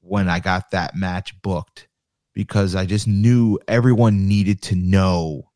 [0.00, 1.88] when I got that match booked
[2.34, 5.50] because I just knew everyone needed to know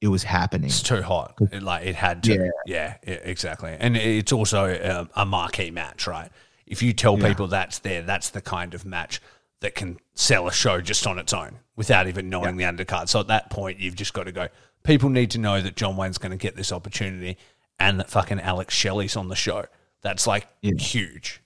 [0.00, 0.68] it was happening.
[0.68, 1.34] It's too hot.
[1.52, 2.52] It, like it had to.
[2.66, 3.76] Yeah, yeah, exactly.
[3.78, 6.30] And it's also a, a, marquee match, right?
[6.66, 7.28] If you tell yeah.
[7.28, 9.20] people that's there, that's the kind of match
[9.60, 12.70] that can sell a show just on its own without even knowing yeah.
[12.70, 13.08] the undercard.
[13.08, 14.48] So at that point, you've just got to go.
[14.86, 17.36] People need to know that John Wayne's going to get this opportunity
[17.78, 19.66] and that fucking Alex Shelley's on the show.
[20.02, 20.74] That's like yeah.
[20.78, 21.42] huge.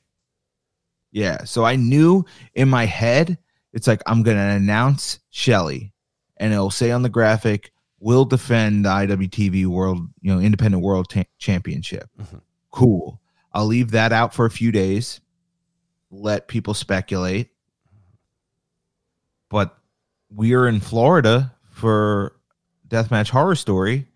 [1.12, 1.44] Yeah.
[1.44, 2.24] So I knew
[2.54, 3.38] in my head,
[3.72, 5.92] it's like I'm gonna announce Shelley,
[6.36, 11.12] and it'll say on the graphic, "Will defend the IWTV World, you know, Independent World
[11.38, 12.38] Championship." Mm-hmm.
[12.70, 13.20] Cool.
[13.52, 15.20] I'll leave that out for a few days.
[16.10, 17.50] Let people speculate.
[19.48, 19.76] But
[20.28, 22.36] we are in Florida for
[22.90, 24.06] Deathmatch Horror Story,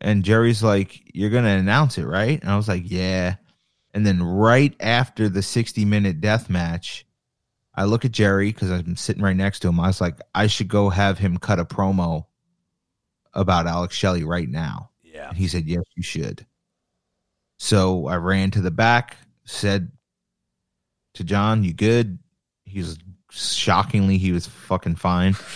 [0.00, 3.36] and Jerry's like, "You're gonna announce it, right?" And I was like, "Yeah."
[3.94, 7.06] And then right after the 60 minute death match,
[7.74, 9.80] I look at Jerry because I'm sitting right next to him.
[9.80, 12.26] I was like, I should go have him cut a promo
[13.34, 14.90] about Alex Shelley right now.
[15.02, 15.28] Yeah.
[15.28, 16.46] And he said, Yes, you should.
[17.58, 19.92] So I ran to the back, said
[21.14, 22.18] to John, You good?
[22.64, 22.98] He was
[23.30, 25.36] shockingly, he was fucking fine.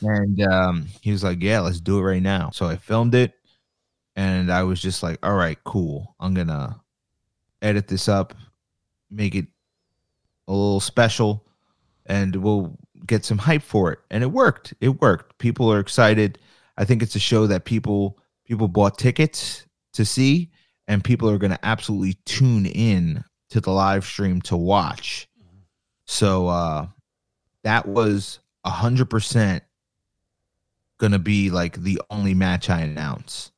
[0.00, 2.50] And um, he was like, Yeah, let's do it right now.
[2.50, 3.34] So I filmed it
[4.16, 6.14] and I was just like, All right, cool.
[6.20, 6.80] I'm gonna
[7.62, 8.34] edit this up,
[9.10, 9.46] make it
[10.46, 11.44] a little special,
[12.06, 12.76] and we'll
[13.06, 13.98] get some hype for it.
[14.10, 14.74] And it worked.
[14.80, 15.38] It worked.
[15.38, 16.38] People are excited.
[16.76, 20.50] I think it's a show that people people bought tickets to see,
[20.86, 25.28] and people are to absolutely tune in to the live stream to watch.
[26.06, 26.86] So uh,
[27.64, 29.62] that was a hundred percent
[30.98, 33.52] going to be like the only match I announce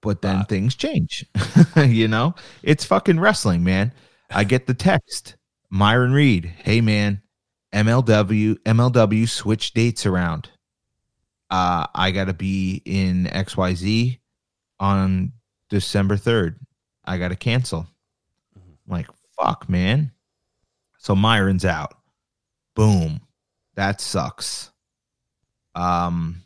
[0.00, 1.26] but then things change.
[1.76, 3.92] you know, it's fucking wrestling, man.
[4.30, 5.36] I get the text,
[5.68, 6.46] Myron Reed.
[6.46, 7.22] Hey, man,
[7.74, 10.50] MLW MLW switch dates around.
[11.50, 14.18] Uh, I gotta be in XYZ
[14.78, 15.32] on
[15.68, 16.58] December third.
[17.04, 17.88] I gotta cancel.
[18.56, 18.70] Mm-hmm.
[18.86, 19.08] I'm like,
[19.38, 20.12] fuck, man.
[20.98, 21.94] So Myron's out.
[22.74, 23.20] Boom.
[23.74, 24.69] That sucks.
[25.74, 26.42] Um,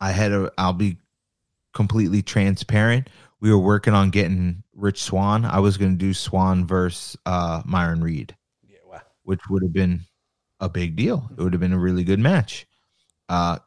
[0.00, 0.52] I had a.
[0.58, 0.98] I'll be
[1.74, 3.08] completely transparent.
[3.40, 5.44] We were working on getting Rich Swann.
[5.44, 8.34] I was going to do Swann versus uh, Myron Reed,
[8.66, 9.00] yeah, wow.
[9.24, 10.00] which would have been
[10.60, 11.28] a big deal.
[11.36, 12.66] It would have been a really good match.
[13.28, 13.58] Uh,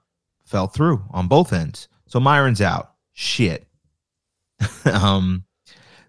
[0.46, 1.88] fell through on both ends.
[2.08, 2.94] So Myron's out.
[3.14, 3.68] Shit.
[4.86, 5.46] um,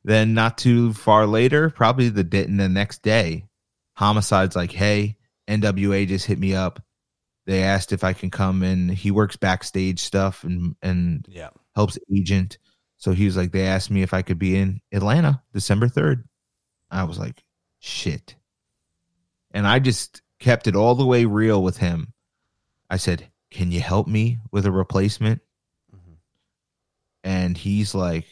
[0.05, 3.45] then not too far later, probably the the next day,
[3.95, 5.17] Homicide's like, "Hey,
[5.49, 6.83] NWA just hit me up.
[7.51, 11.99] They asked if I can come and he works backstage stuff and and yeah helps
[12.15, 12.59] agent.
[12.97, 16.23] So he was like, they asked me if I could be in Atlanta December 3rd.
[16.93, 17.43] I was like,
[17.81, 18.37] shit.
[19.51, 22.13] And I just kept it all the way real with him.
[22.89, 25.41] I said, can you help me with a replacement?
[25.93, 26.15] Mm-hmm.
[27.25, 28.27] And he's like,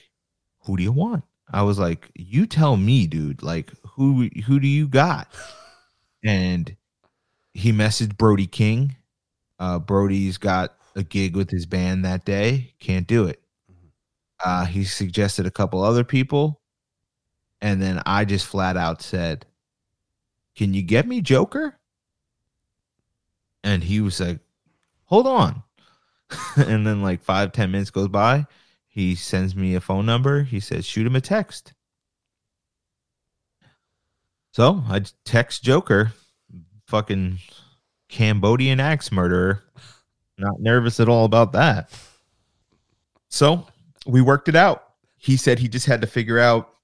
[0.61, 1.25] who do you want?
[1.53, 3.43] I was like, you tell me, dude.
[3.43, 5.29] Like, who who do you got?
[6.25, 6.77] And
[7.55, 8.97] he messaged Brody King.
[9.59, 12.75] Uh, Brody's got a gig with his band that day.
[12.81, 13.41] Can't do it.
[14.45, 16.61] Uh, he suggested a couple other people,
[17.61, 19.47] and then I just flat out said,
[20.55, 21.79] "Can you get me Joker?"
[23.65, 24.39] And he was like,
[25.07, 25.65] "Hold on."
[26.57, 28.47] and then like five ten minutes goes by,
[28.87, 30.45] he sends me a phone number.
[30.45, 31.73] He says, "Shoot him a text."
[34.53, 36.13] So I text Joker,
[36.87, 37.39] fucking
[38.09, 39.65] Cambodian axe murderer.
[40.39, 41.91] Not nervous at all about that.
[43.29, 43.67] So
[44.07, 44.85] we worked it out.
[45.17, 46.75] He said he just had to figure out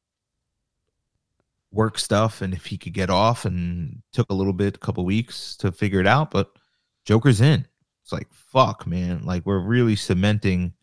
[1.71, 5.05] work stuff and if he could get off and took a little bit, a couple
[5.05, 6.31] weeks to figure it out.
[6.31, 6.51] But
[7.05, 7.67] Joker's in.
[8.03, 9.25] It's like, fuck, man.
[9.25, 10.75] Like we're really cementing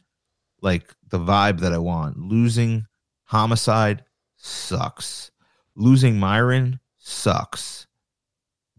[0.61, 2.17] like the vibe that I want.
[2.17, 2.85] Losing
[3.25, 4.03] homicide
[4.37, 5.31] sucks.
[5.75, 7.87] Losing Myron sucks.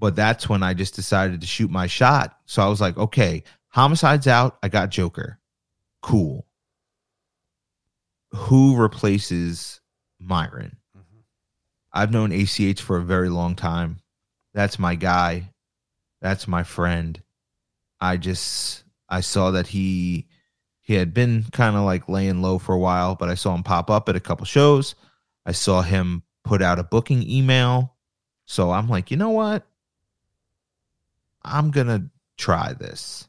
[0.03, 2.37] But that's when I just decided to shoot my shot.
[2.47, 4.59] So I was like, okay, Homicide's out.
[4.61, 5.39] I got Joker.
[6.03, 6.45] Cool.
[8.33, 9.81] Who replaces
[10.19, 10.77] Myron?
[10.99, 11.21] Mm-hmm.
[11.93, 14.01] I've known ACH for a very long time.
[14.55, 15.53] That's my guy.
[16.21, 17.23] That's my friend.
[18.01, 20.27] I just I saw that he
[20.81, 23.63] he had been kind of like laying low for a while, but I saw him
[23.63, 24.97] pop up at a couple shows.
[25.47, 27.95] I saw him put out a booking email.
[28.47, 29.65] So I'm like, you know what?
[31.45, 33.29] I'm gonna try this.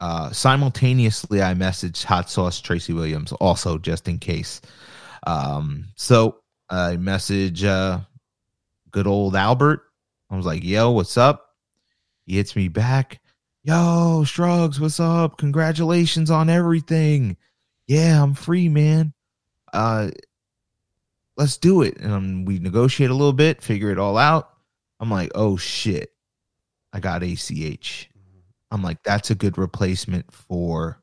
[0.00, 4.60] Uh, simultaneously, I messaged Hot Sauce Tracy Williams also just in case.
[5.26, 6.38] Um, so
[6.70, 8.00] I message uh,
[8.90, 9.82] good old Albert.
[10.30, 11.50] I was like, "Yo, what's up?"
[12.26, 13.20] He hits me back.
[13.62, 15.36] Yo, Shrugs, what's up?
[15.36, 17.36] Congratulations on everything.
[17.86, 19.12] Yeah, I'm free, man.
[19.72, 20.10] Uh,
[21.36, 21.98] let's do it.
[21.98, 24.50] And um, we negotiate a little bit, figure it all out.
[24.98, 26.10] I'm like, oh shit,
[26.92, 27.48] I got ACH.
[27.50, 28.38] Mm-hmm.
[28.70, 31.02] I'm like, that's a good replacement for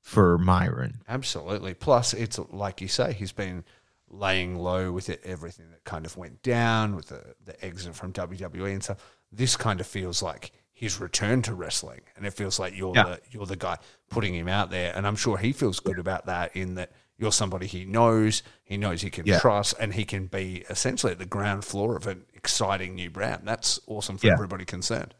[0.00, 1.00] for Myron.
[1.08, 1.74] Absolutely.
[1.74, 3.64] Plus, it's like you say, he's been
[4.08, 8.12] laying low with it, everything that kind of went down with the, the exit from
[8.12, 8.98] WWE and stuff.
[9.30, 13.04] This kind of feels like his return to wrestling, and it feels like you're Yeah.
[13.04, 13.78] the you're the guy
[14.10, 16.56] putting him out there, and I'm sure he feels good about that.
[16.56, 16.90] In that
[17.22, 19.38] you're somebody he knows, he knows he can Yeah.
[19.38, 23.42] trust, and he can be essentially at the ground floor of an exciting new brand.
[23.44, 24.32] That's awesome for Yeah.
[24.34, 25.14] everybody concerned.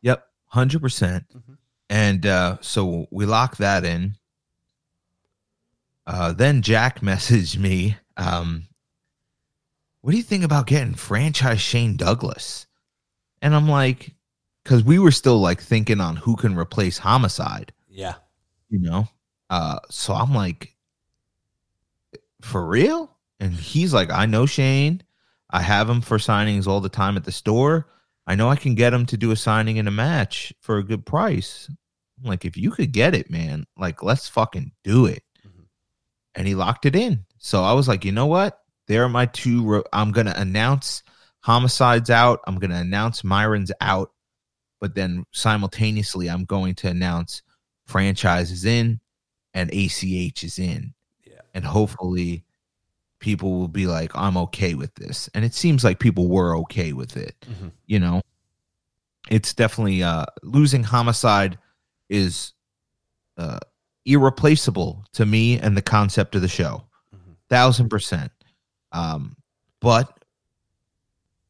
[0.00, 0.80] Yep, 100%.
[0.80, 1.58] percent Mhm.
[1.90, 4.16] And uh, so we lock that in.
[6.06, 8.66] Uh, then Jack messaged me, um,
[10.00, 12.66] What do you think about getting franchise Shane Douglas?
[13.40, 14.14] And I'm like,
[14.64, 18.14] because we were still like thinking on who can replace Homicide, Yeah,
[18.70, 19.06] you know?
[19.50, 20.74] Uh, so I'm like,
[22.42, 23.16] For real?
[23.40, 25.02] And he's like, I know Shane.
[25.50, 27.88] I have him for signings all the time at the store.
[28.26, 30.84] I know I can get him to do a signing in a match for a
[30.84, 31.68] good price.
[32.18, 35.22] I'm like, if you could get it, man, like let's fucking do it.
[35.46, 35.64] Mhm.
[36.36, 37.24] And he locked it in.
[37.38, 38.60] So I was like, you know what?
[38.86, 39.64] There are my two.
[39.64, 41.02] Ro- I'm gonna announce
[41.40, 42.40] homicides out.
[42.46, 44.12] I'm gonna announce Myron's out,
[44.80, 47.42] but then simultaneously, I'm going to announce
[47.86, 49.00] franchise is in
[49.52, 50.94] and ACH is in.
[51.54, 52.44] And hopefully,
[53.18, 55.28] people will be like, I'm okay with this.
[55.34, 57.70] And it seems like people were okay with it Mhm.
[57.86, 58.20] you know
[59.30, 61.56] it's definitely uh losing homicide
[62.08, 62.52] is
[63.38, 63.60] uh
[64.04, 66.84] irreplaceable to me and the concept of the show
[67.14, 67.36] Mhm.
[67.48, 68.32] thousand percent
[68.90, 69.36] um
[69.80, 70.24] but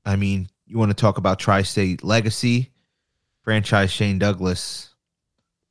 [0.04, 2.70] i mean you want to talk about tri-state legacy
[3.42, 4.94] franchise shane douglas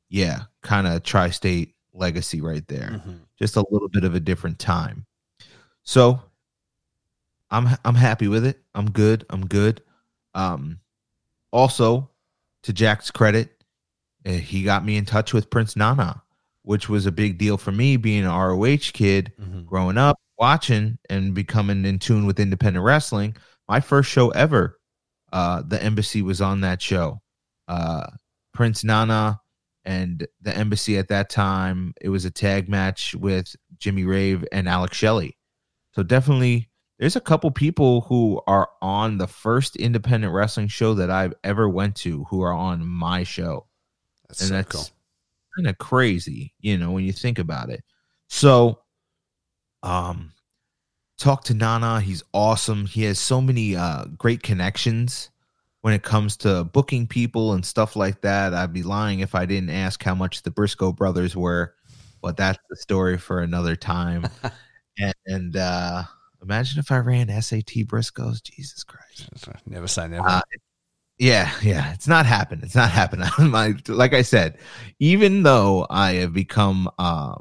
[0.10, 3.20] yeah kind of tri-state legacy right there Mhm.
[3.42, 5.06] Just a little bit of a different time.
[5.84, 6.22] So
[7.50, 8.62] I'm I'm happy with it.
[8.76, 9.26] I'm good.
[9.30, 9.82] I'm good.
[10.36, 10.80] Um
[11.52, 12.10] also
[12.64, 13.64] to Jack's credit,
[14.26, 16.22] uh, he got me in touch with Prince Nana,
[16.62, 19.66] which was a big deal for me being an ROH kid Mhm.
[19.66, 23.36] growing up, watching and becoming in tune with independent wrestling.
[23.68, 24.80] My first show ever,
[25.34, 27.22] uh, the embassy was on that show.
[27.68, 28.06] Uh,
[28.54, 29.41] Prince Nana
[29.84, 34.70] and the embassy at that time, it was a tag match with Jimmy Rave and
[34.70, 35.38] Alex Shelley.
[35.94, 36.70] So definitely,
[37.00, 41.68] there's a couple people who are on the first independent wrestling show that I've ever
[41.68, 43.66] went to who are on my show
[44.28, 44.86] That's and so that's cool.
[45.58, 47.84] kind of crazy, you know, when you think about it.
[48.30, 48.82] So,
[49.82, 50.32] um,
[51.18, 52.02] talk to Nana.
[52.02, 52.86] He's awesome.
[52.86, 55.31] He has so many uh, great connections
[55.82, 58.54] when it comes to booking people and stuff like that.
[58.54, 61.76] I'd be lying if I didn't ask how much the Briscoe brothers were,
[62.22, 64.28] but that's the story for another time.
[65.00, 66.04] and and uh,
[66.42, 68.44] imagine if I ran SAT Briscoes.
[68.44, 69.30] Jesus Christ.
[69.66, 70.28] Never say never.
[70.28, 70.42] Uh,
[71.22, 72.66] yeah, yeah, it's not happening.
[72.66, 73.30] It's not happening.
[73.52, 74.58] My, like I said,
[74.98, 77.36] even though I have become, uh,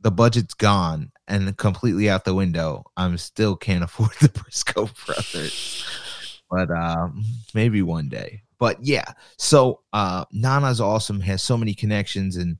[0.00, 5.86] the budget's gone and completely out the window, I'm still can't afford the Briscoe brothers.
[6.54, 8.42] But um, maybe one day.
[8.58, 11.20] But yeah, so uh, Nana's awesome.
[11.20, 12.58] Has so many connections, and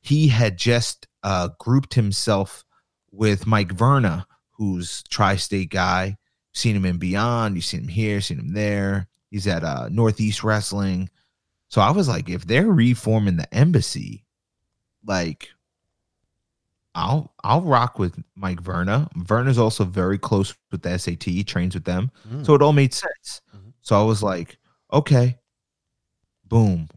[0.00, 2.64] he had just uh, grouped himself
[3.10, 6.16] with Mike Verna, who's tri-state guy
[6.58, 9.08] seen him in Beyond, you've seen him here, seen him there.
[9.30, 11.08] He's at uh Northeast Wrestling.
[11.68, 14.24] So I was like, if they're reforming the embassy,
[15.04, 15.50] like
[16.98, 19.08] I'll I'll rock with Mike Verna.
[19.16, 22.10] Verna's also very close with the SAT, he trains with them.
[22.28, 22.44] Mm.
[22.44, 23.40] So it all made sense.
[23.56, 23.72] Mhm.
[23.82, 24.58] So I was like,
[24.92, 25.38] okay,
[26.46, 26.88] boom,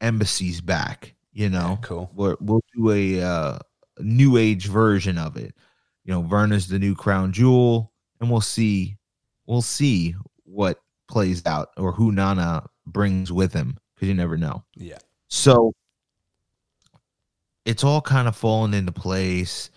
[0.00, 2.10] embassy's back, you know Yeah, cool.
[2.14, 3.58] we're, we'll do a uh,
[4.00, 5.54] new age version of it.
[6.04, 8.96] You know, Verna's the new crown jewel, and we'll see,
[9.46, 14.64] we'll see what plays out or who Nana brings with him because you never know.
[14.74, 14.98] Yeah.
[15.28, 15.72] So
[17.64, 19.70] it's all kind of falling into place.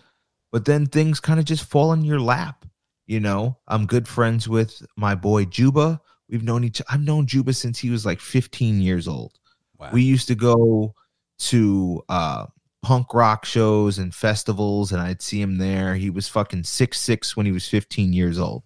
[0.52, 2.66] But then things kind of just fall in your lap.
[3.06, 6.02] You know, I'm good friends with my boy Juba.
[6.30, 6.82] We've known each.
[6.90, 9.40] I've known Juba since he was like 15 years old.
[9.80, 9.92] Wow.
[9.94, 10.94] We used to go
[11.40, 12.48] to uh
[12.84, 15.96] punk rock shows and festivals, and I'd see him there.
[15.96, 18.64] He was fucking six six when he was 15 years old,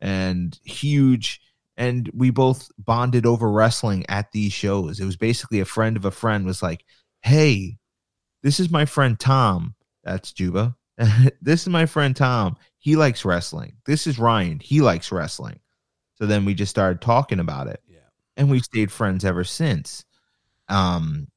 [0.00, 1.40] and huge.
[1.78, 4.98] And we both bonded over wrestling at these shows.
[4.98, 6.84] It was basically a friend of a friend was like,
[7.22, 7.77] "Hey,
[8.42, 9.74] this is my friend Tom.
[10.04, 10.76] That's Juba.
[11.42, 12.56] this is my friend Tom.
[12.78, 13.74] He likes wrestling.
[13.86, 14.60] This is Ryan.
[14.60, 15.60] He likes wrestling."
[16.14, 17.98] So then we just started talking about it, Yeah.
[18.36, 20.04] and we've stayed friends ever since.
[20.68, 21.28] Um,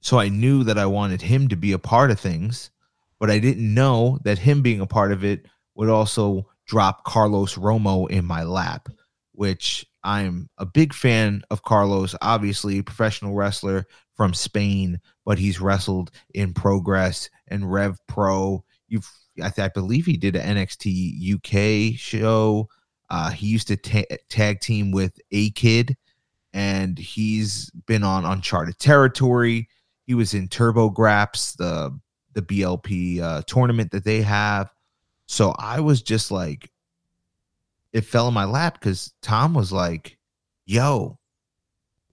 [0.00, 2.70] so I knew that I wanted him to be a part of things,
[3.18, 5.44] but I didn't know that him being a part of it
[5.74, 8.88] would also drop Carlos Romo in my lap,
[9.32, 13.86] which I'm a big fan of Carlos, obviously, professional wrestler
[14.20, 18.62] from Spain, but he's wrestled in Progress and Rev Pro.
[18.86, 19.10] You've,
[19.42, 22.68] I, th- I believe he did an NXT UK show.
[23.08, 25.96] Uh, he used to ta- tag team with A Kid,
[26.52, 29.66] and he's been on Uncharted Territory.
[30.04, 31.98] He was in Turbo Graps, the
[32.34, 34.70] the BLP uh, tournament that they have.
[35.24, 36.70] So I was just like,
[37.94, 40.18] it fell in my lap because Tom was like,
[40.66, 41.18] "Yo,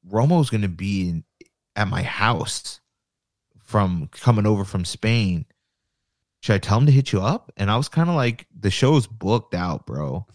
[0.10, 1.24] Romo's gonna be in,
[1.78, 2.82] at my house
[3.64, 5.46] from coming over from Spain.
[6.42, 8.70] Should I tell him to hit you up?" And I was kind of like, "The
[8.72, 10.26] show's booked out, bro."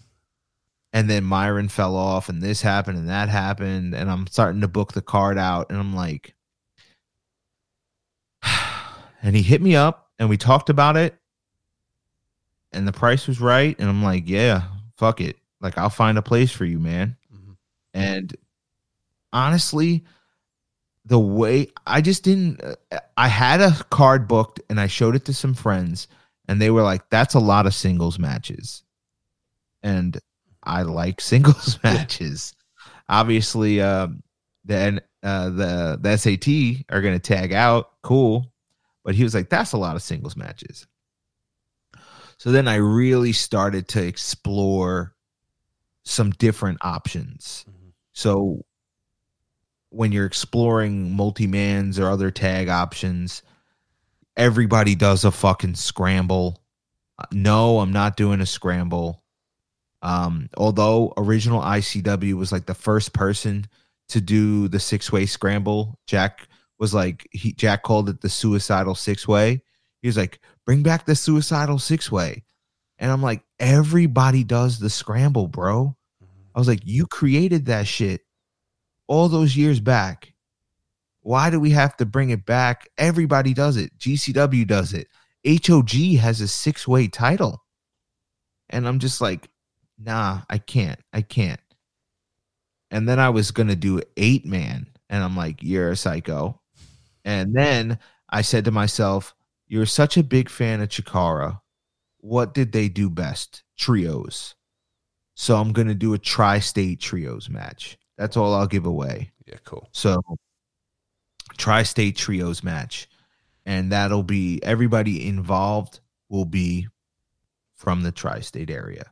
[0.94, 4.68] And then Myron fell off, and this happened, and that happened, and I'm starting to
[4.68, 6.34] book the card out, and I'm like,
[9.22, 11.18] and he hit me up, and we talked about it,
[12.72, 14.64] and the price was right, and I'm like, yeah,
[14.98, 17.16] fuck it, like I'll find a place for you, man.
[17.34, 17.56] Mhm.
[17.94, 18.36] And
[19.32, 20.04] honestly,
[21.04, 22.60] the way I just didn't,
[23.16, 26.08] I had a card booked, and I showed it to some friends,
[26.48, 28.82] and they were like, that's a lot of singles matches,
[29.82, 30.18] and
[30.62, 32.54] I like singles matches.
[33.08, 34.22] Obviously, um,
[34.64, 37.90] then uh, the the SAT are going to tag out.
[38.02, 38.52] Cool,
[39.04, 40.86] but he was like, "That's a lot of singles matches."
[42.38, 45.14] So then I really started to explore
[46.04, 47.64] some different options.
[47.68, 47.92] Mhm.
[48.14, 48.64] So
[49.92, 53.42] when you're exploring multi mans or other tag options,
[54.36, 56.62] everybody does a fucking scramble.
[57.18, 59.22] Uh, No, I'm not doing a scramble.
[60.00, 63.66] Um, although original ICW was like the first person
[64.08, 68.94] to do the six way scramble, Jack was like he Jack called it the suicidal
[68.94, 69.62] six way.
[70.00, 72.42] He was like, bring back the suicidal six way.
[72.98, 75.96] And I'm like, everybody does the scramble, bro.
[76.54, 78.22] I was like, you created that shit
[79.06, 80.32] all those years back.
[81.20, 82.88] Why do we have to bring it back?
[82.98, 83.96] Everybody does it.
[83.98, 85.08] GCW does it.
[85.46, 87.62] HOG has a six way title.
[88.70, 89.48] And I'm just like,
[89.98, 90.98] nah, I can't.
[91.12, 91.60] I can't.
[92.90, 94.86] And then I was going to do eight man.
[95.08, 96.60] And I'm like, you're a psycho.
[97.24, 97.98] And then
[98.28, 99.34] I said to myself,
[99.68, 101.60] you're such a big fan of Chikara.
[102.18, 103.62] What did they do best?
[103.78, 104.54] Trios.
[105.34, 107.98] So I'm going to do a tri state trios match.
[108.22, 109.32] That's all I'll give away.
[109.48, 109.88] Yeah, cool.
[109.90, 110.22] So
[111.56, 113.08] tri-state trios match
[113.66, 115.98] and that'll be everybody involved
[116.28, 116.86] will be
[117.74, 119.10] from the tri-state area.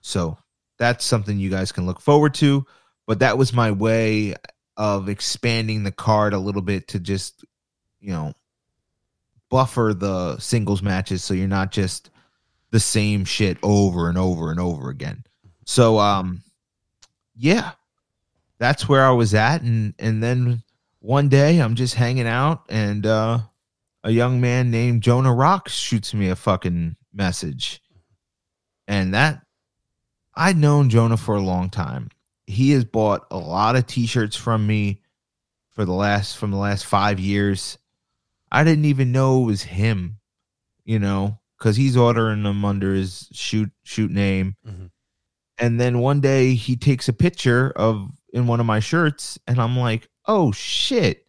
[0.00, 0.38] So
[0.76, 2.66] that's something you guys can look forward to,
[3.06, 4.34] but that was my way
[4.76, 7.44] of expanding the card a little bit to just,
[8.00, 8.32] you know,
[9.50, 12.10] buffer the singles matches so you're not just
[12.72, 15.22] the same shit over and over and over again.
[15.64, 16.42] So um
[17.36, 17.70] yeah,
[18.58, 20.62] that's where I was at and and then
[21.00, 23.40] one day I'm just hanging out and uh
[24.04, 27.82] a young man named Jonah Rock shoots me a fucking message.
[28.86, 29.42] And that
[30.34, 32.10] I'd known Jonah for a long time.
[32.46, 35.02] He has bought a lot of t-shirts from me
[35.70, 37.76] for the last from the last 5 years.
[38.50, 40.18] I didn't even know it was him,
[40.84, 44.56] you know, cuz he's ordering them under his shoot shoot name.
[44.66, 44.90] Mhm.
[45.58, 49.60] And then one day he takes a picture of in one of my shirts and
[49.60, 51.26] I'm like, "Oh shit."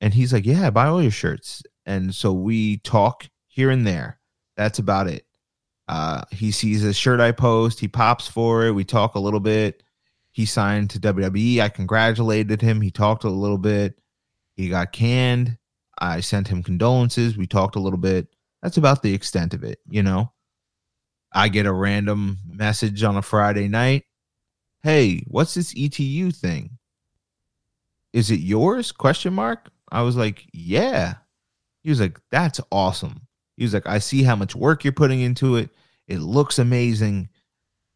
[0.00, 4.20] And he's like, "Yeah, buy all your shirts." And so we talk here and there.
[4.56, 5.26] That's about it.
[5.88, 8.72] Uh, he sees a shirt I post, he pops for it.
[8.72, 9.82] We talk a little bit.
[10.30, 11.60] He signed to WWE.
[11.60, 12.80] I congratulated him.
[12.80, 14.00] He talked a little bit.
[14.54, 15.58] He got canned.
[15.98, 17.36] I sent him condolences.
[17.36, 18.28] We talked a little bit.
[18.62, 20.32] That's about the extent of it, you know.
[21.32, 24.04] I get a random message on a Friday night.
[24.82, 26.78] Hey, what's this ETU thing?
[28.12, 28.92] Is it yours?
[28.92, 29.70] Question mark.
[29.92, 31.14] I was like, yeah.
[31.82, 33.26] He was like, that's awesome.
[33.56, 35.70] He was like, I see how much work you're putting into it.
[36.08, 37.28] It looks amazing.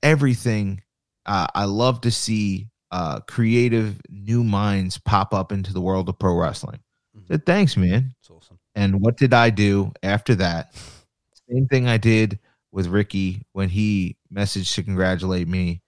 [0.02, 0.82] Everything.
[1.26, 6.18] Uh, I love to see uh, creative new minds pop up into the world of
[6.18, 6.80] pro wrestling.
[7.16, 8.14] I said, thanks, man.
[8.20, 8.58] It's awesome.
[8.74, 10.74] And what did I do after that?
[11.50, 12.38] Same thing I did
[12.72, 15.80] with Ricky when he messaged to congratulate me.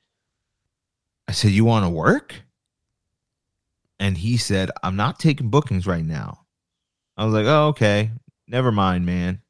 [1.29, 2.35] I said, You want to work?
[3.99, 6.47] And he said, I'm not taking bookings right now.
[7.17, 8.11] I was like, Oh, okay.
[8.49, 9.41] Never mind, man.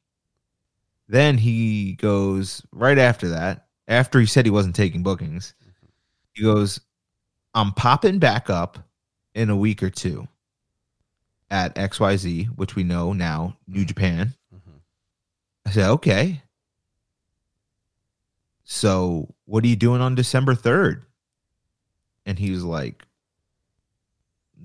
[1.07, 5.53] Then he goes, right after that, after he said he wasn't taking bookings,
[6.33, 6.81] he goes,
[7.53, 8.79] I'm popping back up
[9.35, 10.27] in a week or two
[11.49, 14.33] at XYZ, which we know now, New Japan.
[14.53, 14.81] Mhm.
[15.65, 16.41] I said, okay.
[18.65, 21.05] So what are you doing on December 3rd?
[22.27, 23.07] And he was like,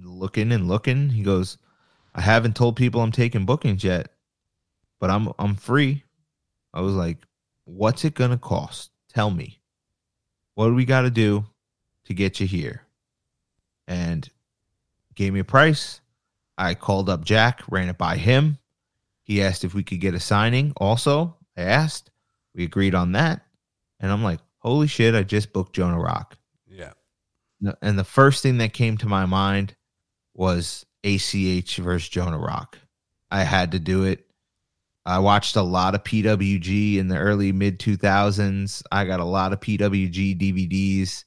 [0.00, 1.10] looking and looking.
[1.10, 1.58] He goes,
[2.14, 4.08] I haven't told people I'm taking bookings yet,
[5.00, 6.04] but I'm I'm free.
[6.74, 7.18] I was like,
[7.64, 8.90] what's it gonna cost?
[9.08, 9.60] Tell me.
[10.54, 11.46] What do we gotta do
[12.04, 12.82] to get you here?
[13.86, 14.28] And
[15.14, 16.00] gave me a price.
[16.58, 18.58] I called up Jack, ran it by him.
[19.22, 20.72] He asked if we could get a signing.
[20.76, 22.10] Also, I asked.
[22.54, 23.46] We agreed on that.
[24.00, 26.36] And I'm like, holy shit, I just booked Jonah Rock.
[27.80, 29.74] And the first thing that came to my mind
[30.34, 32.78] was ACH versus Jonah Rock.
[33.30, 34.26] I had to do it.
[35.04, 38.82] I watched a lot of PWG in the early mid 2000s.
[38.92, 41.24] I got a lot of PWG DVDs.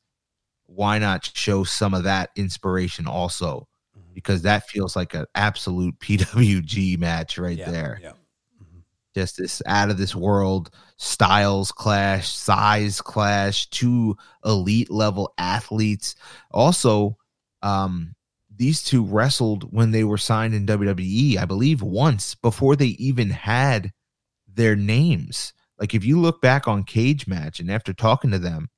[0.68, 3.68] Why not show some of that inspiration also?
[3.98, 4.14] Mm-hmm.
[4.14, 7.70] Because that feels like an absolute PWG match right yeah.
[7.70, 8.10] there Yeah.
[8.10, 8.80] Mm-hmm.
[9.14, 16.16] just this out of this world styles clash, size clash, two elite level athletes.
[16.52, 17.18] Also,
[17.62, 18.16] um,
[18.56, 23.30] these two wrestled when they were signed in WWE, I believe, once before they even
[23.30, 23.92] had
[24.48, 25.54] their names.
[25.80, 28.70] Like if you look back on Cage Match and after talking to them,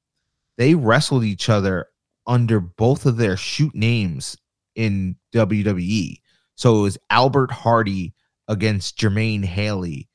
[0.57, 1.87] they wrestled each other
[2.25, 4.37] under both of their shoot names
[4.75, 6.19] in WWE.
[6.55, 8.13] So it was Albert Hardie
[8.47, 10.09] against Jermaine Haley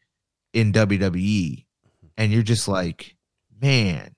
[0.53, 1.65] in WWE.
[2.17, 3.17] And you're just like,
[3.61, 4.15] man,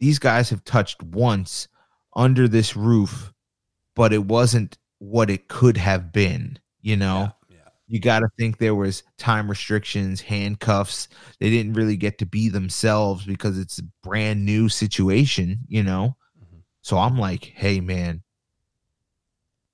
[0.00, 1.68] these guys have touched once
[2.16, 3.32] under this roof,
[3.96, 7.30] but it wasn't what it could have been, you know?
[7.48, 7.56] Yeah.
[7.56, 7.68] yeah.
[7.88, 11.08] You got to think there was time restrictions, handcuffs.
[11.40, 16.16] They didn't really get to be themselves because it's a brand new situation, you know?
[16.40, 16.62] Mhm.
[16.82, 18.22] So I'm like, hey man,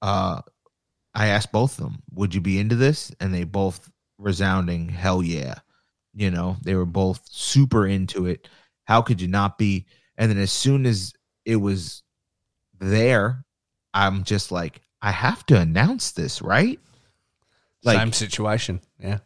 [0.02, 0.40] uh
[1.14, 3.12] I asked both of them, would you be into this?
[3.20, 5.60] And they both resounding hell yeah.
[6.15, 8.49] You know, they were both super into it.
[8.85, 9.87] How could you not be?
[10.16, 11.12] And then as soon as
[11.45, 12.03] it was
[12.78, 13.45] there,
[13.95, 16.78] I'm just like, I have to announce this, right?
[17.85, 18.81] Like Same situation.
[18.99, 19.19] Yeah.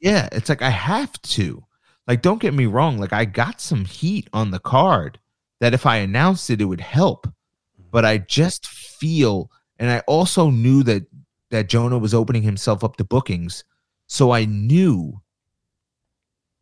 [0.00, 1.64] yeah, it's like I have to.
[2.06, 2.98] Like, don't get me wrong.
[2.98, 5.18] Like, I got some heat on the card
[5.60, 7.26] that if I announced it, it would help.
[7.26, 7.90] Mm-hmm.
[7.90, 11.04] But I just feel, and I also knew that
[11.50, 13.64] that Jonah was opening himself up to bookings,
[14.06, 15.20] so I knew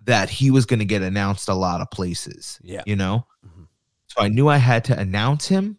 [0.06, 2.58] that he was going to get announced a lot of places.
[2.62, 2.82] Yeah.
[2.86, 3.66] You know, Mhm.
[4.06, 5.78] so I knew I had to announce him,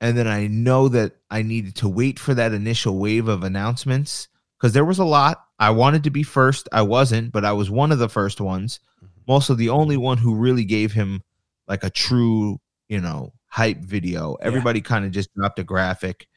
[0.00, 4.28] and then I know that I needed to wait for that initial wave of announcements
[4.58, 5.42] because there was a lot.
[5.58, 6.68] I wanted to be first.
[6.72, 8.80] I wasn't, but I was one of the first ones.
[9.02, 11.22] I'm also the only one who really gave him
[11.66, 14.34] like a true, you know, hype video.
[14.34, 16.28] Everybody kind of just dropped a graphic.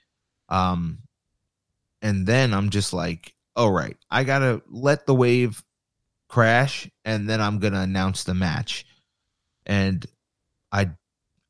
[0.50, 1.00] Um,
[2.02, 5.64] and then I'm just like, all right, I gotta let the wave
[6.28, 8.86] crash, and then I'm gonna announce the match.
[9.66, 10.06] And
[10.72, 10.92] I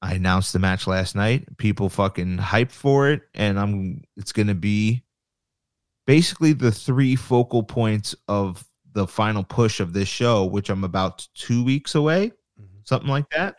[0.01, 1.57] I announced the match last night.
[1.57, 5.03] People fucking hyped for it, and I'm it's gonna be
[6.05, 11.27] basically the three focal points of the final push of this show, which I'm about
[11.35, 12.87] two weeks away, Mhm.
[12.87, 13.57] something like that.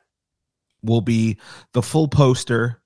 [0.83, 1.39] Will be
[1.73, 2.83] the full poster.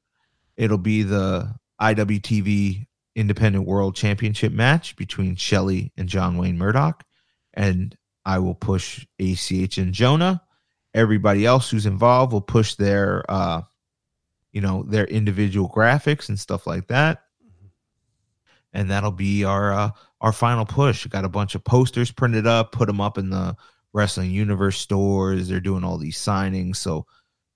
[0.57, 7.05] It'll be the IWTV Independent World Championship match between Shelley and John Wayne Murdoch,
[7.55, 10.43] and I will push ACH and Jonah.
[10.95, 13.63] Everybody else who's involved will push their uh
[14.53, 17.23] you know their individual graphics and stuff like that.
[18.73, 19.91] And that'll be our uh
[20.21, 21.07] our final push.
[21.07, 23.57] Got a bunch of posters printed up put them up in the
[23.93, 25.49] wrestling universe stores.
[25.49, 26.77] They're doing all these signings.
[26.77, 27.07] So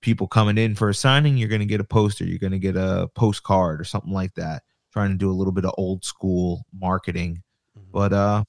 [0.01, 2.23] people coming in for a signing you're going to get a poster.
[2.25, 4.63] You're going to get a postcard or something like that.
[4.91, 7.43] Trying to do a little bit of old school marketing.
[7.77, 7.91] Mhm.
[7.91, 8.43] but uh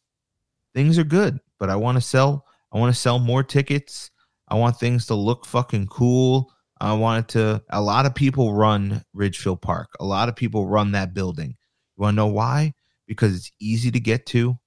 [0.74, 4.10] things are good but i want to sell i want to sell more tickets
[4.48, 8.54] i want things to look fucking cool i want it to a lot of people
[8.54, 11.48] run ridgefield park a lot of people run that building
[11.96, 12.72] you want to know why
[13.06, 14.58] because it's easy to get to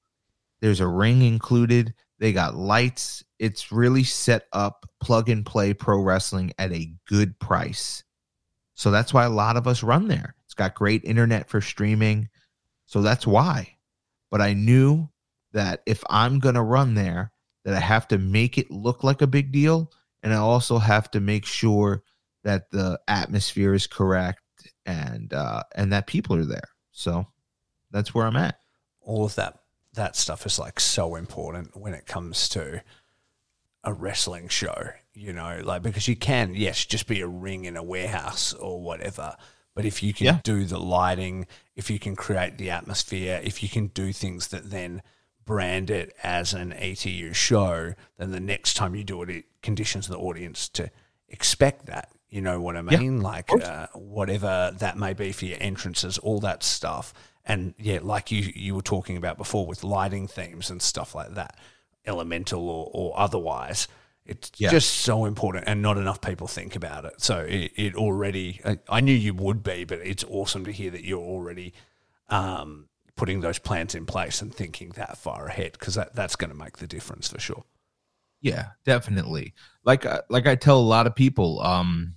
[0.62, 3.24] there's a ring included They got lights.
[3.40, 8.04] It's really set up plug and play pro wrestling at a good price.
[8.76, 10.36] So that's why a lot of us run there.
[10.46, 12.30] It's got great internet for streaming.
[12.86, 13.76] So that's why.
[14.30, 15.10] But I knew
[15.54, 17.32] that if I'm going to run there,
[17.66, 19.92] that I have to make it look like a big deal
[20.24, 22.04] and I also have to make sure
[22.44, 24.42] that the atmosphere is correct
[24.86, 26.70] and uh and that people are there.
[26.92, 27.28] So
[27.92, 28.58] that's where I'm at.
[29.02, 29.60] all of that
[29.94, 32.82] that stuff is like so important when it comes to
[33.84, 37.76] a wrestling show, you know, like because you can, yes, just be a ring in
[37.76, 39.36] a warehouse or whatever.
[39.76, 40.40] But if you can Yeah.
[40.44, 44.70] do the lighting, if you can create the atmosphere, if you can do things that
[44.70, 45.02] then
[45.46, 50.08] brand it as an ETU show, then the next time you do it, it conditions
[50.08, 50.90] the audience to
[51.28, 52.10] expect that.
[52.30, 53.22] You know what I Yeah, mean?
[53.22, 57.14] like uh, whatever that may be for your entrances, all that stuff.
[57.46, 61.34] And yeah, like you you were talking about before with lighting themes and stuff like
[61.34, 61.58] that,
[62.06, 63.88] elemental or, or otherwise.
[64.26, 64.70] It's Yeah.
[64.70, 67.20] just so important, and not enough people think about it.
[67.22, 70.92] So it, it already, I, I knew you would be, but it's awesome to hear
[70.92, 71.74] that you're already
[72.30, 72.88] um,
[73.22, 76.58] putting those plans in place and thinking that far ahead because that, that's going to
[76.58, 77.64] make the difference for sure.
[78.42, 79.54] Yeah, definitely.
[79.84, 82.16] Like uh, like I tell a lot of people, um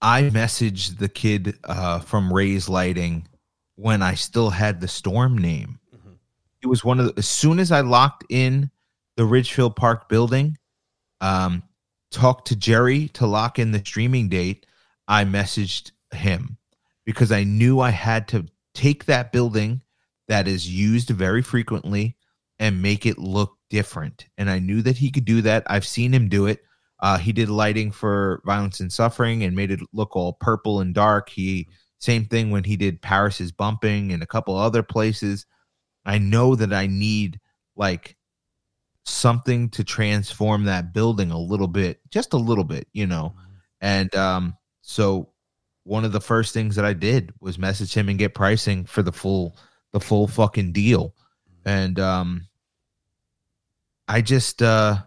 [0.00, 3.28] I messaged the kid uh from Ray's Lighting
[3.74, 5.78] when I still had the storm name.
[6.62, 8.70] It was one of the, as soon as I locked in
[9.18, 10.56] the Ridgefield Park building,
[11.20, 11.62] um
[12.10, 14.64] talked to Jerry to lock in the streaming date,
[15.06, 16.56] I messaged him
[17.04, 19.80] because I knew I had to take that building
[20.28, 22.16] that is used very frequently
[22.58, 24.26] and make it look different.
[24.38, 25.64] And I knew that he could do that.
[25.66, 26.62] I've seen him do it.
[27.00, 30.94] Uh, he did lighting for Violence and Suffering and made it look all purple and
[30.94, 31.28] dark.
[31.28, 35.46] He same thing when he did Paris is bumping and a couple other places.
[36.04, 37.40] I know that I need
[37.74, 38.16] like
[39.04, 43.34] something to transform that building a little bit, just a little bit, you know.
[43.80, 45.30] And um, so
[45.86, 49.02] one of the first things that I did was message him and get pricing for
[49.02, 49.56] the full
[49.92, 51.14] the full fucking deal.
[51.64, 52.48] And um
[54.08, 54.98] I just uh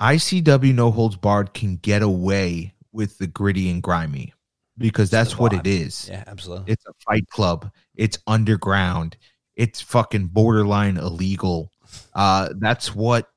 [0.00, 4.32] ICW No Holds Barred can get away with the gritty and grimy
[4.78, 6.08] because that's what it is.
[6.10, 6.72] Yeah, absolutely.
[6.72, 7.70] It's a fight club.
[7.94, 9.18] It's underground.
[9.56, 11.70] It's fucking borderline illegal.
[12.14, 13.30] Uh that's what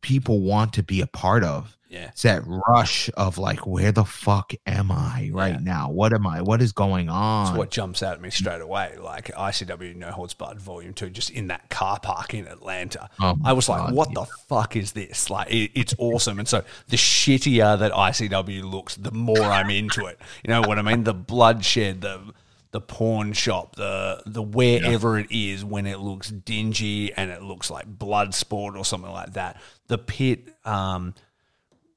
[0.00, 1.78] people want to be a part of.
[1.92, 2.08] Yeah.
[2.08, 5.60] It's that rush of like, where the fuck am I right Yeah.
[5.60, 5.90] now?
[5.90, 6.40] What am I?
[6.40, 7.44] What is going on?
[7.46, 8.96] That's what jumps out at me straight away.
[8.98, 13.10] Like ICW No Holds Barred Volume 2, just in that car park in Atlanta.
[13.20, 15.28] Oh I was like, God, what the fuck is this?
[15.28, 16.38] Like, it, it's awesome.
[16.38, 20.18] And so the shittier that ICW looks, the more I'm into it.
[20.42, 21.04] You know what I mean?
[21.04, 22.32] The bloodshed, the
[22.70, 27.70] the pawn shop, the the wherever it is when it looks dingy and it looks
[27.70, 29.60] like blood sport or something like that.
[29.88, 31.14] The pit, um,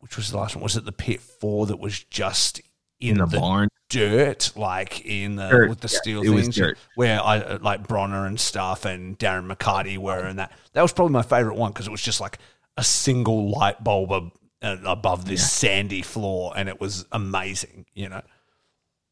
[0.06, 0.62] which was the last one?
[0.62, 2.62] Was it the pit four that was just
[3.00, 3.70] in, in the, the barn.
[3.90, 7.88] dirt, like in the Dirt, with the yeah, steel was things, where I uh, like
[7.88, 11.72] Bronner and stuff and Darren McCarty were, and that that was probably my favorite one
[11.72, 12.38] because it was just like
[12.78, 17.88] a single light bulb ab- uh, above this sandy floor, and it was amazing.
[17.96, 18.22] You know,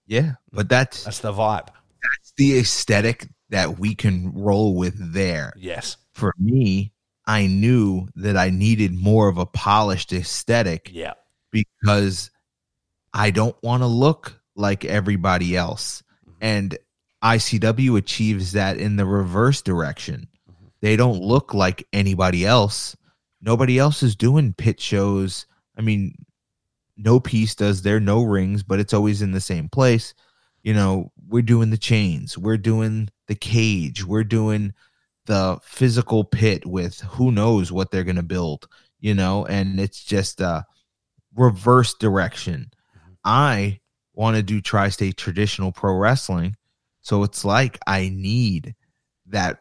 [0.05, 1.67] Yeah, but that's that's the vibe.
[1.67, 5.53] that's the aesthetic that we can roll with there.
[5.57, 6.92] Yes, For me,
[7.25, 11.13] I knew that I needed more of a polished aesthetic yeah,
[11.51, 12.31] because
[13.13, 16.03] I don't want to look like everybody else.
[16.27, 16.37] Mm-hmm.
[16.41, 16.77] And
[17.23, 20.27] ICW achieves that in the reverse direction.
[20.49, 20.65] Mm-hmm.
[20.81, 22.97] They don't look like anybody else.
[23.41, 25.45] Nobody else is doing pit shows.
[25.77, 26.15] I mean,
[26.97, 30.13] no piece does there, no rings, but it's always in the same place.
[30.61, 34.73] You know, we're doing the chains, we're doing the cage, we're doing
[35.25, 38.67] the physical pit with who knows what they're going to build,
[38.99, 40.65] you know, and it's just a
[41.35, 42.71] reverse direction.
[43.23, 43.79] I
[44.13, 46.55] want to do tri-state traditional pro wrestling,
[47.01, 48.75] so it's like I need
[49.27, 49.59] that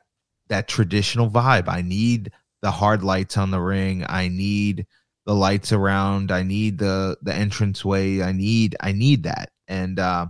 [0.49, 1.69] that traditional vibe.
[1.69, 4.05] I need the hard lights on the ring.
[4.09, 4.87] I need
[5.27, 6.31] the lights around.
[6.33, 8.23] I need the the entranceway.
[8.23, 9.51] I need I need that.
[9.69, 10.27] And uh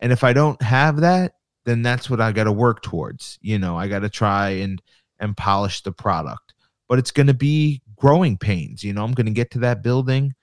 [0.00, 1.32] and if I don't have that,
[1.68, 3.38] then that's what I got to work towards.
[3.42, 4.80] You know, I got to try and
[5.20, 6.54] and polish the product.
[6.88, 8.82] But it's going to be growing pains.
[8.82, 10.34] You know, I'm going to get to that building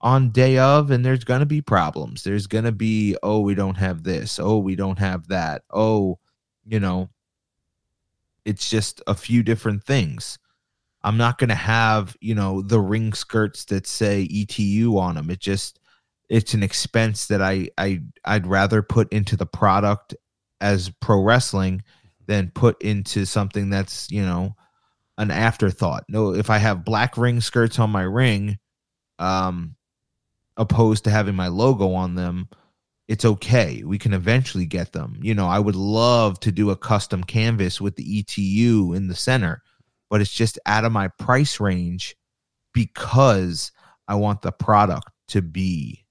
[0.00, 2.22] on day of and there's going to be problems.
[2.22, 4.38] There's going to be oh, we don't have this.
[4.38, 5.62] Oh, we don't have that.
[5.70, 6.18] Oh,
[6.66, 7.08] you know,
[8.44, 10.38] it's just a few different things.
[11.02, 15.30] I'm not going to have, you know, the ring skirts that say ETU on them.
[15.30, 15.78] It just
[16.28, 20.14] it's an expense that I I I'd rather put into the product
[20.64, 21.82] as pro wrestling
[22.26, 24.56] than put into something that's you know
[25.18, 26.04] an afterthought.
[26.08, 28.58] No, if I have black ring skirts on my ring,
[29.18, 29.76] um,
[30.56, 32.48] opposed to having my logo on them,
[33.06, 33.84] it's okay.
[33.84, 35.18] We can eventually get them.
[35.20, 39.14] You know, I would love to do a custom canvas with the ETU in the
[39.14, 39.62] center,
[40.08, 42.16] but it's just out of my price range
[42.72, 43.70] because
[44.08, 46.03] I want the product to be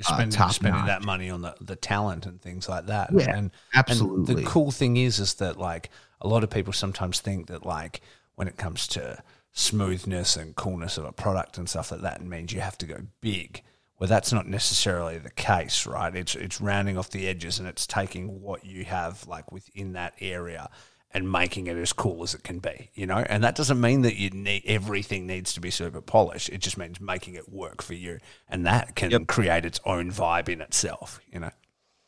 [0.00, 3.10] Uh, You're spending, top spending that money on the, the talent and things like that.
[3.12, 4.34] Yeah, and, absolutely.
[4.34, 5.90] And the cool thing is, is that like
[6.20, 8.00] a lot of people sometimes think that like
[8.34, 9.22] when it comes to
[9.52, 12.86] smoothness and coolness of a product and stuff like that, it means you have to
[12.86, 13.62] go big.
[13.98, 16.14] Well, that's not necessarily the case, right?
[16.14, 20.14] It's it's rounding off the edges and it's taking what you have like within that
[20.20, 20.70] area
[21.12, 23.18] and making it as cool as it can be, you know.
[23.28, 26.48] And that doesn't mean that you need everything needs to be super polished.
[26.50, 28.18] It just means making it work for you,
[28.48, 29.26] and that can Yep.
[29.26, 31.50] create its own vibe in itself, you know.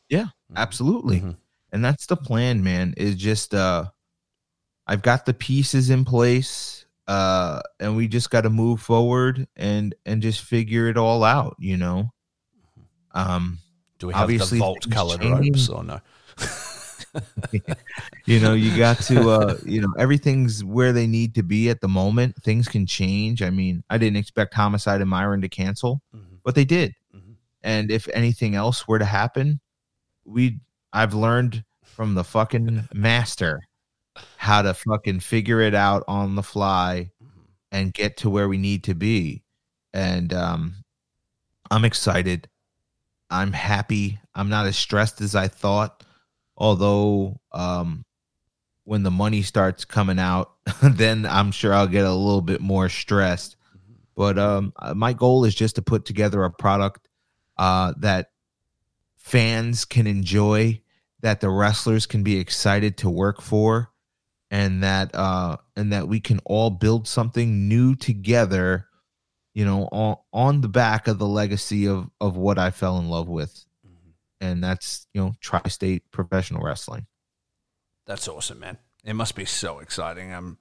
[0.09, 1.21] Yeah, absolutely.
[1.21, 1.37] Mhm.
[1.71, 2.93] And that's the plan, man.
[2.97, 3.85] Is just uh
[4.87, 9.93] I've got the pieces in place uh and we just got to move forward and
[10.05, 12.11] and just figure it all out, you know.
[13.11, 13.59] Um
[13.99, 15.47] Do we have Obviously, the vault colored change.
[15.57, 15.99] ropes or no?
[18.25, 21.81] you know, you got to uh you know, everything's where they need to be at
[21.81, 22.35] the moment.
[22.43, 23.41] Things can change.
[23.41, 26.39] I mean, I didn't expect Homicide and Myron to cancel, Mhm.
[26.43, 26.93] but they did.
[27.15, 27.35] Mhm.
[27.63, 29.59] And if anything else were to happen,
[30.25, 30.59] we
[30.91, 33.61] I've learned from the fucking master
[34.37, 37.09] how to fucking figure it out on the fly
[37.71, 39.43] and get to where we need to be.
[39.93, 40.75] And um
[41.71, 42.47] I'm excited.
[43.29, 44.19] I'm happy.
[44.35, 46.03] I'm not as stressed as I thought.
[46.57, 48.05] Although um
[48.85, 50.51] when the money starts coming out,
[50.83, 53.55] then I'm sure I'll get a little bit more stressed.
[54.15, 57.09] But um uh, my goal is just to put together a product
[57.57, 58.31] uh that
[59.17, 60.81] fans can enjoy,
[61.21, 63.89] that the wrestlers can be excited to work for,
[64.51, 68.87] and that uh and that we can all build something new together,
[69.53, 73.09] you know, on on the back of the legacy of of what I fell in
[73.09, 73.65] love with.
[74.43, 77.07] And that's, you know, tri-state professional wrestling.
[78.05, 78.77] That's awesome, man.
[79.05, 80.33] It must be so exciting.
[80.33, 80.57] I'm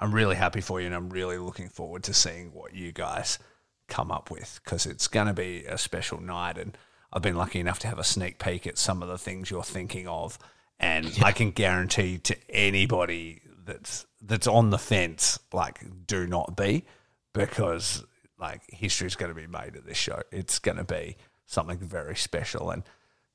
[0.00, 3.38] I'm really happy for you and I'm really looking forward to seeing what you guys
[3.86, 6.76] come up with because it's going to be a special night and
[7.12, 9.62] I've been lucky enough to have a sneak peek at some of the things you're
[9.62, 10.38] thinking of
[10.78, 16.86] and I can guarantee to anybody that's that's on the fence like do not be
[17.34, 18.04] because
[18.38, 20.22] like history is going to be made at this show.
[20.32, 22.84] It's going to be something very special and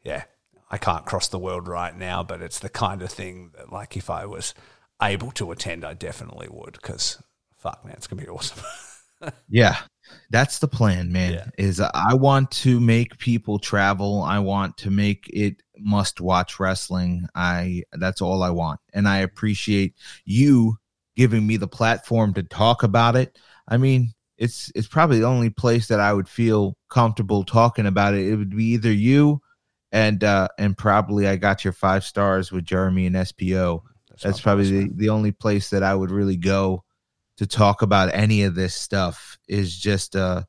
[0.05, 0.23] yeah,
[0.69, 3.97] I can't cross the world right now, but it's the kind of thing that, like,
[3.97, 4.53] if I was
[5.01, 7.21] able to attend, I definitely would because
[7.57, 8.63] fuck, man, it's gonna be awesome.
[9.49, 9.77] Yeah,
[10.29, 11.33] that's the plan, man.
[11.33, 11.45] Yeah.
[11.57, 14.21] Is I want to make people travel.
[14.21, 17.27] I want to make it must watch wrestling.
[17.33, 18.79] I that's all I want.
[18.93, 19.95] And I appreciate
[20.25, 20.77] you
[21.15, 23.39] giving me the platform to talk about it.
[23.67, 28.13] I mean, it's it's probably the only place that I would feel comfortable talking about
[28.13, 28.27] it.
[28.27, 29.41] It would be either you
[29.91, 33.81] and uh and probably I got your five stars with Jeremy and SPO.
[34.21, 36.83] That's my probably the, the only place that I would really go
[37.37, 40.43] to talk about any of this stuff is just uh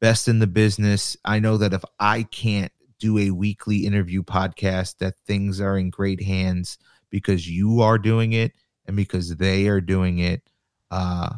[0.00, 1.16] best in the business.
[1.24, 5.90] I know that if I can't do a weekly interview podcast that things are in
[5.90, 6.78] great hands
[7.10, 8.52] because you are doing it
[8.86, 10.42] and because they are doing it.
[10.90, 11.30] Uh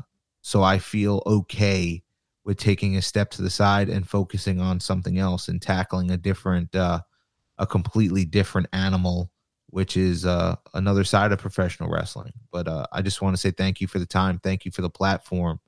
[0.43, 2.03] so I feel okay
[2.45, 6.16] with taking a step to the side and focusing on something else and tackling a
[6.16, 7.01] different uh
[7.59, 9.30] a completely different animal
[9.70, 12.32] which is uh, another side of professional wrestling.
[12.51, 14.39] But uh, I just want to say thank you for the time.
[14.39, 15.60] Thank you for the platform.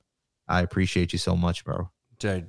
[0.47, 1.89] I appreciate you so much, bro.
[2.17, 2.47] dude.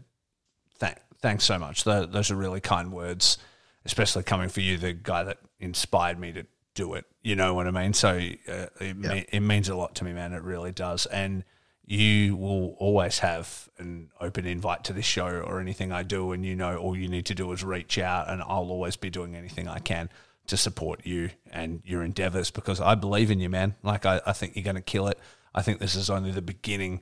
[0.81, 1.85] Th- thanks so much.
[1.85, 3.39] Tho- those are really kind words,
[3.85, 7.05] especially coming for you, the guy that inspired me to do it.
[7.23, 7.93] You know what I mean?
[7.93, 8.09] So
[8.48, 10.32] uh, it, me- it means a lot to me, man.
[10.32, 11.05] It really does.
[11.06, 11.44] And
[11.85, 16.33] you will always have an open invite to this show or anything I do.
[16.33, 19.11] And you know, all you need to do is reach out, and I'll always be
[19.11, 20.09] doing anything I can
[20.47, 23.75] to support you and your endeavors because I believe in you, man.
[23.83, 25.19] Like, I, I think you're going to kill it.
[25.55, 27.01] I think this is only the beginning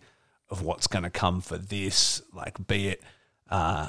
[0.51, 2.23] of what's going to come for this.
[2.35, 3.03] Like, be it
[3.49, 3.89] uh,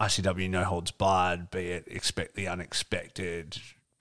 [0.00, 3.58] ICW No Holds Barred, be it expect the unexpected,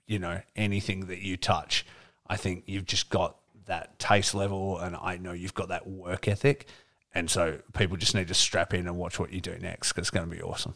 [0.07, 1.85] you know, anything that you touch.
[2.27, 6.27] I think you've just got that taste level, and I know you've got that work
[6.27, 6.67] ethic.
[7.15, 10.03] And so people just need to strap in and watch what you do next because
[10.03, 10.73] it's going to be awesome.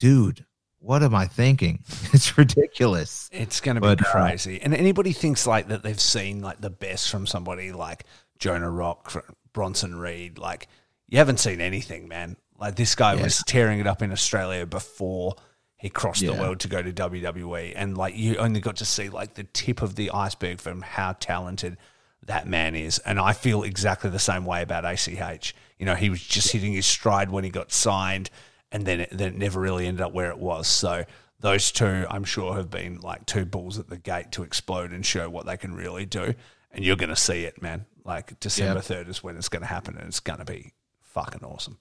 [0.00, 0.44] Dude,
[0.78, 1.84] what am I thinking?
[2.12, 3.28] It's ridiculous.
[3.32, 4.60] It's going to be but, uh, crazy.
[4.60, 8.04] Uh, and anybody thinks like that they've seen like the best from somebody like
[8.38, 10.68] Jonah Rock, Bronson Reed, like
[11.08, 12.36] you haven't seen anything, man.
[12.64, 13.24] Like this guy yeah.
[13.24, 15.36] was tearing it up in Australia before
[15.76, 16.32] he crossed yeah.
[16.32, 19.44] the world to go to WWE, and like you only got to see like the
[19.44, 21.76] tip of the iceberg from how talented
[22.24, 23.00] that man is.
[23.00, 25.54] And I feel exactly the same way about ACH.
[25.78, 28.30] You know, he was just hitting his stride when he got signed,
[28.72, 30.66] and then it, then it never really ended up where it was.
[30.66, 31.04] So
[31.40, 35.04] those two, I'm sure, have been like two bulls at the gate to explode and
[35.04, 36.32] show what they can really do.
[36.70, 37.84] And you're going to see it, man.
[38.06, 39.04] Like December yep.
[39.04, 40.72] 3rd is when it's going to happen, and it's going to be
[41.02, 41.76] fucking awesome.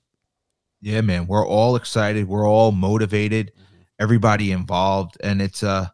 [0.83, 1.27] Yeah, man.
[1.27, 2.27] We're all excited.
[2.27, 3.53] We're all motivated.
[3.53, 3.81] Mm-hmm.
[3.99, 5.87] Everybody involved, and it's uh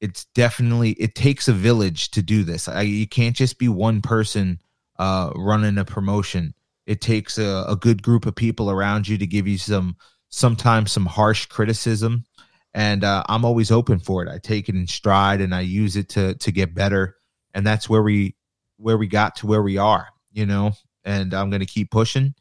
[0.00, 2.66] it's definitely it takes a village to do this.
[2.66, 4.60] I, you can't just be one person
[4.98, 6.52] uh, running a promotion.
[6.84, 9.96] It takes a, a good group of people around you to give you some
[10.30, 12.24] sometimes some harsh criticism,
[12.74, 14.28] and uh, I'm always open for it.
[14.28, 17.14] I take it in stride and I use it to to get better,
[17.54, 18.34] and that's where we
[18.78, 20.72] where we got to where we are, you know.
[21.04, 22.34] And I'm gonna keep pushing,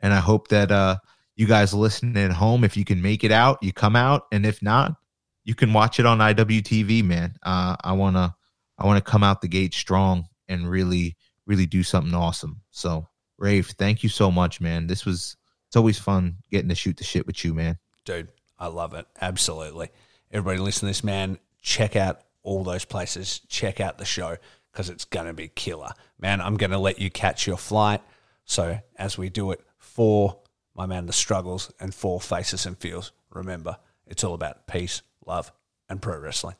[0.00, 0.96] and I hope that uh,
[1.36, 4.46] you guys listening at home, if you can make it out, you come out, and
[4.46, 4.96] if not,
[5.44, 7.34] you can watch it on IWTV, man.
[7.42, 8.34] Uh, I wanna
[8.78, 11.16] I wanna come out the gate strong and really
[11.46, 12.62] really do something awesome.
[12.70, 13.06] So,
[13.38, 14.86] Rafe, thank you so much, man.
[14.86, 15.36] This was
[15.68, 17.78] it's always fun getting to shoot the shit with you, man.
[18.04, 18.28] Dude,
[18.58, 19.06] I love it.
[19.20, 19.90] Absolutely.
[20.30, 21.38] Everybody listen to this, man.
[21.60, 23.40] Check out all those places.
[23.48, 24.36] Check out the show
[24.72, 25.92] because it's going to be killer.
[26.18, 28.00] Man, I'm going to let you catch your flight.
[28.44, 29.60] So, as we do it
[29.96, 30.36] for
[30.74, 35.50] my man, the struggles, and for faces and feels, remember, it's all about peace, love,
[35.88, 36.54] and pro wrestling.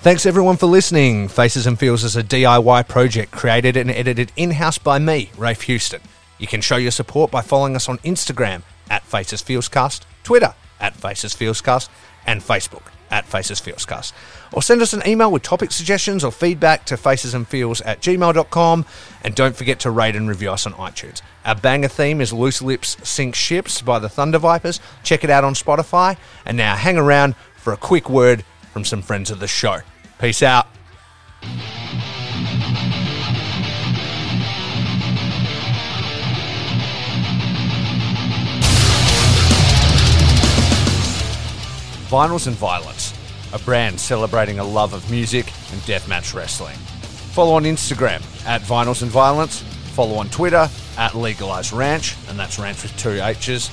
[0.00, 1.28] Thanks everyone for listening.
[1.28, 5.62] Faces and Feels is a DIY project created and edited in house by me, Rafe
[5.62, 6.00] Houston.
[6.38, 10.94] You can show your support by following us on Instagram at Faces Feelscast, Twitter at
[10.94, 11.88] Faces Feelscast,
[12.26, 14.12] and Facebook at Faces Feelscast.
[14.52, 18.84] Or send us an email with topic suggestions or feedback to facesandfeels at gmail.com.
[19.22, 21.22] And don't forget to rate and review us on iTunes.
[21.44, 24.80] Our banger theme is Loose Lips Sink Ships by the Thunder Vipers.
[25.04, 26.16] Check it out on Spotify.
[26.44, 29.78] And now hang around for a quick word from some friends of the show.
[30.18, 30.66] Peace out.
[42.12, 43.14] Vinyls and Violence,
[43.54, 46.76] a brand celebrating a love of music and deathmatch wrestling.
[47.32, 49.62] Follow on Instagram at Vinyls and Violence,
[49.94, 50.68] follow on Twitter
[50.98, 53.70] at Legalized Ranch, and that's ranch with two H's,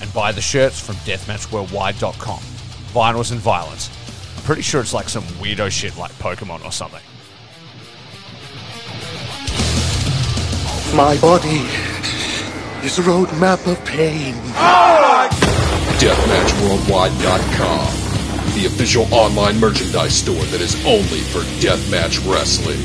[0.00, 2.38] and buy the shirts from deathmatchworldwide.com.
[2.38, 3.90] Vinyls and Violence.
[4.38, 7.02] I'm pretty sure it's like some weirdo shit like Pokemon or something.
[10.96, 11.66] My body
[12.86, 14.32] is a roadmap of pain.
[14.54, 15.55] Oh
[15.96, 17.86] DeathmatchWorldwide.com,
[18.54, 22.76] the official online merchandise store that is only for deathmatch wrestling.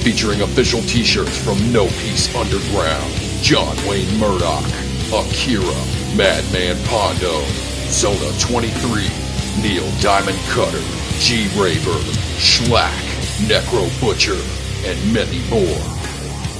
[0.00, 3.12] Featuring official t-shirts from No Peace Underground,
[3.42, 4.64] John Wayne Murdoch,
[5.12, 5.76] Akira,
[6.16, 7.44] Madman Pondo,
[7.92, 9.06] Zona 23,
[9.60, 10.80] Neil Diamond Cutter,
[11.18, 12.00] G Raver,
[12.40, 12.96] Shlak,
[13.48, 14.40] Necro Butcher,
[14.88, 15.78] and many more.